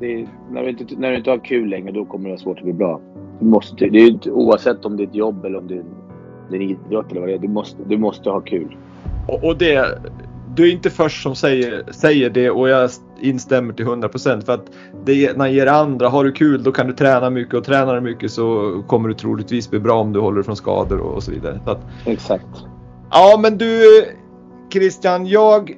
Är, 0.00 0.28
när, 0.50 0.62
du 0.62 0.68
inte, 0.68 0.84
när 0.98 1.10
du 1.10 1.16
inte 1.16 1.30
har 1.30 1.38
kul 1.38 1.68
längre, 1.68 1.92
då 1.92 2.04
kommer 2.04 2.24
det 2.24 2.30
vara 2.30 2.40
svårt 2.40 2.58
att 2.58 2.64
bli 2.64 2.72
bra. 2.72 3.00
Du 3.40 3.46
måste, 3.46 3.88
det 3.88 3.98
är 3.98 4.30
oavsett 4.30 4.84
om 4.84 4.96
det 4.96 5.02
är 5.02 5.06
ett 5.06 5.14
jobb 5.14 5.44
eller 5.44 5.58
om 5.58 5.66
det 5.68 5.74
är 5.74 5.82
en, 6.54 6.62
idrott 6.62 7.10
eller 7.10 7.20
vad 7.20 7.28
det 7.28 7.34
är. 7.34 7.38
Du 7.38 7.48
måste, 7.48 7.76
du 7.86 7.98
måste 7.98 8.30
ha 8.30 8.40
kul. 8.40 8.76
Och, 9.28 9.44
och 9.44 9.58
det, 9.58 9.98
du 10.54 10.68
är 10.68 10.72
inte 10.72 10.90
först 10.90 11.22
som 11.22 11.34
säger, 11.34 11.84
säger 11.90 12.30
det 12.30 12.50
och 12.50 12.68
jag 12.68 12.90
instämmer 13.20 13.72
till 13.72 13.86
100% 13.86 14.40
för 14.40 14.52
att 14.52 14.70
det 15.04 15.36
när 15.36 15.46
ger 15.46 15.66
andra. 15.66 16.08
Har 16.08 16.24
du 16.24 16.32
kul 16.32 16.62
då 16.62 16.72
kan 16.72 16.86
du 16.86 16.92
träna 16.92 17.30
mycket 17.30 17.54
och 17.54 17.64
tränar 17.64 17.94
du 17.94 18.00
mycket 18.00 18.30
så 18.30 18.72
kommer 18.86 19.08
du 19.08 19.14
troligtvis 19.14 19.70
bli 19.70 19.80
bra 19.80 20.00
om 20.00 20.12
du 20.12 20.20
håller 20.20 20.42
från 20.42 20.56
skador 20.56 20.98
och, 20.98 21.14
och 21.14 21.22
så 21.22 21.30
vidare. 21.30 21.60
Så 21.64 21.70
att, 21.70 21.80
Exakt. 22.06 22.66
Ja 23.10 23.38
men 23.42 23.58
du 23.58 23.82
Christian, 24.72 25.26
jag 25.26 25.74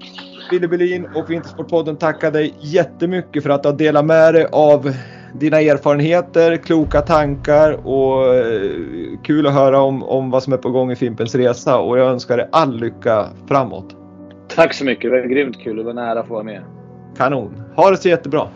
Billy 0.51 0.67
Berlin 0.67 1.09
och 1.15 1.31
Vintersportpodden 1.31 1.97
tackar 1.97 2.31
dig 2.31 2.55
jättemycket 2.61 3.43
för 3.43 3.51
att 3.51 3.63
du 3.63 3.69
har 3.69 3.77
delat 3.77 4.05
med 4.05 4.35
dig 4.35 4.47
av 4.53 4.95
dina 5.35 5.61
erfarenheter, 5.61 6.57
kloka 6.57 7.01
tankar 7.01 7.87
och 7.87 8.35
eh, 8.35 8.71
kul 9.25 9.47
att 9.47 9.55
höra 9.55 9.81
om, 9.81 10.03
om 10.03 10.31
vad 10.31 10.43
som 10.43 10.53
är 10.53 10.57
på 10.57 10.71
gång 10.71 10.91
i 10.93 10.97
Fimpens 10.97 11.35
Resa 11.35 11.79
och 11.79 11.99
jag 11.99 12.09
önskar 12.11 12.37
dig 12.37 12.49
all 12.53 12.81
lycka 12.81 13.27
framåt. 13.49 13.97
Tack 14.49 14.75
så 14.75 14.85
mycket, 14.85 15.03
det 15.03 15.21
var 15.21 15.29
grymt 15.29 15.59
kul. 15.61 15.77
Det 15.77 15.83
var 15.83 15.93
nära 15.93 16.21
att 16.21 16.27
få 16.29 16.35
vara 16.35 16.45
med. 16.45 16.63
Kanon. 17.17 17.63
Ha 17.77 17.91
det 17.91 17.97
så 17.97 18.09
jättebra. 18.09 18.49